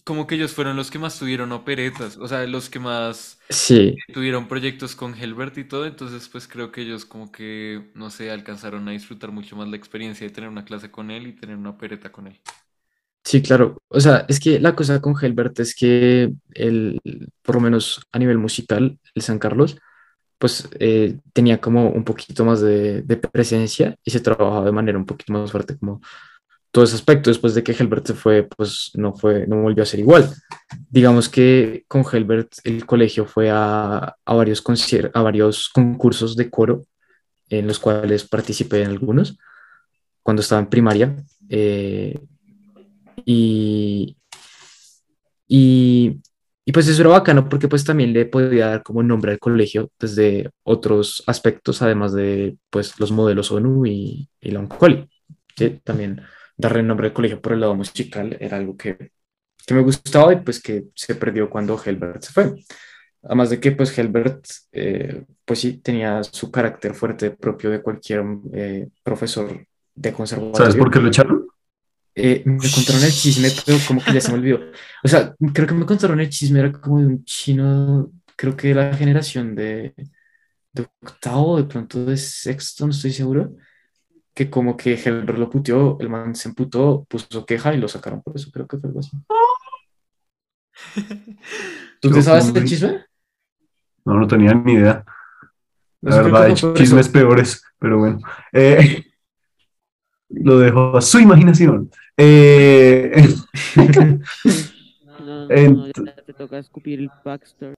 como 0.08 0.28
que 0.28 0.36
ellos 0.38 0.54
fueron 0.56 0.78
los 0.78 0.92
que 0.92 1.00
más 1.00 1.20
tuvieron 1.20 1.54
operetas, 1.54 2.18
o 2.18 2.28
sea, 2.30 2.48
los 2.48 2.72
que 2.72 2.80
más 2.80 3.40
Sí, 3.50 4.04
tuvieron 4.12 4.48
proyectos 4.50 4.96
con 4.96 5.16
Helbert 5.16 5.58
y 5.60 5.66
todo, 5.66 5.86
entonces 5.88 6.30
pues 6.30 6.48
creo 6.50 6.72
que 6.72 6.82
ellos 6.84 7.06
como 7.06 7.32
que, 7.32 7.92
no 7.96 8.10
sé, 8.12 8.32
alcanzaron 8.32 8.88
a 8.90 8.94
disfrutar 8.94 9.32
mucho 9.32 9.56
más 9.58 9.70
la 9.70 9.78
experiencia 9.78 10.28
de 10.28 10.34
tener 10.34 10.50
una 10.52 10.66
clase 10.66 10.92
con 10.92 11.12
él 11.12 11.28
y 11.28 11.34
tener 11.34 11.58
una 11.58 11.72
opereta 11.72 12.12
con 12.12 12.28
él. 12.28 12.42
sí, 13.24 13.42
claro. 13.42 13.82
O 13.90 14.00
sea, 14.00 14.26
es 14.30 14.40
que 14.40 14.60
la 14.60 14.76
cosa 14.76 15.02
con 15.02 15.16
Helbert 15.22 15.60
es 15.60 15.76
que 15.76 16.34
él, 16.54 17.00
por 17.42 17.56
lo 17.56 17.62
menos 17.62 18.02
a 18.12 18.20
nivel 18.20 18.38
musical, 18.38 19.00
el 19.16 19.22
San 19.22 19.40
Carlos, 19.40 19.78
pues 20.40 20.70
eh, 20.80 21.20
tenía 21.34 21.62
como 21.62 21.90
un 21.92 22.04
poquito 22.06 22.46
más 22.46 22.62
de, 22.62 23.04
de 23.04 23.18
presencia 23.18 23.98
y 24.04 24.12
se 24.12 24.22
trabajaba 24.22 24.66
de 24.66 24.72
manera 24.74 24.98
un 25.00 25.06
poquito 25.06 25.34
más 25.34 25.52
fuerte 25.52 25.78
como 25.78 26.02
todo 26.72 26.84
ese 26.84 26.96
aspecto. 26.96 27.30
Después 27.30 27.54
de 27.56 27.64
que 27.64 27.72
Helbert 27.74 28.08
se 28.08 28.14
fue, 28.14 28.44
pues 28.44 28.92
no 28.96 29.14
fue, 29.16 29.48
no 29.48 29.62
volvió 29.62 29.84
a 29.84 29.86
ser 29.86 30.00
igual. 30.00 30.30
Digamos 30.90 31.30
que 31.30 31.86
con 31.88 32.04
Helbert 32.12 32.54
el 32.64 32.86
colegio 32.86 33.26
fue 33.26 33.50
a, 33.52 34.16
a 34.26 34.34
varios 34.34 34.64
a 35.14 35.22
varios 35.22 35.70
concursos 35.70 36.36
de 36.36 36.50
coro 36.50 36.84
en 37.50 37.68
los 37.68 37.80
cuales 37.80 38.28
participé 38.28 38.82
en 38.82 38.90
algunos 38.90 39.38
cuando 40.22 40.42
estaba 40.42 40.62
en 40.62 40.70
primaria. 40.70 41.16
eh, 41.50 42.20
y, 43.26 44.16
y, 45.48 46.22
y 46.66 46.72
pues 46.72 46.88
eso 46.88 47.02
era 47.02 47.12
bacano 47.12 47.48
porque 47.50 47.68
pues 47.68 47.84
también 47.84 48.14
le 48.14 48.26
podía 48.26 48.68
dar 48.68 48.84
como 48.84 49.04
nombre 49.04 49.32
al 49.32 49.40
colegio 49.40 49.90
desde 50.00 50.50
otros 50.64 51.24
aspectos, 51.28 51.82
además 51.82 52.14
de 52.14 52.58
pues 52.70 53.00
los 53.00 53.12
modelos 53.12 53.52
ONU 53.52 53.86
y, 53.86 54.30
y 54.42 54.52
la 54.52 54.60
Oncoli. 54.60 55.10
¿sí? 55.58 55.80
También 55.84 56.22
darle 56.58 56.84
nombre 56.84 57.08
al 57.08 57.14
colegio 57.14 57.42
por 57.42 57.54
el 57.54 57.62
lado 57.62 57.76
musical 57.76 58.36
era 58.40 58.58
algo 58.58 58.76
que, 58.76 59.12
que 59.66 59.74
me 59.74 59.82
gustaba 59.82 60.34
y 60.34 60.38
pues 60.38 60.62
que 60.62 60.86
se 60.96 61.16
perdió 61.16 61.50
cuando 61.50 61.82
Helbert 61.84 62.24
se 62.24 62.34
fue. 62.34 62.56
Además 63.24 63.50
de 63.50 63.60
que 63.60 63.72
pues 63.72 63.98
Helbert 63.98 64.46
eh, 64.72 65.26
pues 65.46 65.60
sí 65.60 65.78
tenía 65.78 66.24
su 66.24 66.52
carácter 66.52 66.94
fuerte 66.94 67.32
propio 67.32 67.70
de 67.70 67.82
cualquier 67.82 68.24
eh, 68.54 68.88
profesor 69.04 69.66
de 69.96 70.14
conservatorio. 70.14 70.58
¿Sabes 70.58 70.76
por 70.76 70.92
qué 70.92 71.00
lo 71.00 71.08
echaron? 71.08 71.48
Eh, 72.16 72.42
me 72.46 72.72
contaron 72.72 73.04
el 73.04 73.12
chisme, 73.12 73.50
pero 73.64 73.78
como 73.88 74.04
que 74.04 74.12
ya 74.12 74.22
se 74.22 74.32
me 74.32 74.40
olvidó. 74.40 74.60
O 75.04 75.08
sea, 75.08 75.36
creo 75.54 75.68
que 75.68 75.74
me 75.76 75.86
contaron 75.86 76.20
el 76.20 76.30
chisme, 76.30 76.60
era 76.60 76.72
como 76.72 77.00
de 77.00 77.06
un 77.06 77.24
chino, 77.26 78.12
creo 78.36 78.58
que 78.58 78.70
de 78.70 78.76
la 78.76 78.94
generación 78.96 79.54
de, 79.54 79.94
de 80.74 80.88
octavo, 81.04 81.58
de 81.58 81.66
pronto 81.66 82.06
de 82.06 82.18
sexto, 82.18 82.86
no 82.86 82.92
estoy 82.92 83.12
seguro, 83.12 83.56
que 84.38 84.52
como 84.52 84.78
que 84.78 84.94
Helber 84.94 85.40
lo 85.40 85.50
puteó, 85.50 85.98
el 86.00 86.10
man 86.10 86.36
se 86.36 86.50
emputó, 86.50 87.08
puso 87.10 87.44
queja 87.44 87.74
y 87.74 87.80
lo 87.80 87.88
sacaron 87.88 88.22
por 88.22 88.36
eso, 88.36 88.52
creo 88.52 88.68
que 88.68 88.78
fue 88.78 88.88
algo 88.90 89.00
así. 89.00 89.18
¿Tú 92.00 92.12
te 92.12 92.22
sabes 92.22 92.56
el 92.56 92.66
chisme? 92.66 93.04
No, 94.06 94.14
no 94.14 94.28
tenía 94.28 94.54
ni 94.54 94.74
idea. 94.74 95.04
La 96.02 96.22
verdad, 96.22 96.44
hay 96.44 96.54
chismes 96.54 97.08
eso. 97.08 97.12
peores, 97.14 97.64
pero 97.80 97.98
bueno. 97.98 98.20
Eh, 98.54 99.06
lo 100.30 100.60
dejo 100.60 100.96
a 100.96 101.02
su 101.02 101.18
imaginación. 101.20 101.90
Eh, 102.16 103.26
No, 105.02 105.20
no, 105.20 105.46
no, 105.48 105.88
Ent- 105.88 106.06
ya 106.06 106.16
te 106.24 106.34
toca 106.34 106.60
escupir 106.60 107.00
el 107.00 107.12
backstory. 107.24 107.74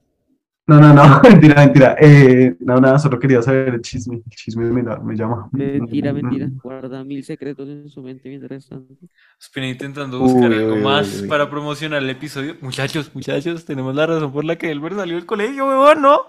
No, 0.70 0.80
no, 0.80 0.94
no, 0.94 1.20
mentira, 1.28 1.54
mentira. 1.56 1.96
Eh, 2.00 2.54
no, 2.60 2.80
nada, 2.80 2.98
solo 2.98 3.18
quería 3.18 3.42
saber 3.42 3.74
el 3.74 3.80
chisme. 3.82 4.16
El 4.24 4.36
chisme 4.36 4.70
me, 4.70 4.82
da- 4.82 4.98
me 5.00 5.16
llama. 5.16 5.48
Mentira, 5.52 6.12
mentira. 6.12 6.48
Guarda 6.62 7.02
mil 7.04 7.24
secretos 7.24 7.68
en 7.68 7.88
su 7.88 8.02
mente 8.02 8.28
mientras 8.28 8.68
tanto. 8.68 8.94
Espera, 9.38 9.66
intentando 9.66 10.18
buscar 10.20 10.50
Uy, 10.50 10.56
algo 10.56 10.74
uy, 10.74 10.80
más 10.82 11.16
uy, 11.16 11.22
uy. 11.22 11.28
para 11.28 11.50
promocionar 11.50 12.02
el 12.02 12.10
episodio. 12.10 12.54
Muchachos, 12.60 13.10
muchachos, 13.14 13.64
tenemos 13.64 13.94
la 13.94 14.06
razón 14.06 14.32
por 14.32 14.44
la 14.44 14.56
que 14.56 14.70
Helbert 14.70 14.96
salió 14.96 15.16
del 15.16 15.26
colegio, 15.26 15.66
weón, 15.66 16.02
¿no? 16.02 16.20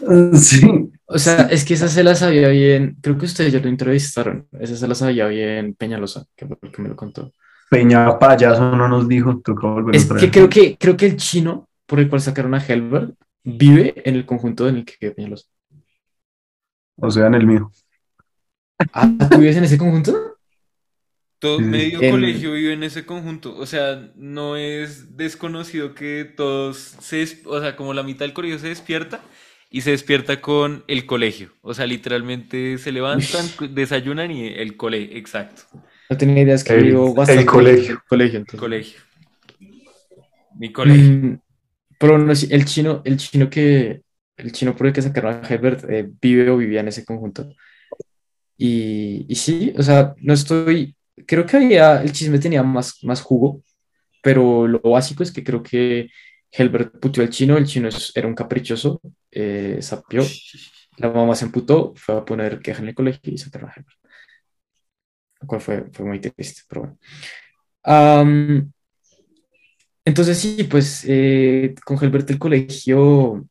Sí. 0.34 0.90
O 1.06 1.18
sea, 1.18 1.42
es 1.50 1.64
que 1.64 1.74
esa 1.74 1.88
se 1.88 2.02
la 2.02 2.14
sabía 2.14 2.48
bien, 2.48 2.96
creo 3.02 3.18
que 3.18 3.26
ustedes 3.26 3.52
ya 3.52 3.60
lo 3.60 3.68
entrevistaron, 3.68 4.46
esa 4.58 4.74
se 4.76 4.88
la 4.88 4.94
sabía 4.94 5.26
bien 5.26 5.74
Peñalosa, 5.74 6.24
que 6.34 6.46
fue 6.46 6.56
el 6.62 6.72
que 6.72 6.82
me 6.82 6.88
lo 6.88 6.96
contó. 6.96 7.32
Peña 7.70 8.18
Payaso 8.18 8.74
no 8.76 8.88
nos 8.88 9.06
dijo, 9.08 9.40
tocó 9.44 9.72
volver 9.72 9.94
a 9.94 9.98
Es 9.98 10.06
que 10.06 10.30
creo 10.30 10.48
que 10.48 10.76
creo 10.78 10.96
que 10.96 11.06
el 11.06 11.16
chino 11.16 11.68
por 11.86 12.00
el 12.00 12.08
cual 12.08 12.20
sacaron 12.22 12.54
a 12.54 12.58
Helbert 12.64 13.14
vive 13.44 13.94
en 14.04 14.14
el 14.16 14.26
conjunto 14.26 14.68
en 14.68 14.76
el 14.78 14.84
que 14.84 14.94
quedó 14.98 15.14
Peñalosa. 15.14 15.46
O 16.96 17.10
sea, 17.10 17.26
en 17.26 17.34
el 17.34 17.46
mío. 17.46 17.70
Ah, 18.92 19.10
¿tú 19.30 19.38
vives 19.38 19.56
en 19.56 19.64
ese 19.64 19.78
conjunto? 19.78 20.36
Todo 21.38 21.58
Sí. 21.58 21.64
medio 21.64 22.00
En- 22.02 22.10
colegio 22.10 22.52
vive 22.52 22.72
en 22.72 22.82
ese 22.84 23.04
conjunto. 23.04 23.56
O 23.56 23.66
sea, 23.66 24.10
no 24.16 24.56
es 24.56 25.16
desconocido 25.16 25.94
que 25.94 26.24
todos 26.24 26.78
se, 27.00 27.42
o 27.44 27.60
sea, 27.60 27.76
como 27.76 27.92
la 27.94 28.02
mitad 28.02 28.24
del 28.24 28.32
colegio 28.32 28.58
se 28.58 28.68
despierta 28.68 29.20
y 29.70 29.82
se 29.82 29.90
despierta 29.90 30.40
con 30.40 30.84
el 30.86 31.04
colegio. 31.06 31.52
O 31.60 31.74
sea, 31.74 31.86
literalmente 31.86 32.78
se 32.78 32.92
levantan, 32.92 33.44
desayunan 33.74 34.30
y 34.30 34.46
el 34.46 34.76
colegio, 34.76 35.16
exacto, 35.18 35.62
No 36.08 36.16
tenía 36.16 36.42
idea, 36.42 36.54
es 36.54 36.64
que 36.64 36.74
El- 36.74 36.84
vivo 36.84 37.08
el 37.08 37.14
bastante 37.14 37.46
colegio. 37.46 37.84
en 37.86 37.90
el 37.96 38.02
colegio. 38.08 38.38
entonces. 38.38 38.60
colegio. 38.60 39.00
Mi 40.56 40.72
colegio. 40.72 41.12
Mm, 41.12 41.40
pero 41.98 42.18
no, 42.18 42.32
el 42.32 42.64
chino, 42.64 43.02
el 43.04 43.16
chino 43.16 43.50
que 43.50 44.02
el 44.36 44.52
chino 44.52 44.74
por 44.74 44.86
el 44.86 44.92
que 44.92 45.02
sacaron 45.02 45.44
a 45.44 45.48
Helbert 45.48 45.84
eh, 45.88 46.08
vive 46.20 46.50
o 46.50 46.56
vivía 46.56 46.80
en 46.80 46.88
ese 46.88 47.04
conjunto. 47.04 47.54
Y, 48.56 49.26
y 49.28 49.34
sí, 49.34 49.72
o 49.76 49.82
sea, 49.82 50.14
no 50.18 50.32
estoy, 50.32 50.96
creo 51.26 51.46
que 51.46 51.56
había, 51.56 52.02
el 52.02 52.12
chisme 52.12 52.38
tenía 52.38 52.62
más, 52.62 53.02
más 53.04 53.20
jugo, 53.20 53.62
pero 54.22 54.66
lo 54.66 54.80
básico 54.80 55.22
es 55.22 55.32
que 55.32 55.44
creo 55.44 55.62
que 55.62 56.08
Helbert 56.50 56.98
puteó 57.00 57.22
al 57.22 57.30
chino, 57.30 57.56
el 57.56 57.66
chino 57.66 57.88
era 58.14 58.28
un 58.28 58.34
caprichoso, 58.34 59.00
eh, 59.30 59.78
sapió, 59.80 60.22
la 60.98 61.10
mamá 61.10 61.34
se 61.34 61.46
emputó, 61.46 61.92
fue 61.96 62.16
a 62.16 62.24
poner 62.24 62.60
queja 62.60 62.80
en 62.82 62.88
el 62.88 62.94
colegio 62.94 63.32
y 63.32 63.38
sacaron 63.38 63.70
a 63.70 63.72
Helbert. 63.74 63.98
Lo 65.40 65.48
cual 65.48 65.60
fue, 65.60 65.84
fue 65.92 66.06
muy 66.06 66.20
triste, 66.20 66.62
pero 66.68 66.82
bueno. 66.82 66.98
Am, 67.82 68.72
entonces 70.04 70.38
sí, 70.38 70.64
pues 70.64 71.04
eh, 71.08 71.74
con 71.84 71.98
Gelbert 71.98 72.30
el 72.30 72.38
colegio, 72.38 73.46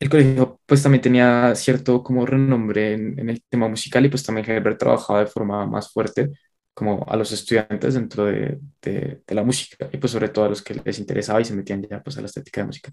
el 0.00 0.10
colegio 0.10 0.60
pues 0.66 0.82
también 0.82 1.02
tenía 1.02 1.54
cierto 1.54 2.02
como 2.02 2.26
renombre 2.26 2.94
en, 2.94 3.28
el 3.28 3.42
tema 3.48 3.68
musical 3.68 4.04
y 4.04 4.08
pues 4.08 4.24
también 4.24 4.46
Gelbert 4.46 4.78
trabajaba 4.78 5.20
de 5.20 5.26
forma 5.26 5.66
más 5.66 5.92
fuerte 5.92 6.30
como 6.74 7.04
a 7.08 7.16
los 7.16 7.32
estudiantes 7.32 7.94
dentro 7.94 8.26
de, 8.26 8.58
de, 8.82 9.22
de, 9.26 9.34
la 9.34 9.44
música 9.44 9.88
y 9.92 9.98
pues 9.98 10.12
sobre 10.12 10.28
todo 10.28 10.46
a 10.46 10.48
los 10.50 10.62
que 10.62 10.74
les 10.84 10.98
interesaba 10.98 11.40
y 11.40 11.44
se 11.44 11.54
metían 11.54 11.82
ya 11.88 12.02
pues 12.02 12.18
a 12.18 12.20
la 12.20 12.26
estética 12.26 12.62
de 12.62 12.66
música. 12.66 12.92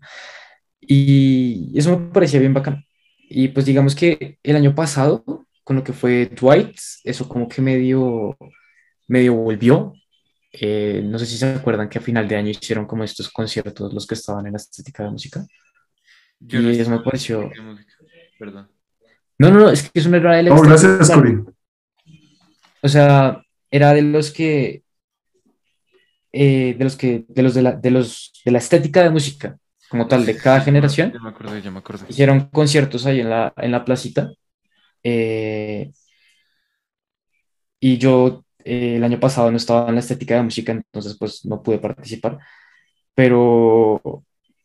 Y 0.82 1.78
eso 1.78 1.97
me 1.97 2.11
parecía 2.11 2.39
bien 2.39 2.53
bacán. 2.53 2.84
Y 3.30 3.49
pues 3.49 3.65
digamos 3.65 3.95
que 3.95 4.39
el 4.43 4.55
año 4.55 4.76
pasado, 4.76 5.24
con 5.63 5.78
lo 5.78 5.84
que 5.84 5.93
fue 5.93 6.26
Dwight, 6.28 6.78
eso 7.03 7.30
como 7.30 7.47
que 7.47 7.61
medio, 7.61 8.38
medio 9.07 9.36
volvió. 9.36 9.93
Eh, 10.54 11.02
no 11.06 11.18
sé 11.18 11.26
si 11.26 11.38
se 11.38 11.54
acuerdan 11.54 11.88
que 11.88 11.97
a 11.97 12.02
final 12.02 12.28
de 12.28 12.36
año 12.36 12.49
hicieron 12.49 12.86
como 12.86 13.04
estos 13.04 13.30
conciertos 13.30 13.93
los 13.93 14.06
que 14.06 14.16
estaban 14.16 14.45
en 14.45 14.54
la 14.54 14.58
estética 14.58 15.04
de 15.04 15.12
música. 15.12 15.45
Yo 16.39 16.60
y 16.60 16.64
no 16.64 16.70
eso 16.70 16.91
me 16.91 16.99
pareció... 16.99 17.49
Perdón. 18.38 18.70
No, 19.38 19.49
no, 19.49 19.60
no, 19.60 19.70
es 19.70 19.89
que 19.89 19.99
eso 19.99 20.10
no 20.10 20.18
era 20.18 20.36
de 20.36 20.43
la 20.43 20.54
Oh, 20.54 20.62
gracias. 20.62 21.10
O 22.84 22.89
sea, 22.89 23.41
era 23.70 23.93
de 23.93 24.02
los 24.02 24.32
que, 24.32 24.84
eh, 26.32 26.76
de 26.78 26.84
los 26.84 26.95
que, 26.95 27.26
de 27.28 27.43
los 27.43 27.54
de 27.54 27.62
la, 27.62 27.72
de 27.74 27.91
los 27.91 28.34
de 28.43 28.52
la 28.52 28.58
estética 28.58 29.04
de 29.04 29.10
música, 29.10 29.58
como 29.89 30.08
tal, 30.08 30.26
de 30.26 30.36
cada 30.36 30.62
generación. 30.62 31.12
Ya 31.14 31.20
me 31.20 31.30
acordé, 31.30 31.62
ya 31.62 31.72
me 31.72 31.80
acordé. 31.80 32.06
Hicieron 32.10 32.49
conciertos 32.49 33.06
ahí 33.06 33.20
en 33.20 33.30
la, 33.30 33.54
en 33.58 33.72
la 33.72 33.86
placita. 33.86 34.32
eh, 35.04 35.91
y 37.80 37.97
yo 37.97 38.45
eh, 38.66 38.95
el 38.97 39.03
año 39.03 39.20
pasado 39.20 39.51
no 39.51 39.57
estaba 39.57 39.89
en 39.89 39.95
la 39.95 40.01
estética 40.01 40.36
de 40.36 40.43
música, 40.43 40.72
entonces 40.72 41.18
pues 41.18 41.45
no 41.45 41.62
pude 41.64 41.80
participar. 41.80 42.39
Pero, 43.16 44.01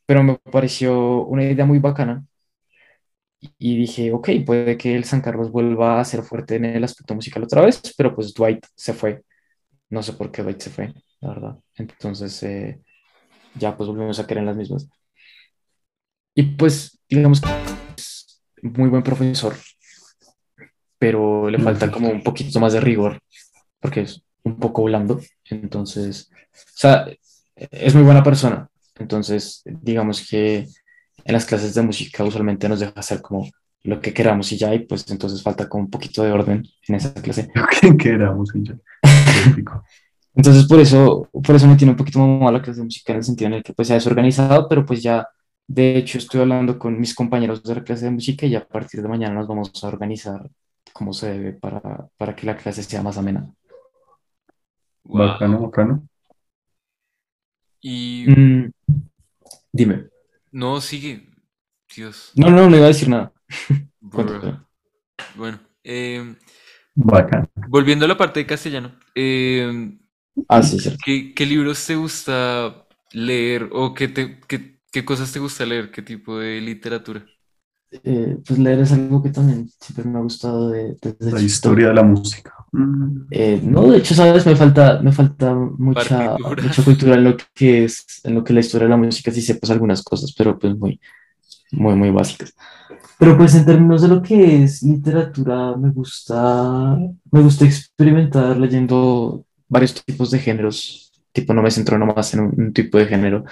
pero 0.06 0.22
me 0.22 0.36
pareció 0.38 1.24
una 1.26 1.44
idea 1.44 1.66
muy 1.66 1.78
bacana. 1.78 2.24
Y 3.58 3.76
dije, 3.76 4.12
ok, 4.12 4.30
puede 4.44 4.76
que 4.76 4.96
el 4.96 5.04
San 5.04 5.20
Carlos 5.20 5.50
vuelva 5.52 6.00
a 6.00 6.04
ser 6.04 6.22
fuerte 6.22 6.56
en 6.56 6.64
el 6.64 6.84
aspecto 6.84 7.14
musical 7.14 7.44
otra 7.44 7.62
vez, 7.62 7.80
pero 7.96 8.14
pues 8.14 8.34
Dwight 8.34 8.64
se 8.74 8.92
fue. 8.94 9.22
No 9.90 10.02
sé 10.02 10.14
por 10.14 10.30
qué 10.32 10.42
Dwight 10.42 10.60
se 10.60 10.70
fue, 10.70 10.94
la 11.20 11.28
verdad. 11.28 11.58
Entonces 11.76 12.42
eh, 12.42 12.80
ya 13.54 13.76
pues 13.76 13.88
volvimos 13.88 14.18
a 14.18 14.26
quedar 14.26 14.38
en 14.40 14.46
las 14.46 14.56
mismas. 14.56 14.88
Y 16.34 16.42
pues 16.42 16.98
digamos 17.08 17.40
que 17.40 17.48
es 17.96 18.42
muy 18.62 18.88
buen 18.88 19.02
profesor, 19.02 19.54
pero 20.98 21.48
le 21.50 21.58
falta 21.58 21.90
como 21.90 22.10
un 22.10 22.22
poquito 22.22 22.60
más 22.60 22.72
de 22.72 22.80
rigor, 22.80 23.20
porque 23.86 24.00
es 24.00 24.20
un 24.42 24.56
poco 24.56 24.82
blando. 24.82 25.20
Entonces, 25.48 26.28
o 26.52 26.74
sea, 26.74 27.06
es 27.54 27.94
muy 27.94 28.02
buena 28.02 28.24
persona. 28.24 28.68
Entonces, 28.98 29.62
digamos 29.64 30.28
que 30.28 30.66
en 31.24 31.32
las 31.32 31.44
clases 31.44 31.72
de 31.74 31.82
música 31.82 32.24
usualmente 32.24 32.68
nos 32.68 32.80
deja 32.80 32.92
hacer 32.96 33.22
como 33.22 33.48
lo 33.84 34.00
que 34.00 34.12
queramos 34.12 34.50
y 34.50 34.56
ya, 34.56 34.74
y 34.74 34.80
pues 34.80 35.08
entonces 35.08 35.40
falta 35.40 35.68
como 35.68 35.84
un 35.84 35.90
poquito 35.90 36.24
de 36.24 36.32
orden 36.32 36.64
en 36.88 36.94
esa 36.96 37.14
clase. 37.14 37.48
¿Qué, 37.80 37.96
qué 37.96 38.08
éramos? 38.10 38.50
Y 38.56 38.64
ya. 38.64 38.74
Entonces 40.34 40.66
por 40.66 40.80
eso, 40.80 41.30
por 41.32 41.54
eso 41.54 41.66
me 41.66 41.76
tiene 41.76 41.92
un 41.92 41.96
poquito 41.96 42.18
mal 42.18 42.52
la 42.52 42.60
clase 42.60 42.80
de 42.80 42.84
música 42.84 43.12
en 43.12 43.18
el 43.18 43.24
sentido 43.24 43.48
en 43.48 43.54
el 43.54 43.62
que 43.62 43.72
pues 43.72 43.88
se 43.88 43.94
ha 43.94 43.96
desorganizado, 43.96 44.68
pero 44.68 44.84
pues 44.84 45.02
ya, 45.02 45.26
de 45.66 45.96
hecho 45.96 46.18
estoy 46.18 46.42
hablando 46.42 46.78
con 46.78 47.00
mis 47.00 47.14
compañeros 47.14 47.62
de 47.62 47.74
la 47.74 47.82
clase 47.82 48.04
de 48.04 48.10
música 48.10 48.44
y 48.44 48.54
a 48.54 48.66
partir 48.66 49.00
de 49.00 49.08
mañana 49.08 49.34
nos 49.34 49.46
vamos 49.46 49.72
a 49.82 49.88
organizar 49.88 50.46
como 50.92 51.14
se 51.14 51.30
debe 51.30 51.52
para, 51.54 52.08
para 52.18 52.36
que 52.36 52.44
la 52.44 52.56
clase 52.56 52.82
sea 52.82 53.02
más 53.02 53.16
amena. 53.16 53.48
Wow. 55.08 55.18
Bacano, 55.18 55.60
bacano. 55.60 56.08
Y 57.82 58.26
Mm, 58.28 58.70
dime. 59.72 60.08
no, 60.52 60.80
sigue. 60.80 61.28
Dios. 61.94 62.32
No, 62.36 62.50
no, 62.50 62.68
no 62.68 62.76
iba 62.76 62.86
a 62.86 62.88
decir 62.88 63.08
nada. 63.08 63.32
Bueno, 65.36 65.60
eh, 65.84 66.36
Bacano. 66.96 67.48
volviendo 67.68 68.04
a 68.04 68.08
la 68.08 68.16
parte 68.16 68.40
de 68.40 68.46
castellano, 68.46 68.98
eh, 69.14 69.98
Ah, 70.48 70.62
sí, 70.62 70.78
cierto. 70.78 70.98
¿qué, 71.04 71.34
qué 71.34 71.46
libros 71.46 71.84
te 71.86 71.96
gusta 71.96 72.86
leer 73.12 73.70
o 73.72 73.94
qué, 73.94 74.08
te, 74.08 74.40
qué, 74.48 74.80
qué 74.92 75.04
cosas 75.04 75.32
te 75.32 75.38
gusta 75.38 75.64
leer? 75.66 75.90
¿Qué 75.90 76.02
tipo 76.02 76.38
de 76.38 76.60
literatura? 76.60 77.26
Eh, 77.90 78.38
pues 78.46 78.58
leer 78.58 78.80
es 78.80 78.92
algo 78.92 79.22
que 79.22 79.30
también 79.30 79.68
siempre 79.80 80.04
me 80.04 80.18
ha 80.18 80.22
gustado 80.22 80.70
de, 80.70 80.96
desde 81.00 81.32
La 81.32 81.40
historia 81.40 81.88
de 81.88 81.94
la 81.94 82.02
música. 82.02 82.52
Mm. 82.72 83.26
Eh, 83.30 83.60
no, 83.62 83.88
de 83.88 83.98
hecho, 83.98 84.14
sabes, 84.14 84.46
me 84.46 84.56
falta, 84.56 85.00
me 85.02 85.12
falta 85.12 85.54
mucha, 85.54 86.36
mucha 86.38 86.84
cultura 86.84 87.14
en 87.14 87.24
lo 87.24 87.36
que 87.54 87.84
es, 87.84 88.04
en 88.24 88.34
lo 88.34 88.44
que 88.44 88.52
la 88.52 88.60
historia 88.60 88.86
de 88.86 88.90
la 88.90 88.96
música 88.96 89.30
sí 89.30 89.40
sé 89.40 89.54
pues 89.54 89.70
algunas 89.70 90.02
cosas, 90.02 90.34
pero 90.36 90.58
pues 90.58 90.76
muy, 90.76 91.00
muy, 91.72 91.94
muy 91.94 92.10
básicas. 92.10 92.54
Pero 93.18 93.36
pues 93.36 93.54
en 93.54 93.64
términos 93.64 94.02
de 94.02 94.08
lo 94.08 94.22
que 94.22 94.62
es 94.62 94.82
literatura, 94.82 95.74
me 95.76 95.90
gusta, 95.90 96.98
me 97.30 97.40
gusta 97.40 97.64
experimentar 97.64 98.58
leyendo 98.58 99.44
varios 99.68 100.04
tipos 100.04 100.30
de 100.30 100.38
géneros, 100.38 101.12
tipo 101.32 101.54
no 101.54 101.62
me 101.62 101.70
centro 101.70 101.98
nomás 101.98 102.34
en 102.34 102.40
un, 102.40 102.54
un 102.56 102.72
tipo 102.72 102.98
de 102.98 103.06
género. 103.06 103.44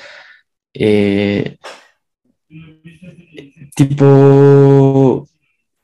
Eh, 0.75 1.57
tipo, 3.75 5.27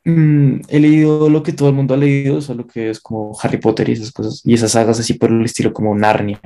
mm, 0.04 0.60
he 0.68 0.80
leído 0.80 1.28
lo 1.28 1.42
que 1.42 1.52
todo 1.52 1.68
el 1.68 1.74
mundo 1.74 1.94
ha 1.94 1.96
leído, 1.96 2.36
o 2.36 2.40
sea, 2.40 2.54
lo 2.54 2.66
que 2.66 2.90
es 2.90 3.00
como 3.00 3.36
Harry 3.42 3.58
Potter 3.58 3.88
y 3.88 3.92
esas 3.92 4.12
cosas, 4.12 4.42
y 4.44 4.54
esas 4.54 4.72
sagas 4.72 5.00
así 5.00 5.14
por 5.14 5.30
el 5.30 5.44
estilo 5.44 5.72
como 5.72 5.94
Narnia 5.94 6.40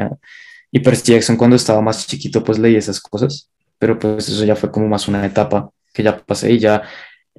y 0.70 0.80
Percy 0.80 1.12
Jackson 1.12 1.36
cuando 1.36 1.56
estaba 1.56 1.80
más 1.82 2.06
chiquito 2.06 2.42
pues 2.42 2.58
leí 2.58 2.76
esas 2.76 3.00
cosas, 3.00 3.50
pero 3.78 3.98
pues 3.98 4.28
eso 4.28 4.44
ya 4.44 4.56
fue 4.56 4.70
como 4.70 4.88
más 4.88 5.08
una 5.08 5.24
etapa 5.24 5.70
que 5.92 6.02
ya 6.02 6.18
pasé 6.18 6.52
y 6.52 6.58
ya 6.58 6.82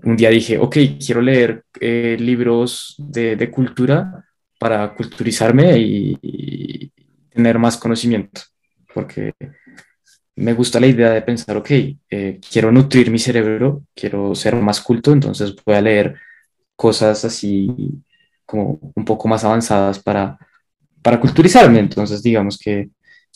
un 0.03 0.15
día 0.17 0.29
dije, 0.29 0.57
ok, 0.57 0.77
quiero 1.05 1.21
leer 1.21 1.63
eh, 1.79 2.17
libros 2.19 2.95
de, 2.97 3.35
de 3.35 3.51
cultura 3.51 4.25
para 4.59 4.93
culturizarme 4.95 5.77
y 5.77 6.91
tener 7.35 7.59
más 7.59 7.77
conocimiento, 7.77 8.41
porque 8.93 9.33
me 10.35 10.53
gusta 10.53 10.79
la 10.79 10.87
idea 10.87 11.11
de 11.11 11.21
pensar, 11.21 11.57
ok, 11.57 11.69
eh, 12.09 12.39
quiero 12.51 12.71
nutrir 12.71 13.09
mi 13.11 13.19
cerebro, 13.19 13.83
quiero 13.93 14.35
ser 14.35 14.55
más 14.55 14.81
culto, 14.81 15.13
entonces 15.13 15.55
voy 15.65 15.75
a 15.75 15.81
leer 15.81 16.15
cosas 16.75 17.23
así 17.25 17.71
como 18.45 18.79
un 18.95 19.05
poco 19.05 19.27
más 19.27 19.43
avanzadas 19.43 19.99
para, 19.99 20.37
para 21.01 21.19
culturizarme. 21.19 21.79
Entonces, 21.79 22.21
digamos 22.21 22.57
que 22.57 22.89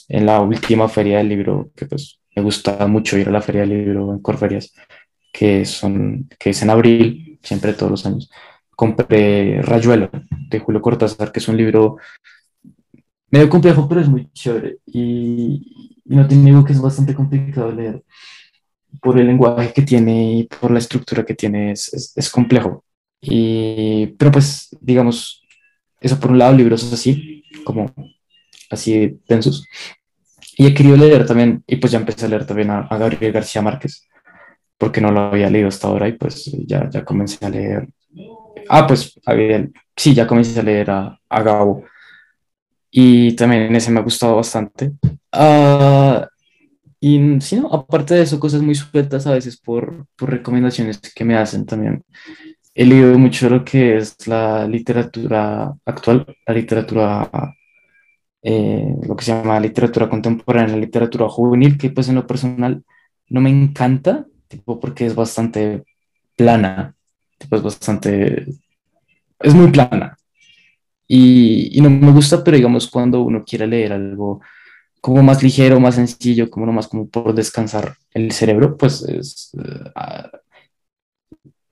en 0.07 0.25
la 0.25 0.41
última 0.41 0.89
feria 0.89 1.19
del 1.19 1.29
libro, 1.29 1.71
que 1.75 1.85
pues 1.85 2.19
me 2.35 2.43
gusta 2.43 2.85
mucho 2.87 3.17
ir 3.17 3.29
a 3.29 3.31
la 3.31 3.41
feria 3.41 3.61
del 3.61 3.69
libro 3.69 4.13
en 4.13 4.19
Corferias, 4.19 4.73
que, 5.31 5.65
son, 5.65 6.27
que 6.39 6.51
es 6.51 6.61
en 6.61 6.69
abril, 6.69 7.39
siempre 7.43 7.73
todos 7.73 7.91
los 7.91 8.05
años, 8.05 8.29
compré 8.75 9.61
Rayuela 9.61 10.09
de 10.49 10.59
Julio 10.59 10.81
Cortázar, 10.81 11.31
que 11.31 11.39
es 11.39 11.47
un 11.47 11.57
libro 11.57 11.97
medio 13.31 13.49
complejo, 13.49 13.87
pero 13.87 14.01
es 14.01 14.09
muy 14.09 14.31
chévere. 14.31 14.77
Y, 14.87 15.98
y 16.09 16.15
no 16.15 16.27
te 16.27 16.35
niego 16.35 16.65
que 16.65 16.73
es 16.73 16.81
bastante 16.81 17.13
complicado 17.13 17.71
leer. 17.71 18.03
Por 18.99 19.19
el 19.19 19.27
lenguaje 19.27 19.71
que 19.71 19.83
tiene 19.83 20.33
y 20.33 20.43
por 20.45 20.71
la 20.71 20.79
estructura 20.79 21.23
que 21.23 21.35
tiene, 21.35 21.71
es, 21.73 22.13
es, 22.15 22.29
complejo. 22.31 22.83
Y, 23.21 24.07
pero 24.17 24.31
pues, 24.31 24.75
digamos, 24.81 25.43
eso 26.01 26.19
por 26.19 26.31
un 26.31 26.39
lado, 26.39 26.53
libros 26.53 26.91
así, 26.91 27.43
como 27.63 27.93
así 28.71 29.19
densos. 29.27 29.67
Y 30.57 30.65
he 30.65 30.73
querido 30.73 30.97
leer 30.97 31.27
también, 31.27 31.63
y 31.67 31.75
pues 31.75 31.91
ya 31.91 31.99
empecé 31.99 32.25
a 32.25 32.29
leer 32.29 32.45
también 32.47 32.71
a, 32.71 32.79
a 32.81 32.97
Gabriel 32.97 33.31
García 33.31 33.61
Márquez, 33.61 34.07
porque 34.79 35.01
no 35.01 35.11
lo 35.11 35.19
había 35.21 35.49
leído 35.51 35.67
hasta 35.67 35.87
ahora 35.87 36.07
y 36.07 36.13
pues 36.13 36.45
ya, 36.65 36.89
ya 36.89 37.05
comencé 37.05 37.45
a 37.45 37.49
leer. 37.49 37.87
Ah, 38.67 38.87
pues, 38.87 39.19
había, 39.27 39.69
sí, 39.95 40.15
ya 40.15 40.25
comencé 40.25 40.59
a 40.59 40.63
leer 40.63 40.89
a, 40.89 41.19
a 41.29 41.43
Gabo 41.43 41.85
y 42.89 43.35
también 43.35 43.75
ese 43.75 43.91
me 43.91 43.99
ha 43.99 44.03
gustado 44.03 44.37
bastante. 44.37 44.93
Ah, 45.31 46.27
y 46.99 47.39
sí, 47.41 47.55
no, 47.57 47.69
aparte 47.73 48.15
de 48.15 48.23
eso, 48.23 48.39
cosas 48.39 48.61
muy 48.61 48.75
sueltas 48.75 49.25
a 49.27 49.33
veces 49.33 49.57
por, 49.59 50.07
por 50.17 50.29
recomendaciones 50.31 50.99
que 51.15 51.25
me 51.25 51.37
hacen 51.37 51.65
también. 51.65 52.03
He 52.75 52.85
leído 52.85 53.17
mucho 53.19 53.49
lo 53.49 53.65
que 53.65 53.97
es 53.97 54.27
la 54.27 54.67
literatura 54.67 55.73
actual, 55.85 56.25
la 56.47 56.53
literatura, 56.53 57.29
eh, 58.41 58.95
lo 59.07 59.15
que 59.15 59.25
se 59.25 59.33
llama 59.33 59.59
literatura 59.59 60.09
contemporánea, 60.09 60.75
la 60.75 60.81
literatura 60.81 61.29
juvenil, 61.29 61.77
que 61.77 61.89
pues 61.91 62.09
en 62.09 62.15
lo 62.15 62.27
personal 62.27 62.83
no 63.29 63.41
me 63.41 63.49
encanta, 63.49 64.25
tipo 64.47 64.79
porque 64.79 65.05
es 65.05 65.15
bastante 65.15 65.83
plana, 66.35 66.95
tipo 67.37 67.55
es 67.55 67.63
bastante, 67.63 68.45
es 69.39 69.53
muy 69.53 69.71
plana, 69.71 70.17
y, 71.07 71.77
y, 71.77 71.81
no 71.81 71.89
me 71.89 72.11
gusta, 72.11 72.43
pero 72.43 72.57
digamos 72.57 72.89
cuando 72.89 73.21
uno 73.21 73.43
quiere 73.43 73.67
leer 73.67 73.93
algo 73.93 74.41
como 75.01 75.23
más 75.23 75.43
ligero, 75.43 75.79
más 75.79 75.95
sencillo, 75.95 76.49
como 76.49 76.65
nomás 76.65 76.87
como 76.87 77.07
por 77.07 77.33
descansar 77.33 77.95
el 78.13 78.31
cerebro, 78.31 78.77
pues 78.77 79.01
es, 79.03 79.51
uh, 79.53 80.37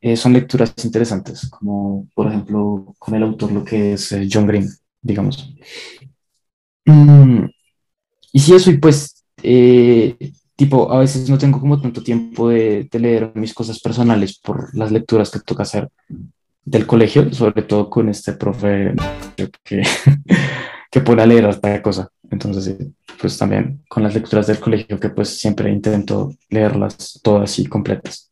eh, 0.02 0.16
son 0.16 0.34
lecturas 0.34 0.74
interesantes, 0.84 1.50
como 1.50 2.08
por 2.14 2.28
ejemplo 2.28 2.96
con 3.00 3.16
el 3.16 3.24
autor 3.24 3.52
lo 3.52 3.64
que 3.64 3.94
es 3.94 4.12
eh, 4.12 4.28
John 4.32 4.48
Green, 4.48 4.70
digamos. 5.02 5.54
Mm, 6.86 7.46
y 8.32 8.40
si 8.40 8.54
eso, 8.54 8.72
y 8.72 8.78
pues 8.78 9.26
eh, 9.44 10.16
tipo, 10.56 10.92
a 10.92 11.00
veces 11.00 11.30
no 11.30 11.38
tengo 11.38 11.60
como 11.60 11.82
tanto 11.82 12.04
tiempo 12.04 12.50
de, 12.50 12.88
de 12.92 13.00
leer 13.00 13.32
mis 13.36 13.54
cosas 13.54 13.80
personales 13.80 14.40
por 14.40 14.76
las 14.76 14.92
lecturas 14.92 15.32
que 15.32 15.40
toca 15.40 15.64
hacer 15.64 15.90
del 16.64 16.86
colegio, 16.86 17.34
sobre 17.34 17.64
todo 17.64 17.90
con 17.90 18.10
este 18.10 18.34
profe 18.34 18.94
que, 19.64 19.82
que 20.92 21.02
pone 21.02 21.22
a 21.22 21.26
leer 21.26 21.46
esta 21.46 21.82
cosa. 21.82 22.10
Entonces, 22.30 22.66
sí, 22.66 22.94
pues 23.20 23.38
también 23.38 23.84
con 23.88 24.04
las 24.04 24.14
lecturas 24.14 24.48
del 24.48 24.60
colegio 24.60 25.00
que 25.00 25.10
pues 25.10 25.40
siempre 25.40 25.72
intento 25.72 26.34
leerlas 26.50 27.20
todas 27.24 27.60
y 27.60 27.66
completas. 27.66 28.32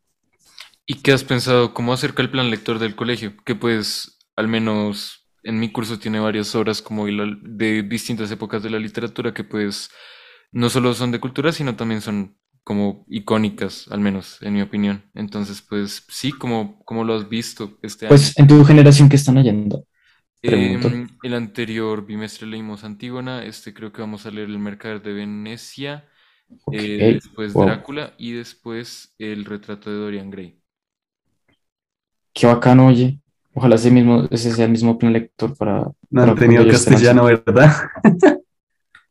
¿Y 0.85 0.95
qué 0.95 1.11
has 1.11 1.23
pensado? 1.23 1.73
¿Cómo 1.73 1.93
acerca 1.93 2.21
el 2.21 2.29
plan 2.29 2.51
lector 2.51 2.79
del 2.79 2.95
colegio? 2.95 3.33
Que 3.43 3.55
pues 3.55 4.19
al 4.35 4.47
menos 4.47 5.27
en 5.43 5.59
mi 5.59 5.71
curso 5.71 5.99
tiene 5.99 6.19
varias 6.19 6.53
obras 6.55 6.81
como 6.81 7.05
de 7.05 7.83
distintas 7.83 8.31
épocas 8.31 8.63
de 8.63 8.69
la 8.69 8.79
literatura 8.79 9.33
que 9.33 9.43
pues 9.43 9.89
no 10.51 10.69
solo 10.69 10.93
son 10.93 11.11
de 11.11 11.19
cultura, 11.19 11.51
sino 11.51 11.75
también 11.75 12.01
son 12.01 12.37
como 12.63 13.05
icónicas, 13.07 13.87
al 13.91 13.99
menos 13.99 14.41
en 14.41 14.53
mi 14.53 14.61
opinión. 14.61 15.05
Entonces, 15.13 15.61
pues 15.61 16.03
sí, 16.09 16.31
como, 16.31 16.83
como 16.83 17.03
lo 17.03 17.15
has 17.15 17.29
visto 17.29 17.77
este 17.83 18.05
año. 18.05 18.09
Pues 18.09 18.37
en 18.37 18.47
tu 18.47 18.63
generación, 18.65 19.07
¿qué 19.07 19.15
están 19.15 19.35
leyendo? 19.35 19.85
Em, 20.47 21.07
el 21.23 21.33
anterior 21.33 22.05
bimestre 22.05 22.47
leímos 22.47 22.83
Antígona, 22.83 23.43
este 23.45 23.73
creo 23.73 23.91
que 23.91 24.01
vamos 24.01 24.25
a 24.25 24.31
leer 24.31 24.49
El 24.49 24.59
Mercader 24.59 25.01
de 25.01 25.13
Venecia, 25.13 26.05
eh, 26.71 27.13
después 27.15 27.53
wow. 27.53 27.65
Drácula 27.65 28.13
y 28.17 28.33
después 28.33 29.15
El 29.17 29.45
retrato 29.45 29.89
de 29.89 29.97
Dorian 29.97 30.29
Gray. 30.29 30.59
Qué 32.33 32.47
bacano, 32.47 32.87
oye. 32.87 33.19
Ojalá 33.53 33.75
ese 33.75 33.89
mismo, 33.89 34.27
ese 34.29 34.51
sea 34.51 34.65
el 34.65 34.71
mismo 34.71 34.97
plan 34.97 35.13
lector 35.13 35.55
para... 35.57 35.85
No 36.09 36.23
han 36.23 36.35
tenido 36.35 36.67
castellano, 36.67 37.25
¿verdad? 37.25 37.73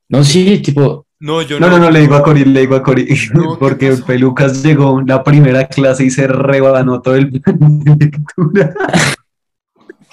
No, 0.07 0.23
sí, 0.23 0.61
tipo, 0.61 1.07
No, 1.19 1.41
yo 1.41 1.59
No, 1.59 1.71
no, 1.71 1.79
no, 1.79 1.91
le 1.91 2.01
digo 2.01 2.15
a 2.15 2.23
Cori, 2.23 2.45
le 2.45 2.61
digo 2.61 2.77
a 2.77 2.83
Cori, 2.83 3.09
No, 3.33 3.53
¿qué 3.53 3.59
porque? 3.59 3.97
Pelucas 4.07 4.63
llegó 4.63 5.01
la 5.01 5.25
primera 5.25 5.67
clase 5.67 6.05
y 6.05 6.11
se 6.11 6.27
rebanó 6.27 7.01
todo 7.01 7.17
el 7.17 7.31
plan 7.41 7.81
de 7.81 7.97
lectura. 7.97 8.75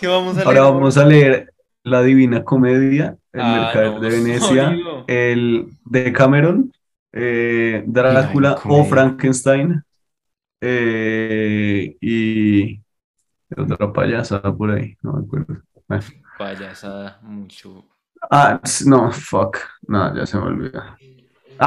¿Qué 0.02 0.08
vamos 0.08 0.36
a 0.36 0.42
Ahora 0.42 0.62
vamos 0.64 0.98
a 0.98 1.06
leer 1.06 1.54
La 1.84 2.02
Divina 2.02 2.44
Comedia, 2.44 3.16
El 3.32 3.42
Ah, 3.42 3.72
Mercader 3.72 3.92
no, 3.94 4.00
de 4.00 4.10
Venecia, 4.18 4.76
el 5.06 5.68
de 5.86 6.12
Cameron, 6.12 6.74
eh, 7.14 7.84
Drácula 7.86 8.60
o. 8.66 8.84
Frankenstein, 8.84 9.84
eh, 10.60 11.96
y 12.02 12.82
otra 13.56 13.94
payasada 13.94 14.52
por 14.52 14.72
ahí, 14.72 14.98
no 15.04 15.14
me 15.14 15.24
acuerdo. 15.24 15.62
Payasada, 16.40 17.20
mucho. 17.22 17.86
Ah, 18.32 18.60
no, 18.88 19.12
fuck, 19.12 19.58
no, 19.88 20.16
ya 20.16 20.26
se 20.26 20.38
me 20.38 20.46
olvidó. 20.46 20.82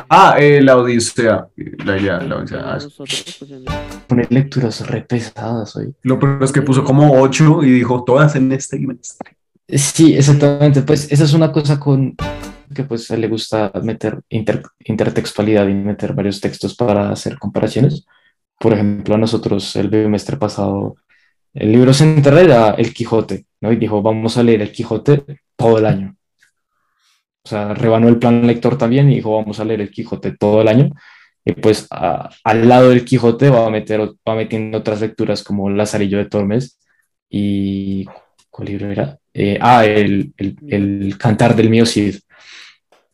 Ah, 0.08 0.34
eh, 0.40 0.60
La 0.60 0.76
Odisea, 0.76 1.46
la, 1.84 1.96
ya, 1.98 2.18
la 2.18 2.36
Odisea, 2.36 2.60
ah, 2.64 2.74
Nosotros, 2.74 3.44
pues, 4.08 4.30
lecturas 4.30 4.86
re 4.88 5.02
pesadas 5.02 5.76
hoy. 5.76 5.94
Lo 6.02 6.18
peor 6.18 6.42
es 6.42 6.50
que 6.50 6.62
puso 6.62 6.82
como 6.82 7.20
ocho 7.20 7.62
y 7.62 7.70
dijo 7.70 8.02
todas 8.02 8.34
en 8.34 8.50
este 8.50 8.76
trimestre. 8.76 9.36
Sí, 9.68 10.16
exactamente. 10.16 10.82
Pues 10.82 11.10
esa 11.12 11.22
es 11.24 11.32
una 11.32 11.52
cosa 11.52 11.78
con 11.78 12.16
que 12.74 12.82
pues 12.82 13.08
le 13.10 13.28
gusta 13.28 13.70
meter 13.84 14.20
inter- 14.30 14.64
intertextualidad 14.84 15.68
y 15.68 15.74
meter 15.74 16.12
varios 16.12 16.40
textos 16.40 16.74
para 16.74 17.10
hacer 17.10 17.38
comparaciones. 17.38 18.04
Por 18.58 18.72
ejemplo, 18.72 19.14
a 19.14 19.18
nosotros 19.18 19.76
el 19.76 19.88
bimestre 19.88 20.36
pasado, 20.36 20.96
el 21.52 21.70
libro 21.70 21.94
central 21.94 22.38
era 22.38 22.70
El 22.70 22.92
Quijote, 22.92 23.46
¿no? 23.60 23.70
Y 23.70 23.76
dijo, 23.76 24.02
vamos 24.02 24.36
a 24.36 24.42
leer 24.42 24.62
El 24.62 24.72
Quijote 24.72 25.24
todo 25.56 25.78
el 25.78 25.86
año. 25.86 26.16
O 27.44 27.48
sea, 27.48 27.74
rebanó 27.74 28.08
el 28.08 28.18
plan 28.18 28.46
lector 28.46 28.78
también 28.78 29.10
y 29.10 29.16
dijo, 29.16 29.36
vamos 29.36 29.60
a 29.60 29.64
leer 29.64 29.82
El 29.82 29.90
Quijote 29.90 30.36
todo 30.36 30.62
el 30.62 30.68
año. 30.68 30.90
Y 31.44 31.52
pues 31.52 31.86
al 31.90 32.68
lado 32.68 32.90
del 32.90 33.04
Quijote 33.04 33.50
va 33.50 33.66
a 33.66 33.70
meter, 33.70 34.00
va 34.26 34.34
metiendo 34.34 34.78
otras 34.78 35.00
lecturas 35.02 35.44
como 35.44 35.68
Lazarillo 35.68 36.18
de 36.18 36.24
Tormes 36.24 36.78
y 37.28 38.06
¿cuál 38.48 38.68
libro 38.68 38.90
era? 38.90 39.18
Eh, 39.34 39.58
ah, 39.60 39.84
el, 39.84 40.32
el, 40.38 40.56
el 40.68 41.18
Cantar 41.18 41.54
del 41.54 41.68
Mío 41.68 41.84
Cid. 41.84 42.16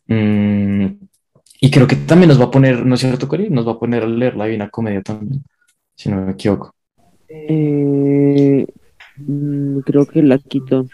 Mm, 0.07 0.85
y 1.59 1.71
creo 1.71 1.87
que 1.87 1.95
también 1.95 2.29
nos 2.29 2.39
va 2.39 2.45
a 2.45 2.51
poner, 2.51 2.85
¿no 2.85 2.95
es 2.95 3.01
cierto, 3.01 3.27
Cori? 3.27 3.49
Nos 3.49 3.67
va 3.67 3.73
a 3.73 3.79
poner 3.79 4.03
a 4.03 4.07
leer 4.07 4.35
la 4.35 4.45
Divina 4.45 4.69
Comedia 4.69 5.01
también, 5.01 5.43
si 5.95 6.09
no 6.09 6.25
me 6.25 6.31
equivoco. 6.31 6.73
Eh, 7.27 8.65
mm, 9.17 9.79
creo 9.79 10.05
que 10.05 10.21
la 10.21 10.37
quito. 10.37 10.87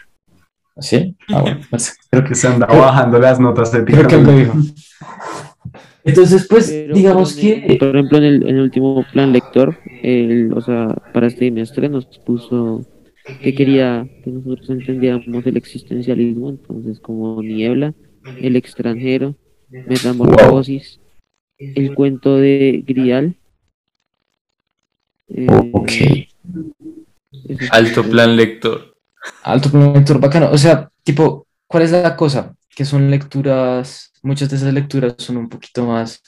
¿Sí? 0.80 1.16
Ah, 1.28 1.42
bueno, 1.42 1.60
no 1.70 1.78
sé. 1.78 1.92
Creo 2.10 2.24
que 2.24 2.34
se 2.34 2.48
anda 2.48 2.66
bajando 2.66 3.18
las 3.18 3.40
notas 3.40 3.72
de 3.72 3.84
Creo 3.84 4.06
que 4.06 4.14
algo 4.14 4.32
dijo. 4.32 4.54
Entonces, 6.04 6.46
pues, 6.48 6.70
Pero, 6.70 6.94
digamos 6.94 7.34
pero 7.34 7.48
en 7.48 7.62
el- 7.64 7.70
que... 7.70 7.76
por 7.78 7.96
ejemplo, 7.96 8.18
en 8.18 8.24
el, 8.24 8.42
en 8.48 8.56
el 8.56 8.60
último 8.62 9.04
plan 9.04 9.32
lector, 9.32 9.76
el, 10.02 10.52
o 10.54 10.60
sea, 10.60 10.94
para 11.12 11.26
este 11.26 11.38
trimestre 11.40 11.88
nos 11.88 12.06
puso 12.24 12.84
que 13.42 13.54
quería 13.54 14.08
que 14.22 14.30
nosotros 14.30 14.70
entendiéramos 14.70 15.46
el 15.46 15.56
existencialismo, 15.56 16.50
entonces 16.50 16.98
como 17.00 17.42
Niebla, 17.42 17.92
El 18.40 18.56
extranjero, 18.56 19.34
Metamorfosis, 19.86 21.00
el 21.74 21.92
cuento 21.94 22.36
de 22.36 22.82
Grial. 22.86 23.34
eh, 25.28 25.46
Ok. 25.72 25.92
Alto 27.70 28.02
plan 28.08 28.36
lector. 28.36 28.97
Alto 29.42 29.70
lector 29.94 30.20
bacano. 30.20 30.50
O 30.50 30.58
sea, 30.58 30.90
tipo, 31.02 31.46
¿cuál 31.66 31.82
es 31.84 31.92
la 31.92 32.16
cosa? 32.16 32.54
Que 32.68 32.84
son 32.84 33.10
lecturas, 33.10 34.12
muchas 34.22 34.50
de 34.50 34.56
esas 34.56 34.72
lecturas 34.72 35.14
son 35.18 35.36
un 35.36 35.48
poquito 35.48 35.86
más, 35.86 36.22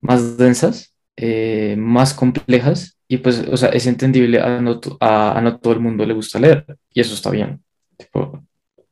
más 0.00 0.36
densas, 0.36 0.94
eh, 1.16 1.76
más 1.78 2.14
complejas, 2.14 2.98
y 3.08 3.18
pues, 3.18 3.44
o 3.50 3.56
sea, 3.56 3.70
es 3.70 3.86
entendible, 3.86 4.40
a 4.40 4.60
no, 4.60 4.78
todo 4.80 5.72
el 5.72 5.80
mundo 5.80 6.04
le 6.04 6.14
gusta 6.14 6.38
leer, 6.38 6.64
y 6.92 7.00
eso 7.00 7.14
está 7.14 7.30
bien. 7.30 7.62
Tipo, 7.96 8.44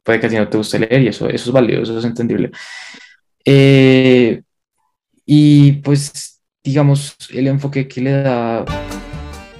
puede 0.03 0.20
que 0.20 0.26
a 0.26 0.30
ti 0.30 0.37
no 0.37 0.49
te 0.49 0.57
guste 0.57 0.78
leer, 0.78 1.03
y 1.03 1.09
eso, 1.09 1.28
eso 1.28 1.51
es 1.51 1.53
válido, 1.53 1.82
eso 1.82 1.99
es 1.99 2.05
entendible. 2.05 2.51
Eh, 3.45 4.43
y 5.26 5.72
pues, 5.72 6.41
digamos, 6.64 7.16
el 7.30 7.47
enfoque 7.49 7.87
que 7.87 8.01
le 8.01 8.12
da 8.12 8.64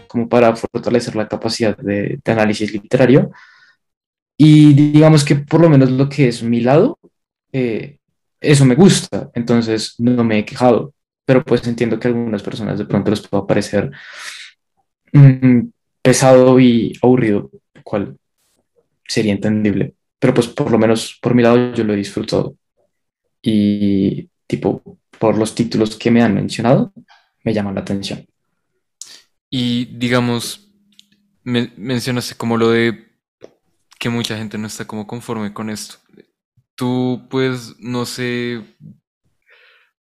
como 0.07 0.29
para 0.29 0.57
fortalecer 0.57 1.15
la 1.17 1.29
capacidad 1.29 1.77
de 1.77 2.19
análisis 2.25 2.73
literario. 2.73 3.31
Y 4.37 4.75
digamos 4.75 5.25
que 5.25 5.37
por 5.37 5.61
lo 5.61 5.69
menos 5.71 5.91
lo 5.91 6.09
que 6.09 6.29
es 6.29 6.43
mi 6.43 6.61
lado, 6.61 6.99
eh, 7.53 7.99
eso 8.41 8.65
me 8.65 8.75
gusta, 8.75 9.31
entonces 9.35 9.95
no 9.99 10.25
me 10.25 10.39
he 10.41 10.45
quejado, 10.45 10.93
pero 11.25 11.43
pues 11.45 11.67
entiendo 11.67 11.99
que 11.99 12.09
a 12.09 12.11
algunas 12.11 12.43
personas 12.43 12.79
de 12.79 12.85
pronto 12.87 13.11
les 13.11 13.27
pueda 13.27 13.47
parecer 13.47 13.91
mm, 15.13 15.61
pesado 16.03 16.59
y 16.61 16.93
aburrido, 17.03 17.51
cual 17.83 18.17
sería 19.07 19.33
entendible, 19.35 19.95
pero 20.21 20.35
pues 20.35 20.49
por 20.49 20.71
lo 20.73 20.79
menos 20.79 21.19
por 21.23 21.35
mi 21.35 21.43
lado 21.43 21.75
yo 21.75 21.85
lo 21.85 21.95
he 21.95 21.97
disfrutado 21.97 22.57
y 23.43 24.29
tipo 24.47 24.83
por 25.19 25.39
los 25.39 25.55
títulos 25.55 25.97
que 25.97 26.11
me 26.11 26.23
han 26.23 26.35
mencionado 26.35 26.93
me 27.45 27.55
llaman 27.55 27.77
la 27.77 27.83
atención. 27.83 28.27
Y 29.51 29.87
digamos, 29.97 30.69
me- 31.45 31.73
como 32.37 32.57
lo 32.57 32.71
de 32.71 33.06
que 34.07 34.11
mucha 34.11 34.37
gente 34.37 34.57
no 34.57 34.69
está 34.69 34.87
como 34.87 35.05
conforme 35.09 35.53
con 35.53 35.69
esto. 35.69 35.97
Tú, 36.77 37.27
pues, 37.31 37.75
no 37.81 38.07
sé, 38.07 38.63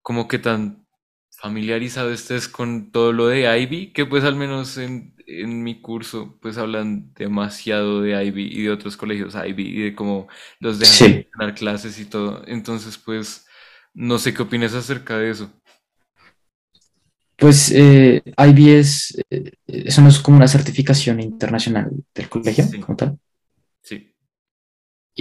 como 0.03 0.29
que 0.29 0.39
tan 0.39 0.87
familiarizado 1.39 2.13
estés 2.13 2.49
con 2.49 2.91
todo 2.93 3.13
lo 3.13 3.27
de 3.29 3.59
Ivy, 3.63 3.93
que 3.93 4.05
pues 4.07 4.25
al 4.25 4.37
menos 4.37 4.77
en, 4.79 5.15
en 5.27 5.63
mi 5.63 5.81
curso, 5.81 6.39
pues 6.43 6.59
hablan 6.59 7.13
demasiado 7.15 8.03
de 8.03 8.23
Ivy 8.27 8.49
y 8.53 8.63
de 8.65 8.71
otros 8.71 8.97
colegios 8.97 9.35
Ivy 9.35 9.63
y 9.69 9.83
de 9.85 9.95
cómo 9.95 10.29
los 10.61 10.79
dejan 10.79 10.97
Sí. 10.97 11.27
dar 11.39 11.55
clases 11.55 11.99
y 11.99 12.05
todo. 12.05 12.43
Entonces, 12.47 12.99
pues, 12.99 13.47
no 13.95 14.19
sé 14.19 14.35
qué 14.35 14.43
opinas 14.43 14.75
acerca 14.75 15.19
de 15.19 15.31
eso. 15.31 15.51
Pues 17.37 17.73
eh, 17.75 18.23
IB 18.37 18.79
es, 18.79 19.17
eh, 19.31 19.53
eso 19.67 20.03
no 20.03 20.09
es 20.11 20.19
como 20.19 20.37
una 20.37 20.47
certificación 20.49 21.21
internacional 21.21 21.91
del 22.15 22.29
colegio, 22.29 22.65
Sí. 22.65 22.81
como 22.81 22.97
tal. 22.97 23.19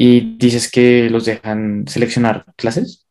Y 0.02 0.38
dices 0.38 0.72
que 0.72 1.10
los 1.10 1.26
dejan 1.26 1.86
seleccionar 1.86 2.46
clases. 2.56 3.06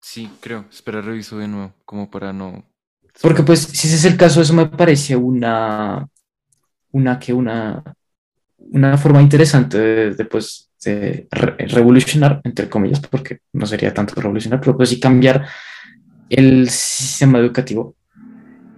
Sí, 0.00 0.28
creo. 0.40 0.66
Espera, 0.70 1.00
reviso 1.00 1.38
de 1.38 1.46
nuevo, 1.46 1.72
como 1.84 2.10
para 2.10 2.32
no. 2.32 2.64
Porque 3.22 3.44
pues 3.44 3.60
si 3.60 3.86
ese 3.86 3.96
es 3.96 4.04
el 4.04 4.16
caso, 4.16 4.40
eso 4.40 4.52
me 4.54 4.66
parece 4.66 5.14
una, 5.14 6.04
una 6.92 7.18
que 7.18 7.32
una, 7.32 7.82
una 8.58 8.98
forma 8.98 9.22
interesante 9.22 9.78
de, 9.78 10.10
de, 10.14 10.24
pues, 10.26 10.70
de 10.84 11.28
re- 11.30 11.56
revolucionar, 11.68 12.40
entre 12.44 12.68
comillas, 12.68 13.00
porque 13.00 13.38
no 13.52 13.66
sería 13.66 13.94
tanto 13.94 14.20
revolucionar, 14.20 14.60
pero 14.60 14.76
pues 14.76 14.90
sí 14.90 15.00
cambiar 15.00 15.46
el 16.30 16.70
sistema 16.70 17.38
educativo 17.38 17.96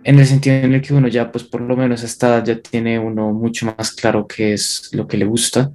en 0.04 0.18
el 0.18 0.26
sentido 0.26 0.56
en 0.56 0.74
el 0.74 0.82
que 0.82 0.94
uno 0.94 1.08
ya, 1.08 1.32
pues 1.32 1.44
por 1.44 1.60
lo 1.60 1.76
menos 1.76 2.02
está, 2.04 2.42
ya 2.44 2.60
tiene 2.60 2.98
uno 2.98 3.32
mucho 3.32 3.66
más 3.66 3.92
claro 3.92 4.26
qué 4.26 4.52
es 4.54 4.90
lo 4.92 5.06
que 5.08 5.16
le 5.16 5.24
gusta 5.24 5.72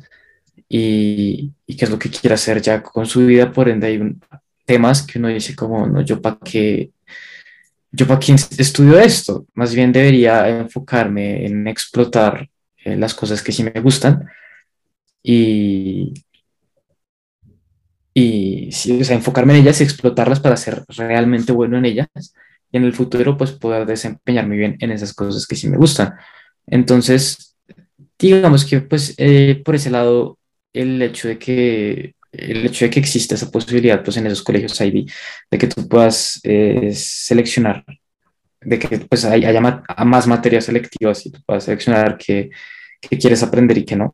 y, 0.74 1.54
y 1.68 1.76
qué 1.76 1.86
es 1.86 1.92
lo 1.92 2.00
que 2.00 2.10
quiere 2.10 2.34
hacer 2.36 2.62
ya 2.62 2.82
con 2.82 3.06
su 3.06 3.26
vida, 3.26 3.52
por 3.52 3.68
ende 3.68 3.88
hay 3.88 3.98
un, 3.98 4.22
temas 4.66 5.06
que 5.06 5.20
uno 5.20 5.28
dice 5.28 5.54
como, 5.54 5.86
no, 5.86 6.02
yo 6.02 6.22
para 6.22 6.38
qué, 6.40 6.92
yo 7.92 8.08
para 8.08 8.22
qué 8.22 8.34
estudio 8.34 8.98
esto, 9.00 9.46
más 9.54 9.76
bien 9.76 9.92
debería 9.92 10.48
enfocarme 10.48 11.46
en 11.46 11.68
explotar 11.68 12.48
eh, 12.86 12.96
las 12.96 13.14
cosas 13.14 13.44
que 13.44 13.52
sí 13.52 13.64
me 13.66 13.82
gustan. 13.82 14.30
Y, 15.22 16.14
y 18.14 18.72
sí, 18.72 19.02
o 19.02 19.04
sea, 19.04 19.18
enfocarme 19.18 19.54
en 19.54 19.64
ellas 19.64 19.82
y 19.82 19.84
explotarlas 19.84 20.40
para 20.40 20.56
ser 20.56 20.84
realmente 20.88 21.52
bueno 21.52 21.78
en 21.78 21.86
ellas. 21.86 22.08
Y 22.72 22.78
en 22.78 22.86
el 22.86 22.94
futuro 22.94 23.38
pues 23.38 23.52
poder 23.52 23.86
desempeñarme 23.86 24.56
bien 24.56 24.78
en 24.80 24.92
esas 24.92 25.14
cosas 25.14 25.46
que 25.46 25.58
sí 25.58 25.68
me 25.70 25.78
gustan. 25.78 26.14
Entonces, 26.66 27.58
digamos 28.18 28.64
que 28.64 28.80
pues 28.80 29.16
eh, 29.18 29.62
por 29.66 29.76
ese 29.76 29.90
lado 29.90 30.40
el 30.74 31.02
hecho 31.02 31.28
de 31.28 31.38
que 31.38 32.16
el 32.32 32.66
hecho 32.66 32.86
de 32.86 32.92
que 32.92 33.00
exista 33.00 33.36
esa 33.36 33.52
posibilidad 33.52 34.04
pues 34.04 34.18
en 34.18 34.28
esos 34.28 34.42
colegios 34.42 34.80
ID 34.80 35.10
de 35.50 35.58
que 35.58 35.68
tú 35.68 35.88
puedas 35.88 36.40
eh, 36.44 36.92
seleccionar 36.94 37.84
de 38.62 38.80
que 38.80 39.00
pues 39.00 39.26
haya 39.26 39.60
más 39.60 40.28
materias 40.28 40.66
selectivas 40.66 41.26
y 41.26 41.32
tú 41.32 41.42
puedas 41.46 41.66
seleccionar 41.66 42.18
qué, 42.18 42.50
quieres 43.20 43.44
aprender 43.44 43.78
y 43.80 43.86
qué 43.86 43.96
no 43.96 44.14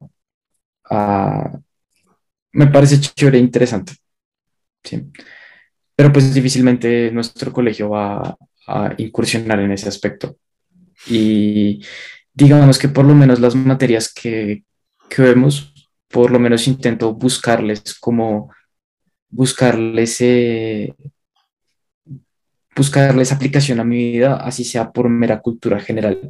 ah, 0.89 1.59
me 2.53 2.67
parece 2.67 2.99
chévere 2.99 3.37
e 3.37 3.41
interesante 3.41 3.93
sí. 4.83 5.03
pero 5.95 6.11
pues 6.11 6.33
difícilmente 6.33 7.11
nuestro 7.11 7.53
colegio 7.53 7.89
va 7.89 8.35
a 8.67 8.93
incursionar 8.97 9.59
en 9.59 9.71
ese 9.71 9.89
aspecto 9.89 10.37
y 11.05 11.85
digamos 12.33 12.79
que 12.79 12.89
por 12.89 13.05
lo 13.05 13.13
menos 13.13 13.39
las 13.39 13.53
materias 13.53 14.11
que, 14.11 14.63
que 15.09 15.21
vemos 15.21 15.73
por 16.09 16.31
lo 16.31 16.39
menos 16.39 16.67
intento 16.67 17.13
buscarles 17.13 17.95
como 17.99 18.51
buscarles 19.29 20.21
eh, 20.21 20.93
buscarles 22.75 23.31
aplicación 23.31 23.79
a 23.79 23.83
mi 23.83 23.97
vida, 24.11 24.35
así 24.35 24.63
sea 24.63 24.91
por 24.91 25.09
mera 25.09 25.41
cultura 25.41 25.79
general. 25.79 26.29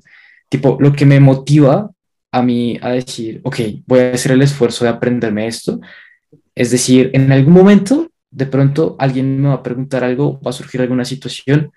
Tipo, 0.50 0.78
lo 0.80 0.94
que 0.94 1.06
me 1.06 1.20
motiva 1.20 1.92
a 2.32 2.42
mí 2.42 2.80
a 2.82 2.92
decir, 2.92 3.42
ok, 3.44 3.60
voy 3.86 4.00
a 4.00 4.12
hacer 4.14 4.32
el 4.32 4.42
esfuerzo 4.42 4.86
de 4.86 4.92
aprenderme 4.92 5.48
esto, 5.48 5.80
es 6.56 6.72
decir, 6.72 7.12
en 7.14 7.32
algún 7.32 7.54
momento, 7.54 8.10
de 8.32 8.46
pronto 8.46 8.96
alguien 9.00 9.42
me 9.42 9.50
va 9.50 9.56
a 9.56 9.64
preguntar 9.64 10.04
algo, 10.04 10.40
va 10.42 10.52
a 10.52 10.54
surgir 10.54 10.82
alguna 10.82 11.06
situación 11.06 11.72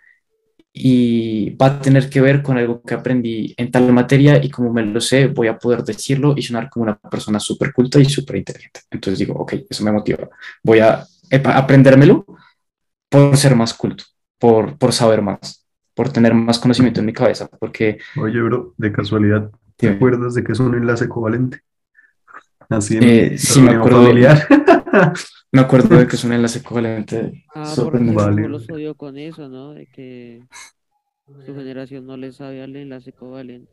y 0.72 1.50
va 1.56 1.66
a 1.66 1.80
tener 1.80 2.08
que 2.08 2.20
ver 2.20 2.42
con 2.42 2.56
algo 2.56 2.82
que 2.82 2.94
aprendí 2.94 3.52
en 3.56 3.70
tal 3.70 3.92
materia 3.92 4.42
y 4.42 4.50
como 4.50 4.72
me 4.72 4.84
lo 4.84 5.00
sé, 5.00 5.26
voy 5.26 5.48
a 5.48 5.58
poder 5.58 5.82
decirlo 5.82 6.34
y 6.36 6.42
sonar 6.42 6.70
como 6.70 6.84
una 6.84 6.96
persona 6.96 7.40
súper 7.40 7.72
culta 7.72 7.98
y 7.98 8.04
súper 8.04 8.36
inteligente. 8.36 8.80
Entonces 8.90 9.18
digo, 9.18 9.34
ok, 9.34 9.54
eso 9.68 9.84
me 9.84 9.92
motiva. 9.92 10.28
Voy 10.62 10.78
a 10.78 11.04
aprendérmelo 11.44 12.24
por 13.08 13.36
ser 13.36 13.56
más 13.56 13.74
culto, 13.74 14.04
por, 14.38 14.78
por 14.78 14.92
saber 14.92 15.22
más, 15.22 15.66
por 15.94 16.12
tener 16.12 16.34
más 16.34 16.58
conocimiento 16.58 17.00
en 17.00 17.06
mi 17.06 17.12
cabeza, 17.12 17.48
porque... 17.48 17.98
Oye, 18.16 18.40
bro, 18.40 18.74
de 18.76 18.92
casualidad, 18.92 19.50
¿te 19.76 19.88
acuerdas 19.88 20.34
de 20.34 20.44
que 20.44 20.52
es 20.52 20.60
un 20.60 20.74
enlace 20.74 21.08
covalente? 21.08 21.62
Así 22.68 22.98
eh, 23.02 23.36
sí, 23.36 23.60
me 23.60 23.72
acuerdo. 23.72 24.02
Familiar. 24.02 24.46
me 25.52 25.60
acuerdo 25.60 25.96
de 25.96 26.06
que 26.06 26.16
es 26.16 26.24
un 26.24 26.32
enlace 26.32 26.62
covalente. 26.62 27.44
Ah, 27.54 27.74
vale. 28.14 28.48
los 28.48 28.68
odio 28.70 28.94
con 28.94 29.18
eso, 29.18 29.48
¿no? 29.48 29.74
De 29.74 29.86
que 29.86 30.42
su 31.46 31.54
generación 31.54 32.06
no 32.06 32.16
le 32.16 32.32
sabe 32.32 32.62
al 32.62 32.74
enlace 32.76 33.12
covalente. 33.12 33.72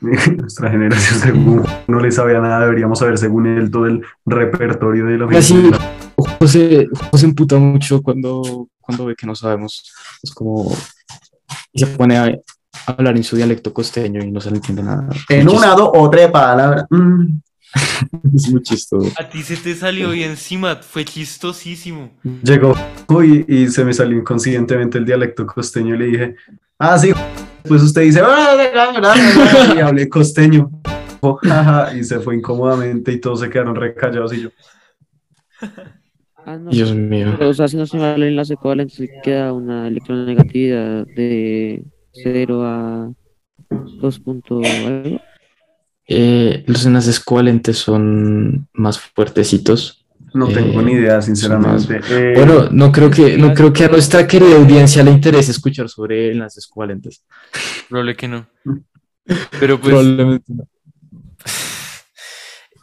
Nuestra 0.00 0.70
generación 0.70 1.20
según 1.20 1.64
no 1.88 2.00
le 2.00 2.10
sabía 2.10 2.40
nada, 2.40 2.60
deberíamos 2.60 2.98
saber 2.98 3.16
según 3.16 3.46
él 3.46 3.70
todo 3.70 3.86
el 3.86 4.04
repertorio 4.26 5.06
de 5.06 5.18
la 5.18 5.38
Así, 5.38 5.70
José, 6.38 6.88
José 7.10 7.26
emputa 7.26 7.56
mucho 7.56 8.02
cuando, 8.02 8.68
cuando 8.80 9.06
ve 9.06 9.14
que 9.16 9.26
no 9.26 9.34
sabemos. 9.34 9.92
Es 10.22 10.32
como 10.32 10.70
y 11.72 11.78
se 11.78 11.86
pone 11.86 12.16
a 12.16 12.34
hablar 12.86 13.16
en 13.16 13.24
su 13.24 13.36
dialecto 13.36 13.72
costeño 13.72 14.22
y 14.22 14.30
no 14.30 14.40
se 14.40 14.50
le 14.50 14.56
entiende 14.56 14.82
nada. 14.82 15.08
En 15.28 15.48
una, 15.48 15.74
dos 15.74 15.90
o 15.92 16.08
tres 16.10 16.30
palabras. 16.30 16.86
Mm. 16.90 17.38
es 18.34 18.50
muy 18.50 18.62
chistoso. 18.62 19.10
A 19.18 19.28
ti 19.28 19.42
se 19.42 19.56
te 19.56 19.74
salió 19.74 20.10
bien 20.10 20.30
encima, 20.30 20.76
fue 20.76 21.04
chistosísimo. 21.04 22.10
Llegó 22.42 22.74
y, 23.22 23.68
se 23.68 23.84
me 23.84 23.92
salió 23.92 24.18
inconscientemente 24.18 24.98
el 24.98 25.04
dialecto 25.04 25.46
costeño 25.46 25.94
y 25.94 25.98
le 25.98 26.06
dije, 26.06 26.36
ah, 26.78 26.98
sí, 26.98 27.12
pues 27.66 27.82
usted 27.82 28.02
dice, 28.02 28.20
ah, 28.22 29.74
y 29.76 29.80
hablé 29.80 30.08
costeño. 30.08 30.70
y 31.94 32.04
se 32.04 32.20
fue 32.20 32.36
incómodamente 32.36 33.12
y 33.12 33.20
todos 33.20 33.40
se 33.40 33.50
quedaron 33.50 33.74
recallados 33.74 34.32
y 34.32 34.42
yo. 34.42 34.50
Ah, 36.44 36.58
Dios 36.70 36.94
mío. 36.94 37.34
Pero, 37.38 37.50
o 37.50 37.54
sea, 37.54 37.66
si 37.66 37.76
no 37.76 37.86
se 37.86 37.98
vale 37.98 38.14
el 38.14 38.32
enlace 38.32 38.56
covalente, 38.56 39.10
queda 39.22 39.52
una 39.52 39.88
electronegatividad 39.88 41.06
de 41.06 41.84
0 42.12 42.64
a 42.64 43.12
2 43.70 44.22
algo. 44.26 45.20
Eh, 46.08 46.64
los 46.66 46.86
enlaces 46.86 47.20
covalentes 47.20 47.78
son 47.78 48.68
más 48.72 48.98
fuertecitos. 48.98 50.06
No 50.34 50.48
tengo 50.48 50.82
ni 50.82 50.92
idea, 50.92 51.22
sinceramente. 51.22 52.00
Eh, 52.10 52.34
bueno, 52.36 52.68
no 52.70 52.92
creo 52.92 53.10
que 53.10 53.38
no 53.38 53.54
creo 53.54 53.72
que 53.72 53.84
a 53.84 53.88
nuestra 53.88 54.26
querida 54.26 54.56
audiencia 54.56 55.02
le 55.02 55.10
interese 55.10 55.50
escuchar 55.50 55.88
sobre 55.88 56.32
enlaces 56.32 56.66
covalentes. 56.66 57.24
Probable 57.88 58.16
que 58.16 58.28
no. 58.28 58.46
Pero 59.58 59.80
pues. 59.80 59.94
Probablemente 59.94 60.52
no. 60.52 60.68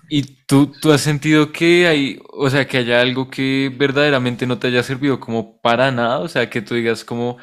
¿Y 0.10 0.44
tú, 0.46 0.72
tú 0.80 0.92
has 0.92 1.02
sentido 1.02 1.52
que 1.52 1.88
hay, 1.88 2.20
o 2.34 2.48
sea, 2.48 2.68
que 2.68 2.78
haya 2.78 3.02
algo 3.02 3.32
que 3.32 3.74
verdaderamente 3.76 4.46
no 4.46 4.60
te 4.60 4.68
haya 4.68 4.84
servido 4.84 5.20
como 5.20 5.60
para 5.60 5.92
nada? 5.92 6.20
O 6.20 6.28
sea, 6.28 6.52
que 6.52 6.62
tú 6.62 6.76
digas 6.76 7.04
como... 7.04 7.38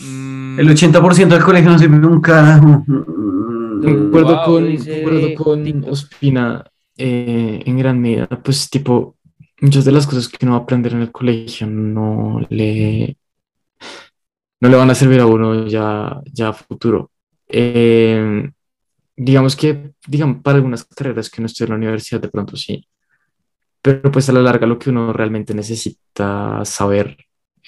Mm, 0.00 0.60
El 0.60 0.68
80% 0.68 1.28
del 1.28 1.42
colegio 1.42 1.70
no 1.70 1.78
sirve 1.80 1.98
nunca. 1.98 2.60
Concuerdo 3.82 4.44
con, 4.44 5.34
con 5.34 5.84
Ospina 5.88 6.64
eh, 6.96 7.62
en 7.64 7.78
gran 7.78 8.00
medida, 8.00 8.28
pues 8.28 8.68
tipo, 8.70 9.16
muchas 9.60 9.84
de 9.84 9.92
las 9.92 10.06
cosas 10.06 10.28
que 10.28 10.44
uno 10.44 10.52
va 10.52 10.60
a 10.60 10.62
aprender 10.62 10.92
en 10.92 11.02
el 11.02 11.12
colegio 11.12 11.66
no 11.66 12.40
le, 12.50 13.16
no 14.60 14.68
le 14.68 14.76
van 14.76 14.90
a 14.90 14.94
servir 14.94 15.20
a 15.20 15.26
uno 15.26 15.66
ya, 15.66 16.20
ya 16.32 16.48
a 16.48 16.52
futuro. 16.52 17.10
Eh, 17.48 18.50
digamos 19.16 19.56
que, 19.56 19.92
digamos, 20.06 20.42
para 20.42 20.56
algunas 20.56 20.84
carreras 20.84 21.30
que 21.30 21.40
uno 21.40 21.46
estudia 21.46 21.66
en 21.66 21.70
la 21.70 21.76
universidad 21.76 22.20
de 22.20 22.28
pronto 22.28 22.56
sí, 22.56 22.86
pero 23.80 24.10
pues 24.12 24.28
a 24.28 24.32
la 24.32 24.40
larga 24.40 24.66
lo 24.66 24.78
que 24.78 24.90
uno 24.90 25.12
realmente 25.12 25.54
necesita 25.54 26.64
saber 26.64 27.16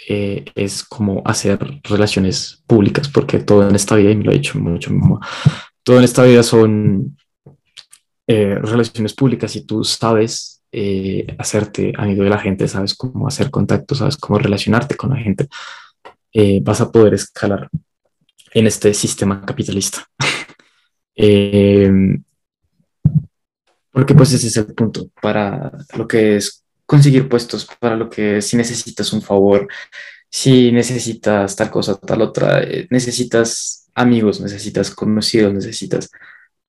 eh, 0.08 0.44
es 0.54 0.84
cómo 0.84 1.22
hacer 1.24 1.80
relaciones 1.84 2.62
públicas, 2.66 3.08
porque 3.08 3.38
todo 3.40 3.68
en 3.68 3.74
esta 3.74 3.96
vida, 3.96 4.10
y 4.10 4.16
me 4.16 4.24
lo 4.24 4.30
ha 4.30 4.34
dicho 4.34 4.58
mucho 4.58 4.90
mi 4.90 4.98
mamá, 4.98 5.20
todo 5.84 5.98
en 5.98 6.04
esta 6.04 6.24
vida 6.24 6.42
son 6.42 7.16
eh, 8.26 8.54
relaciones 8.54 9.12
públicas 9.12 9.54
y 9.54 9.66
tú 9.66 9.84
sabes 9.84 10.62
eh, 10.72 11.26
hacerte 11.38 11.92
amigo 11.96 12.24
de 12.24 12.30
la 12.30 12.38
gente, 12.38 12.66
sabes 12.66 12.94
cómo 12.94 13.28
hacer 13.28 13.50
contacto, 13.50 13.94
sabes 13.94 14.16
cómo 14.16 14.38
relacionarte 14.38 14.96
con 14.96 15.10
la 15.10 15.16
gente, 15.16 15.46
eh, 16.32 16.60
vas 16.62 16.80
a 16.80 16.90
poder 16.90 17.14
escalar 17.14 17.68
en 18.52 18.66
este 18.66 18.94
sistema 18.94 19.44
capitalista. 19.44 20.08
porque 23.92 24.14
pues 24.14 24.32
ese 24.32 24.48
es 24.48 24.56
el 24.56 24.74
punto 24.74 25.10
para 25.22 25.70
lo 25.96 26.08
que 26.08 26.36
es 26.36 26.64
conseguir 26.86 27.28
puestos, 27.28 27.68
para 27.78 27.94
lo 27.94 28.10
que 28.10 28.42
si 28.42 28.56
necesitas 28.56 29.12
un 29.12 29.22
favor, 29.22 29.68
si 30.28 30.72
necesitas 30.72 31.54
tal 31.54 31.70
cosa, 31.70 31.96
tal 31.98 32.22
otra, 32.22 32.62
necesitas 32.90 33.83
amigos, 33.94 34.40
necesitas 34.40 34.90
conocidos, 34.90 35.52
necesitas 35.52 36.10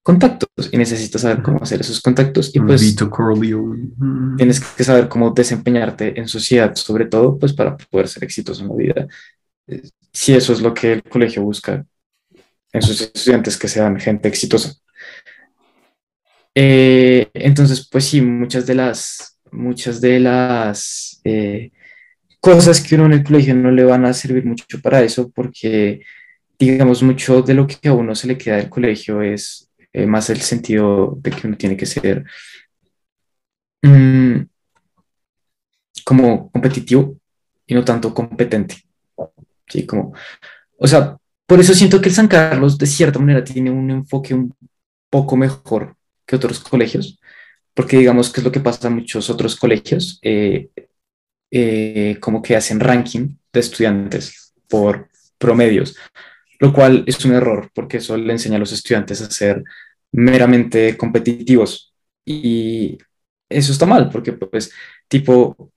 contactos 0.04 0.70
y 0.72 0.78
necesitas 0.78 1.22
saber 1.22 1.42
cómo 1.42 1.64
hacer 1.64 1.82
esos 1.82 2.00
contactos 2.00 2.56
y 2.56 2.60
pues 2.60 2.96
tienes 4.38 4.60
que 4.60 4.84
saber 4.84 5.08
cómo 5.08 5.32
desempeñarte 5.32 6.20
en 6.20 6.28
sociedad, 6.28 6.76
sobre 6.76 7.06
todo 7.06 7.40
pues 7.40 7.54
para 7.54 7.76
poder 7.76 8.08
ser 8.08 8.24
exitoso 8.24 8.62
en 8.62 8.70
la 8.70 8.76
vida. 8.76 9.08
Eh, 9.68 9.82
si 10.14 10.34
eso 10.34 10.54
es 10.54 10.62
lo 10.62 10.74
que 10.74 10.94
el 10.94 11.04
colegio 11.04 11.42
busca 11.42 11.84
en 12.72 12.82
sus 12.82 13.02
estudiantes, 13.02 13.58
que 13.58 13.68
sean 13.68 14.00
gente 14.00 14.28
exitosa. 14.28 14.74
Eh, 16.54 17.30
entonces, 17.34 17.88
pues 17.90 18.06
sí, 18.06 18.22
muchas 18.22 18.66
de 18.66 18.76
las, 18.76 19.40
muchas 19.52 20.00
de 20.02 20.20
las 20.20 21.20
eh, 21.24 21.72
cosas 22.40 22.82
que 22.82 22.96
uno 22.96 23.08
en 23.08 23.14
el 23.14 23.24
colegio 23.24 23.56
no 23.56 23.72
le 23.72 23.84
van 23.84 24.06
a 24.06 24.14
servir 24.14 24.46
mucho 24.46 24.80
para 24.82 25.02
eso 25.02 25.32
porque 25.32 26.02
digamos, 26.58 27.04
mucho 27.04 27.42
de 27.42 27.54
lo 27.54 27.68
que 27.68 27.88
a 27.88 27.94
uno 27.94 28.16
se 28.16 28.28
le 28.28 28.38
queda 28.38 28.58
del 28.58 28.70
colegio 28.70 29.22
es 29.22 29.70
eh, 29.94 30.06
más 30.06 30.30
el 30.30 30.42
sentido 30.42 31.18
de 31.22 31.32
que 31.32 31.48
uno 31.48 31.58
tiene 31.58 31.78
que 31.78 31.86
ser 31.86 32.26
mm, 33.82 34.42
como 36.04 36.52
competitivo 36.52 37.18
y 37.66 37.74
no 37.74 37.84
tanto 37.84 38.14
competente. 38.14 38.76
Sí, 39.68 39.86
como, 39.86 40.14
o 40.78 40.88
sea, 40.88 41.18
por 41.48 41.60
eso 41.60 41.74
siento 41.74 42.00
que 42.02 42.10
el 42.10 42.16
San 42.16 42.28
Carlos 42.28 42.78
de 42.78 42.86
cierta 42.86 43.20
manera 43.20 43.44
tiene 43.44 43.72
un 43.72 43.90
enfoque 43.92 44.34
un 44.34 44.54
poco 45.10 45.36
mejor 45.38 45.96
que 46.26 46.36
otros 46.36 46.60
colegios, 46.60 47.20
porque 47.74 47.98
digamos 47.98 48.32
que 48.32 48.42
es 48.42 48.46
lo 48.46 48.52
que 48.52 48.60
pasa 48.60 48.88
en 48.88 48.96
muchos 48.96 49.30
otros 49.30 49.56
colegios. 49.56 50.20
Eh, 50.22 50.70
eh, 51.52 52.18
como 52.20 52.42
que 52.42 52.56
hacen 52.56 52.80
ranking 52.80 53.38
de 53.54 53.60
estudiantes 53.60 54.54
por 54.68 55.10
promedios, 55.38 55.96
lo 56.60 56.74
cual 56.74 57.04
es 57.08 57.24
un 57.26 57.34
error 57.34 57.70
porque 57.74 57.98
eso 57.98 58.18
le 58.18 58.34
enseña 58.34 58.58
a 58.58 58.60
los 58.60 58.72
estudiantes 58.72 59.22
a 59.22 59.32
ser 59.32 59.64
meramente 60.12 60.98
competitivos 60.98 61.94
y 62.26 62.98
eso 63.50 63.72
está 63.72 63.86
mal 63.86 64.10
porque 64.10 64.34
pues 64.34 64.72
tipo 65.08 65.72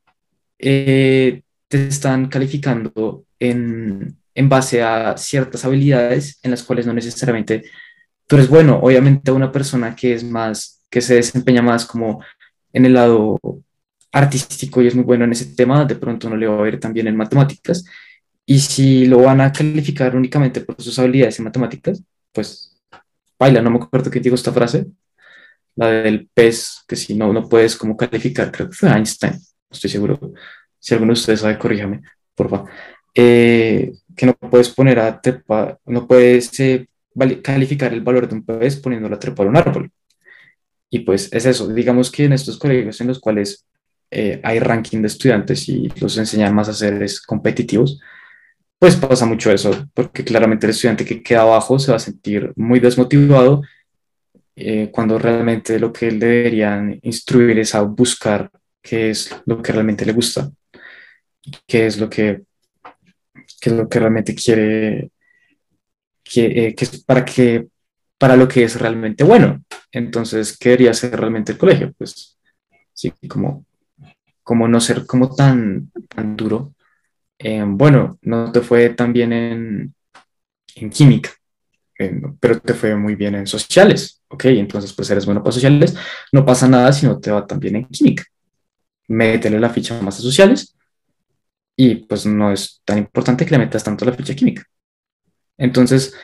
eh, 0.58 1.42
te 1.68 1.86
están 1.88 2.28
calificando 2.28 3.24
en, 3.38 4.16
en 4.34 4.48
base 4.48 4.82
a 4.82 5.16
ciertas 5.16 5.64
habilidades 5.64 6.38
en 6.42 6.52
las 6.52 6.62
cuales 6.62 6.86
no 6.86 6.92
necesariamente 6.94 7.64
tú 8.28 8.36
eres 8.36 8.48
bueno. 8.48 8.78
Obviamente 8.80 9.32
una 9.32 9.50
persona 9.50 9.96
que 9.96 10.14
es 10.14 10.22
más, 10.22 10.84
que 10.88 11.00
se 11.00 11.16
desempeña 11.16 11.62
más 11.62 11.84
como 11.84 12.22
en 12.72 12.86
el 12.86 12.94
lado 12.94 13.38
artístico 14.12 14.80
y 14.80 14.86
es 14.86 14.94
muy 14.94 15.04
bueno 15.04 15.24
en 15.24 15.32
ese 15.32 15.54
tema, 15.56 15.84
de 15.84 15.96
pronto 15.96 16.30
no 16.30 16.36
le 16.36 16.46
va 16.46 16.58
a 16.58 16.62
ver 16.62 16.78
también 16.78 17.08
en 17.08 17.16
matemáticas. 17.16 17.84
Y 18.50 18.60
si 18.60 19.04
lo 19.04 19.18
van 19.18 19.42
a 19.42 19.52
calificar 19.52 20.16
únicamente 20.16 20.62
por 20.62 20.80
sus 20.80 20.98
habilidades 20.98 21.38
en 21.38 21.44
matemáticas, 21.44 22.02
pues 22.32 22.74
baila, 23.38 23.60
no 23.60 23.70
me 23.70 23.76
acuerdo 23.76 24.10
qué 24.10 24.20
digo 24.20 24.36
esta 24.36 24.54
frase, 24.54 24.86
la 25.76 25.88
del 25.88 26.30
pez, 26.32 26.82
que 26.88 26.96
si 26.96 27.14
no, 27.14 27.30
no 27.30 27.46
puedes 27.46 27.76
como 27.76 27.94
calificar, 27.94 28.50
creo 28.50 28.70
que 28.70 28.74
fue 28.74 28.88
Einstein, 28.88 29.34
no 29.34 29.70
estoy 29.70 29.90
seguro. 29.90 30.32
Si 30.78 30.94
alguno 30.94 31.12
de 31.12 31.20
ustedes 31.20 31.40
sabe, 31.40 31.58
corríjame, 31.58 32.00
por 32.34 32.48
favor. 32.48 32.70
Eh, 33.14 33.92
que 34.16 34.24
no 34.24 34.32
puedes 34.32 34.70
poner 34.70 34.98
a 34.98 35.20
trepar, 35.20 35.78
no 35.84 36.08
puedes 36.08 36.58
eh, 36.60 36.88
calificar 37.42 37.92
el 37.92 38.00
valor 38.00 38.30
de 38.30 38.34
un 38.34 38.46
pez 38.46 38.76
poniéndolo 38.76 39.16
a 39.16 39.18
trepar 39.18 39.46
un 39.46 39.58
árbol. 39.58 39.90
Y 40.88 41.00
pues 41.00 41.30
es 41.34 41.44
eso, 41.44 41.68
digamos 41.68 42.10
que 42.10 42.24
en 42.24 42.32
estos 42.32 42.58
colegios 42.58 42.98
en 43.02 43.08
los 43.08 43.20
cuales 43.20 43.66
eh, 44.10 44.40
hay 44.42 44.58
ranking 44.58 45.02
de 45.02 45.08
estudiantes 45.08 45.68
y 45.68 45.92
los 46.00 46.16
enseñan 46.16 46.54
más 46.54 46.70
a 46.70 46.72
ser 46.72 47.06
competitivos, 47.26 48.00
pues 48.78 48.96
pasa 48.96 49.26
mucho 49.26 49.50
eso, 49.50 49.70
porque 49.94 50.24
claramente 50.24 50.66
el 50.66 50.70
estudiante 50.70 51.04
que 51.04 51.22
queda 51.22 51.42
abajo 51.42 51.78
se 51.78 51.90
va 51.90 51.96
a 51.96 52.00
sentir 52.00 52.52
muy 52.56 52.78
desmotivado 52.78 53.62
eh, 54.54 54.90
cuando 54.92 55.18
realmente 55.18 55.78
lo 55.78 55.92
que 55.92 56.10
deberían 56.10 56.98
instruir 57.02 57.58
es 57.58 57.74
a 57.74 57.82
buscar 57.82 58.50
qué 58.82 59.10
es 59.10 59.34
lo 59.46 59.62
que 59.62 59.72
realmente 59.72 60.04
le 60.04 60.12
gusta, 60.12 60.50
qué 61.66 61.86
es 61.86 61.98
lo 61.98 62.08
que, 62.08 62.42
qué 63.60 63.70
es 63.70 63.76
lo 63.76 63.88
que 63.88 63.98
realmente 63.98 64.34
quiere, 64.34 65.10
que, 66.24 66.66
eh, 66.66 66.74
que 66.74 66.84
es 66.84 67.04
para, 67.04 67.24
que, 67.24 67.68
para 68.16 68.36
lo 68.36 68.48
que 68.48 68.64
es 68.64 68.80
realmente 68.80 69.24
bueno. 69.24 69.62
Entonces, 69.92 70.56
¿qué 70.56 70.70
debería 70.70 70.94
ser 70.94 71.18
realmente 71.18 71.52
el 71.52 71.58
colegio? 71.58 71.92
Pues 71.96 72.38
sí, 72.92 73.12
como, 73.28 73.64
como 74.42 74.68
no 74.68 74.80
ser 74.80 75.06
como 75.06 75.34
tan, 75.34 75.90
tan 76.08 76.36
duro. 76.36 76.74
Eh, 77.38 77.64
bueno, 77.66 78.18
no 78.22 78.50
te 78.50 78.60
fue 78.60 78.90
tan 78.90 79.12
bien 79.12 79.32
en, 79.32 79.94
química, 80.90 81.30
eh, 81.98 82.20
pero 82.40 82.60
te 82.60 82.74
fue 82.74 82.96
muy 82.96 83.14
bien 83.14 83.34
en 83.36 83.46
sociales, 83.46 84.22
¿ok? 84.28 84.46
Entonces, 84.46 84.92
pues 84.92 85.10
eres 85.10 85.24
bueno 85.26 85.42
para 85.42 85.52
sociales, 85.52 85.94
no 86.32 86.44
pasa 86.44 86.68
nada 86.68 86.92
si 86.92 87.06
no 87.06 87.18
te 87.18 87.30
va 87.30 87.46
tan 87.46 87.60
bien 87.60 87.76
en 87.76 87.84
química. 87.86 88.24
Métele 89.08 89.58
la 89.60 89.70
ficha 89.70 90.00
más 90.02 90.18
a 90.18 90.22
sociales 90.22 90.76
y 91.76 91.96
pues 91.96 92.26
no 92.26 92.52
es 92.52 92.82
tan 92.84 92.98
importante 92.98 93.44
que 93.46 93.52
le 93.52 93.58
metas 93.58 93.84
tanto 93.84 94.04
la 94.04 94.12
ficha 94.12 94.34
química. 94.34 94.64
Entonces, 95.56 96.14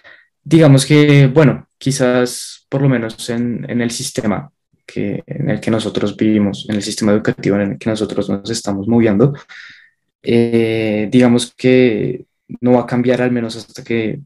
digamos 0.42 0.84
que, 0.86 1.26
bueno, 1.28 1.68
quizás 1.78 2.66
por 2.68 2.82
lo 2.82 2.88
menos 2.88 3.30
en, 3.30 3.68
en 3.68 3.80
el 3.80 3.90
sistema 3.90 4.50
que, 4.86 5.22
en 5.26 5.50
el 5.50 5.60
que 5.60 5.70
nosotros 5.70 6.16
vivimos, 6.16 6.66
en 6.68 6.76
el 6.76 6.82
sistema 6.82 7.12
educativo 7.12 7.56
en 7.56 7.72
el 7.72 7.78
que 7.78 7.90
nosotros 7.90 8.28
nos 8.28 8.50
estamos 8.50 8.86
moviendo, 8.86 9.32
eh, 10.24 11.08
digamos 11.10 11.54
que 11.56 12.24
no 12.60 12.72
va 12.72 12.82
a 12.82 12.86
cambiar 12.86 13.22
al 13.22 13.30
menos 13.30 13.56
hasta 13.56 13.84
que, 13.84 14.20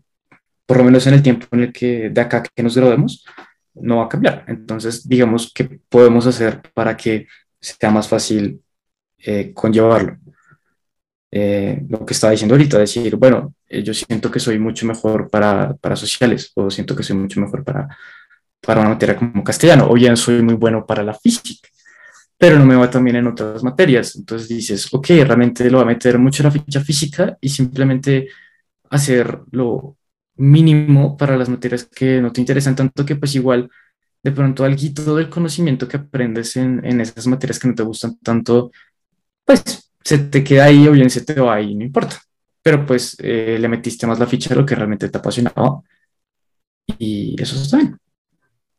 por 0.67 0.79
lo 0.79 0.85
menos 0.85 1.07
en 1.07 1.15
el 1.15 1.23
tiempo 1.23 1.47
en 1.53 1.61
el 1.61 1.73
que 1.73 2.11
de 2.11 2.21
acá 2.21 2.43
que 2.43 2.63
nos 2.63 2.77
graduemos, 2.77 3.25
no 3.75 3.99
va 3.99 4.05
a 4.05 4.09
cambiar. 4.09 4.45
Entonces, 4.49 5.09
digamos, 5.09 5.53
¿qué 5.55 5.81
podemos 5.89 6.27
hacer 6.27 6.61
para 6.75 6.97
que 6.97 7.27
sea 7.61 7.91
más 7.91 8.09
fácil 8.09 8.63
eh, 9.19 9.53
conllevarlo? 9.55 10.19
Eh, 11.31 11.83
lo 11.89 12.07
que 12.07 12.15
estaba 12.15 12.31
diciendo 12.31 12.55
ahorita, 12.55 12.79
decir, 12.79 13.17
bueno, 13.17 13.55
eh, 13.69 13.83
yo 13.83 13.93
siento 13.93 14.31
que 14.31 14.41
soy 14.41 14.59
mucho 14.59 14.87
mejor 14.87 15.29
para, 15.29 15.75
para, 15.75 15.95
sociales 15.95 16.51
o 16.55 16.71
siento 16.71 16.97
que 16.97 17.03
soy 17.03 17.17
mucho 17.17 17.39
mejor 17.41 17.65
para, 17.65 17.89
para 18.63 18.81
una 18.81 18.91
materia 18.91 19.17
como 19.17 19.45
castellano 19.45 19.89
o 19.91 19.95
bien 19.95 20.17
soy 20.17 20.43
muy 20.43 20.55
bueno 20.55 20.87
para 20.87 21.03
la 21.03 21.15
física, 21.15 21.69
pero 22.39 22.59
no 22.59 22.67
me 22.67 22.77
va 22.77 22.91
también 22.91 23.17
en 23.17 23.27
otras 23.29 23.63
materias. 23.65 24.17
Entonces 24.17 24.49
dices, 24.49 24.89
ok, 24.93 25.09
realmente 25.27 25.71
lo 25.71 25.79
va 25.79 25.85
a 25.85 25.87
meter 25.87 26.19
mucho 26.19 26.43
la 26.43 26.51
ficha 26.51 26.81
física 26.81 27.37
y 27.41 27.49
simplemente 27.49 28.29
hacer 28.91 29.41
lo 29.53 29.97
mínimo 30.37 31.17
para 31.17 31.37
las 31.37 31.49
materias 31.49 31.85
que 31.87 32.21
no 32.21 32.33
te 32.33 32.41
interesan 32.41 32.77
tanto 32.77 33.05
que 33.07 33.17
pues 33.17 33.35
igual 33.37 33.71
de 34.23 34.33
pronto 34.33 34.65
algo 34.65 35.17
del 35.17 35.31
conocimiento 35.31 35.89
que 35.89 35.99
aprendes 35.99 36.57
en, 36.57 36.85
en 36.85 37.01
esas 37.01 37.27
materias 37.27 37.59
que 37.59 37.69
no 37.69 37.75
te 37.75 37.83
gustan 37.85 38.19
tanto, 38.21 38.71
pues 39.45 39.63
se 40.05 40.19
te 40.19 40.45
queda 40.45 40.67
ahí 40.67 40.89
o 40.89 40.93
bien 40.93 41.11
se 41.11 41.25
te 41.25 41.41
va 41.41 41.55
ahí, 41.57 41.75
no 41.75 41.85
importa. 41.85 42.19
Pero 42.63 42.87
pues 42.87 43.17
eh, 43.21 43.59
le 43.61 43.69
metiste 43.69 44.07
más 44.07 44.19
la 44.19 44.27
ficha 44.27 44.51
de 44.51 44.57
lo 44.57 44.67
que 44.67 44.75
realmente 44.75 45.09
te 45.09 45.19
apasionaba 45.19 45.83
y 46.99 47.41
eso 47.41 47.57
está 47.61 47.79
bien. 47.79 47.97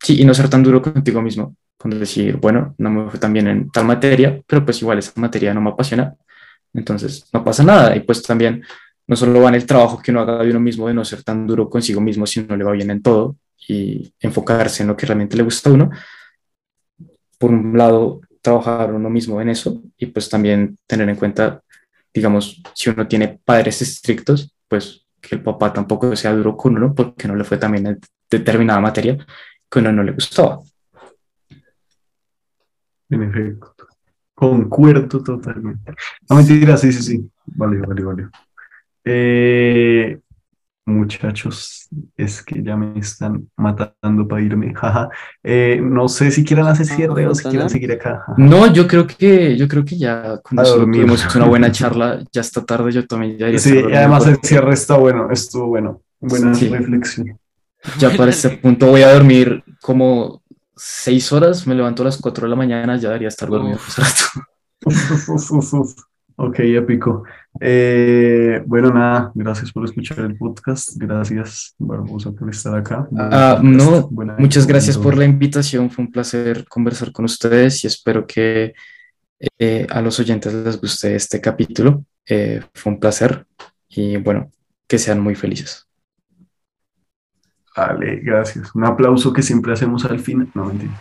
Sí, 0.01 0.21
y 0.21 0.25
no 0.25 0.33
ser 0.33 0.49
tan 0.49 0.63
duro 0.63 0.81
contigo 0.81 1.21
mismo, 1.21 1.55
cuando 1.79 1.97
decir, 1.97 2.35
bueno, 2.37 2.75
no 2.77 2.89
me 2.89 3.09
fue 3.09 3.19
tan 3.19 3.31
bien 3.31 3.47
en 3.47 3.71
tal 3.71 3.85
materia, 3.85 4.41
pero 4.45 4.65
pues 4.65 4.81
igual 4.81 4.99
esa 4.99 5.13
materia 5.15 5.53
no 5.53 5.61
me 5.61 5.69
apasiona, 5.69 6.13
entonces 6.73 7.25
no 7.31 7.43
pasa 7.43 7.63
nada. 7.63 7.95
Y 7.95 8.01
pues 8.01 8.21
también 8.21 8.63
no 9.07 9.15
solo 9.15 9.41
va 9.41 9.49
en 9.49 9.55
el 9.55 9.65
trabajo 9.65 10.01
que 10.01 10.11
uno 10.11 10.21
haga 10.21 10.43
de 10.43 10.49
uno 10.51 10.59
mismo, 10.59 10.87
de 10.87 10.93
no 10.93 11.05
ser 11.05 11.23
tan 11.23 11.47
duro 11.47 11.69
consigo 11.69 12.01
mismo 12.01 12.27
si 12.27 12.43
no 12.43 12.57
le 12.57 12.65
va 12.65 12.73
bien 12.73 12.91
en 12.91 13.01
todo 13.01 13.37
y 13.67 14.13
enfocarse 14.19 14.83
en 14.83 14.89
lo 14.89 14.97
que 14.97 15.05
realmente 15.05 15.37
le 15.37 15.43
gusta 15.43 15.69
a 15.69 15.73
uno. 15.73 15.89
Por 17.37 17.51
un 17.51 17.77
lado, 17.77 18.21
trabajar 18.41 18.93
uno 18.93 19.09
mismo 19.09 19.41
en 19.41 19.49
eso 19.49 19.81
y 19.97 20.07
pues 20.07 20.29
también 20.29 20.77
tener 20.85 21.07
en 21.07 21.15
cuenta, 21.15 21.61
digamos, 22.13 22.61
si 22.73 22.89
uno 22.89 23.07
tiene 23.07 23.39
padres 23.43 23.81
estrictos, 23.81 24.53
pues 24.67 25.05
que 25.21 25.35
el 25.35 25.43
papá 25.43 25.71
tampoco 25.71 26.13
sea 26.15 26.33
duro 26.33 26.57
con 26.57 26.75
uno 26.75 26.93
porque 26.93 27.27
no 27.27 27.35
le 27.35 27.43
fue 27.43 27.57
también 27.57 27.87
en 27.87 27.99
determinada 28.29 28.79
materia 28.81 29.17
que 29.69 29.79
uno 29.79 29.91
no 29.91 30.03
le 30.03 30.11
gustaba. 30.11 30.59
En 33.09 33.23
efecto. 33.23 33.75
Concuerdo 34.33 35.21
totalmente. 35.21 35.93
No 36.29 36.37
mentira, 36.37 36.77
sí, 36.77 36.91
sí, 36.91 37.03
sí. 37.03 37.31
Vale, 37.45 37.79
vale, 37.79 38.03
vale. 38.03 38.27
Eh, 39.03 40.19
Muchachos, 40.89 41.87
es 42.17 42.41
que 42.43 42.63
ya 42.63 42.75
me 42.75 42.99
están 42.99 43.47
matando 43.55 44.27
para 44.27 44.41
irme. 44.41 44.73
Eh, 45.43 45.79
no 45.81 46.07
sé 46.07 46.31
si 46.31 46.43
quieran 46.43 46.67
hacer 46.67 46.85
cierre 46.85 47.25
o 47.27 47.33
si 47.33 47.43
quieren 47.47 47.69
seguir 47.69 47.91
acá. 47.91 48.23
No, 48.37 48.71
yo 48.71 48.87
creo 48.87 49.07
que 49.07 49.55
yo 49.57 49.67
creo 49.67 49.85
que 49.85 49.97
ya 49.97 50.39
con 50.43 50.59
eso 50.59 50.83
tuvimos 50.83 51.35
una 51.35 51.45
buena 51.45 51.71
charla. 51.71 52.23
Ya 52.31 52.41
está 52.41 52.65
tarde, 52.65 52.91
yo 52.91 53.05
también 53.07 53.37
ya 53.37 53.57
Sí, 53.57 53.75
y 53.75 53.93
además 53.93 54.27
el 54.27 54.37
cierre 54.41 54.73
está 54.73 54.97
bueno, 54.97 55.29
estuvo 55.31 55.67
bueno. 55.67 56.01
Buena 56.19 56.51
reflexión. 56.53 57.39
Ya 57.97 58.09
para 58.11 58.31
este 58.31 58.49
punto 58.49 58.87
voy 58.87 59.01
a 59.03 59.13
dormir 59.13 59.63
como 59.81 60.41
seis 60.81 61.31
horas, 61.33 61.67
me 61.67 61.75
levanto 61.75 62.03
a 62.03 62.05
las 62.05 62.17
cuatro 62.17 62.45
de 62.45 62.49
la 62.49 62.55
mañana, 62.55 62.95
ya 62.95 63.09
debería 63.09 63.27
estar 63.27 63.49
dormido. 63.49 63.77
Ok, 66.41 66.59
épico. 66.59 67.25
Eh, 67.59 68.63
bueno, 68.65 68.93
nada, 68.93 69.29
gracias 69.35 69.73
por 69.73 69.83
escuchar 69.83 70.19
el 70.19 70.37
podcast. 70.37 70.91
Gracias, 70.95 71.75
Barbosa, 71.77 72.31
por 72.31 72.49
estar 72.49 72.73
acá. 72.77 73.09
Ah, 73.17 73.59
no, 73.61 74.09
muchas 74.37 74.65
gracias 74.65 74.97
por 74.97 75.17
la 75.17 75.25
invitación. 75.25 75.91
Fue 75.91 76.05
un 76.05 76.11
placer 76.13 76.65
conversar 76.69 77.11
con 77.11 77.25
ustedes 77.25 77.83
y 77.83 77.87
espero 77.87 78.25
que 78.25 78.73
eh, 79.57 79.85
a 79.89 80.01
los 80.01 80.17
oyentes 80.21 80.53
les 80.53 80.79
guste 80.79 81.13
este 81.13 81.41
capítulo. 81.41 82.05
Eh, 82.25 82.61
fue 82.73 82.93
un 82.93 83.01
placer 83.01 83.45
y 83.89 84.15
bueno, 84.15 84.49
que 84.87 84.97
sean 84.97 85.19
muy 85.19 85.35
felices. 85.35 85.88
Vale, 87.79 88.17
gracias. 88.17 88.75
Un 88.75 88.83
aplauso 88.85 89.31
que 89.31 89.41
siempre 89.41 89.71
hacemos 89.71 90.03
al 90.03 90.19
final. 90.19 90.49
No, 90.53 90.65
mentira. 90.65 90.91